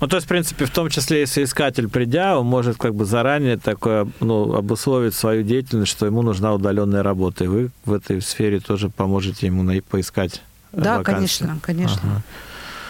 Ну, 0.00 0.08
то 0.08 0.16
есть, 0.16 0.26
в 0.26 0.28
принципе, 0.28 0.66
в 0.66 0.70
том 0.70 0.90
числе, 0.90 1.20
если 1.20 1.42
искатель, 1.42 1.88
придя, 1.88 2.38
он 2.38 2.46
может 2.46 2.76
как 2.76 2.94
бы 2.94 3.06
заранее 3.06 3.56
такое, 3.56 4.06
ну, 4.20 4.54
обусловить 4.54 5.14
свою 5.14 5.42
деятельность, 5.42 5.90
что 5.90 6.04
ему 6.04 6.20
нужна 6.20 6.52
удаленная 6.52 7.02
работа. 7.02 7.44
И 7.44 7.46
вы 7.46 7.70
в 7.86 7.92
этой 7.94 8.20
сфере 8.20 8.60
тоже 8.60 8.90
поможете 8.90 9.46
ему 9.46 9.64
поискать 9.88 10.42
Да, 10.72 10.98
вакансии. 10.98 11.38
конечно, 11.40 11.58
конечно. 11.62 12.00
Ага. 12.02 12.22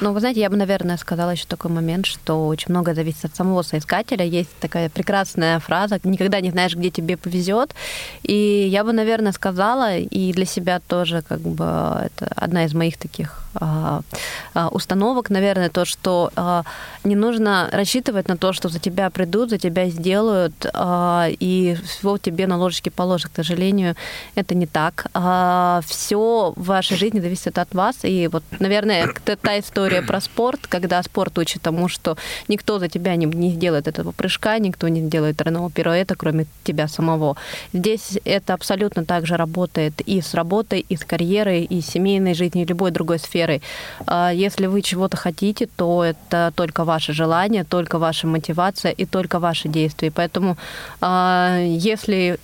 Ну, 0.01 0.13
вы 0.13 0.21
знаете, 0.21 0.41
я 0.41 0.51
бы, 0.51 0.57
наверное, 0.57 0.99
сказала 0.99 1.31
еще 1.31 1.47
такой 1.49 1.71
момент, 1.71 2.05
что 2.05 2.47
очень 2.47 2.71
много 2.71 2.95
зависит 2.95 3.25
от 3.25 3.35
самого 3.35 3.63
соискателя. 3.63 4.27
Есть 4.27 4.51
такая 4.61 4.91
прекрасная 4.91 5.59
фраза 5.59 5.99
«никогда 6.05 6.41
не 6.41 6.51
знаешь, 6.51 6.77
где 6.77 6.91
тебе 6.91 7.17
повезет». 7.17 7.75
И 8.23 8.69
я 8.69 8.85
бы, 8.85 8.93
наверное, 8.93 9.33
сказала, 9.33 9.97
и 9.97 10.33
для 10.33 10.45
себя 10.45 10.81
тоже 10.81 11.23
как 11.27 11.41
бы 11.41 11.65
это 11.65 12.31
одна 12.37 12.67
из 12.67 12.75
моих 12.75 12.99
таких 12.99 13.46
установок, 14.55 15.31
наверное, 15.31 15.69
то, 15.69 15.85
что 15.85 16.31
а, 16.37 16.63
не 17.05 17.15
нужно 17.15 17.69
рассчитывать 17.73 18.29
на 18.29 18.37
то, 18.37 18.53
что 18.53 18.69
за 18.69 18.79
тебя 18.79 19.11
придут, 19.11 19.51
за 19.51 19.59
тебя 19.59 19.89
сделают, 19.89 20.67
и 21.41 21.77
всего 21.85 22.19
тебе 22.19 22.47
на 22.47 22.57
ложечке 22.57 22.91
положат. 22.91 23.33
К 23.33 23.37
сожалению, 23.37 23.97
это 24.35 24.55
не 24.55 24.67
так. 24.67 25.07
Все 25.87 26.53
в 26.57 26.65
вашей 26.65 26.97
жизни 26.97 27.21
зависит 27.21 27.59
от 27.59 27.75
вас. 27.75 27.97
И 28.03 28.29
вот, 28.29 28.43
наверное, 28.59 29.09
та 29.41 29.59
история 29.59 30.03
про 30.03 30.21
спорт, 30.21 30.67
когда 30.69 31.03
спорт 31.03 31.39
учит 31.39 31.63
тому, 31.63 31.89
что 31.89 32.17
никто 32.49 32.79
за 32.79 32.89
тебя 32.89 33.17
не, 33.17 33.27
не 33.27 33.51
сделает 33.51 33.89
этого 33.89 34.13
прыжка, 34.13 34.59
никто 34.59 34.89
не 34.89 35.01
сделает 35.01 35.37
тройного 35.37 35.71
пируэта, 35.71 36.15
кроме 36.17 36.47
тебя 36.65 36.89
самого. 36.89 37.37
Здесь 37.73 38.19
это 38.25 38.55
абсолютно 38.55 39.05
так 39.05 39.27
же 39.27 39.37
работает 39.37 40.01
и 40.01 40.21
с 40.21 40.35
работой, 40.35 40.81
и 40.81 40.97
с 40.97 41.05
карьерой, 41.05 41.65
и 41.65 41.81
с 41.81 41.87
семейной 41.87 42.35
жизнью, 42.35 42.65
и 42.65 42.69
любой 42.69 42.91
другой 42.91 43.19
сферой 43.19 43.46
сферой. 43.47 43.63
А 44.07 44.31
если 44.31 44.67
вы 44.67 44.83
чего-то 44.83 45.17
хотите, 45.17 45.67
то 45.77 46.05
это 46.05 46.53
только 46.55 46.85
ваше 46.85 47.13
желание, 47.13 47.65
только 47.65 47.99
ваша 47.99 48.27
мотивация 48.27 48.93
и 48.93 49.07
только 49.07 49.39
ваши 49.39 49.69
действия. 49.69 50.11
Поэтому 50.11 50.57
а, 51.01 51.59
если 51.61 52.39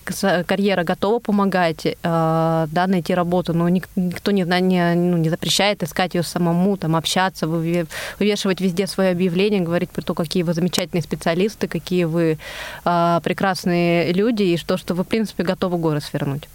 карьера 0.46 0.84
готова 0.84 1.18
помогать, 1.18 1.86
а, 2.03 2.66
да, 2.70 2.86
найти 2.86 3.14
работу, 3.14 3.55
но 3.55 3.68
никто 3.68 4.30
не, 4.30 4.44
не, 4.61 4.94
ну, 4.94 5.16
не 5.16 5.30
запрещает 5.30 5.82
искать 5.82 6.14
ее 6.14 6.22
самому, 6.22 6.76
там, 6.76 6.96
общаться 6.96 7.46
вывешивать 7.46 8.61
везде 8.61 8.86
свое 8.86 9.11
объявление, 9.11 9.61
говорить 9.61 9.90
про 9.90 10.03
то, 10.03 10.14
какие 10.14 10.42
вы 10.42 10.55
замечательные 10.55 11.03
специалисты, 11.03 11.68
какие 11.68 12.05
вы 12.05 12.38
прекрасные 12.84 14.12
люди, 14.12 14.42
и 14.42 14.57
то, 14.57 14.76
что 14.76 14.94
вы, 14.94 15.03
в 15.03 15.07
принципе, 15.07 15.42
готовы 15.42 15.78
горы 15.78 16.00
свернуть. 16.00 16.48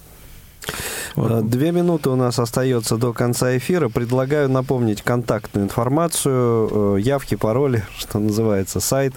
Вот. 1.15 1.49
Две 1.49 1.71
минуты 1.71 2.09
у 2.09 2.15
нас 2.15 2.39
остается 2.39 2.97
до 2.97 3.13
конца 3.13 3.57
эфира. 3.57 3.89
Предлагаю 3.89 4.49
напомнить 4.49 5.01
контактную 5.01 5.65
информацию, 5.65 6.97
э, 6.97 7.01
явки, 7.01 7.35
пароли, 7.35 7.83
что 7.97 8.19
называется, 8.19 8.79
сайт 8.79 9.13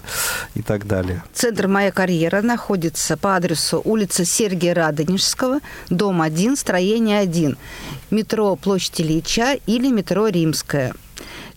и 0.55 0.61
так 0.61 0.87
далее. 0.87 1.23
Центр 1.33 1.67
«Моя 1.67 1.91
карьера» 1.91 2.41
находится 2.41 3.17
по 3.17 3.35
адресу 3.35 3.81
улица 3.83 4.25
Сергия 4.25 4.73
Радонежского, 4.73 5.59
дом 5.89 6.21
1, 6.21 6.55
строение 6.57 7.19
1, 7.19 7.57
метро 8.09 8.55
Площадь 8.55 9.01
Ильича 9.01 9.57
или 9.65 9.91
метро 9.91 10.27
Римская. 10.27 10.93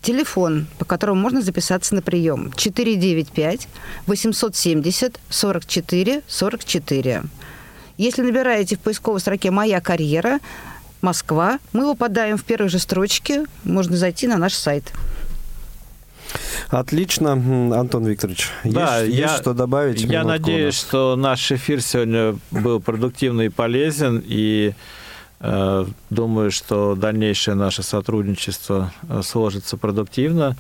Телефон, 0.05 0.67
по 0.79 0.85
которому 0.85 1.23
можно 1.23 1.41
записаться 1.41 1.95
на 1.95 2.03
прием 2.03 2.53
495 2.57 3.69
870 4.07 5.19
44 5.31 6.23
44. 6.27 7.23
Если 7.97 8.23
набираете 8.23 8.77
в 8.77 8.81
поисковой 8.81 9.21
строке 9.21 9.51
«Моя 9.51 9.81
карьера», 9.81 10.41
Москва, 11.01 11.59
мы 11.73 11.87
выпадаем 11.87 12.39
в 12.39 12.45
первой 12.45 12.69
же 12.69 12.79
строчке, 12.79 13.45
можно 13.63 13.97
зайти 13.97 14.27
на 14.27 14.39
наш 14.39 14.55
сайт. 14.55 14.91
Отлично, 16.69 17.33
Антон 17.33 18.07
Викторович. 18.07 18.49
Да, 18.65 19.01
есть, 19.01 19.17
я, 19.17 19.25
есть 19.25 19.37
что 19.37 19.53
добавить? 19.53 20.01
Я 20.01 20.25
надеюсь, 20.25 20.75
что 20.75 21.15
наш 21.15 21.53
эфир 21.53 21.83
сегодня 21.83 22.37
был 22.51 22.81
продуктивный 22.81 23.47
и 23.47 23.49
полезен, 23.51 24.23
и 24.25 24.73
э, 25.41 25.87
думаю, 26.11 26.51
что 26.51 26.97
дальнейшее 26.97 27.55
наше 27.55 27.83
сотрудничество 27.83 28.93
э, 29.09 29.21
сложится 29.23 29.77
продуктивно. 29.77 30.57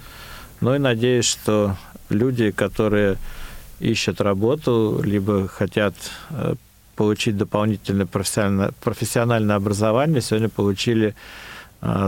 Ну 0.60 0.74
и 0.74 0.78
надеюсь, 0.78 1.24
что 1.24 1.76
люди, 2.10 2.50
которые 2.50 3.16
ищут 3.80 4.20
работу, 4.20 5.00
либо 5.02 5.48
хотят 5.48 5.94
э, 6.30 6.54
получить 6.94 7.36
дополнительное 7.36 8.06
профессиональное, 8.06 8.72
профессиональное 8.82 9.56
образование, 9.56 10.20
сегодня 10.20 10.48
получили 10.48 11.14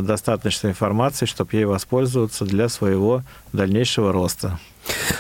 достаточно 0.03 0.69
информации, 0.69 1.27
чтобы 1.27 1.51
ей 1.53 1.65
воспользоваться 1.65 2.45
для 2.45 2.69
своего 2.69 3.23
дальнейшего 3.53 4.13
роста. 4.13 4.59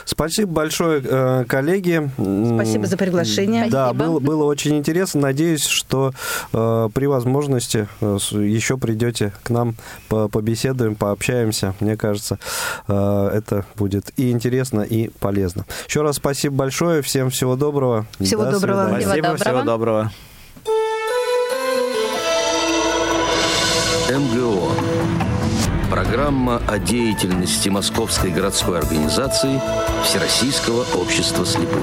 Спасибо 0.04 0.52
большое, 0.52 1.02
э, 1.04 1.44
коллеги. 1.48 2.10
Спасибо 2.16 2.86
за 2.86 2.96
приглашение. 2.96 3.68
Да, 3.68 3.92
было, 3.92 4.20
было 4.20 4.44
очень 4.44 4.76
интересно. 4.76 5.22
Надеюсь, 5.22 5.64
что 5.64 6.12
э, 6.52 6.88
при 6.94 7.06
возможности 7.06 7.88
э, 8.00 8.18
еще 8.32 8.76
придете 8.76 9.32
к 9.42 9.50
нам, 9.50 9.74
побеседуем, 10.08 10.94
пообщаемся. 10.94 11.74
Мне 11.80 11.96
кажется, 11.96 12.38
э, 12.88 13.30
это 13.34 13.64
будет 13.74 14.12
и 14.16 14.30
интересно, 14.30 14.82
и 14.82 15.08
полезно. 15.08 15.64
Еще 15.88 16.02
раз 16.02 16.16
спасибо 16.16 16.56
большое. 16.56 17.02
Всем 17.02 17.30
всего 17.30 17.56
доброго. 17.56 18.06
Всего 18.20 18.44
До 18.44 18.52
доброго. 18.52 18.84
Свидания. 18.84 19.04
Спасибо, 19.04 19.36
всего 19.36 19.62
доброго. 19.62 19.64
Всего 19.64 19.64
доброго. 19.64 20.12
МГО 24.08 24.70
Программа 25.90 26.62
о 26.68 26.78
деятельности 26.78 27.68
Московской 27.68 28.30
городской 28.30 28.78
организации 28.78 29.60
Всероссийского 30.04 30.84
общества 30.94 31.44
слепых. 31.44 31.82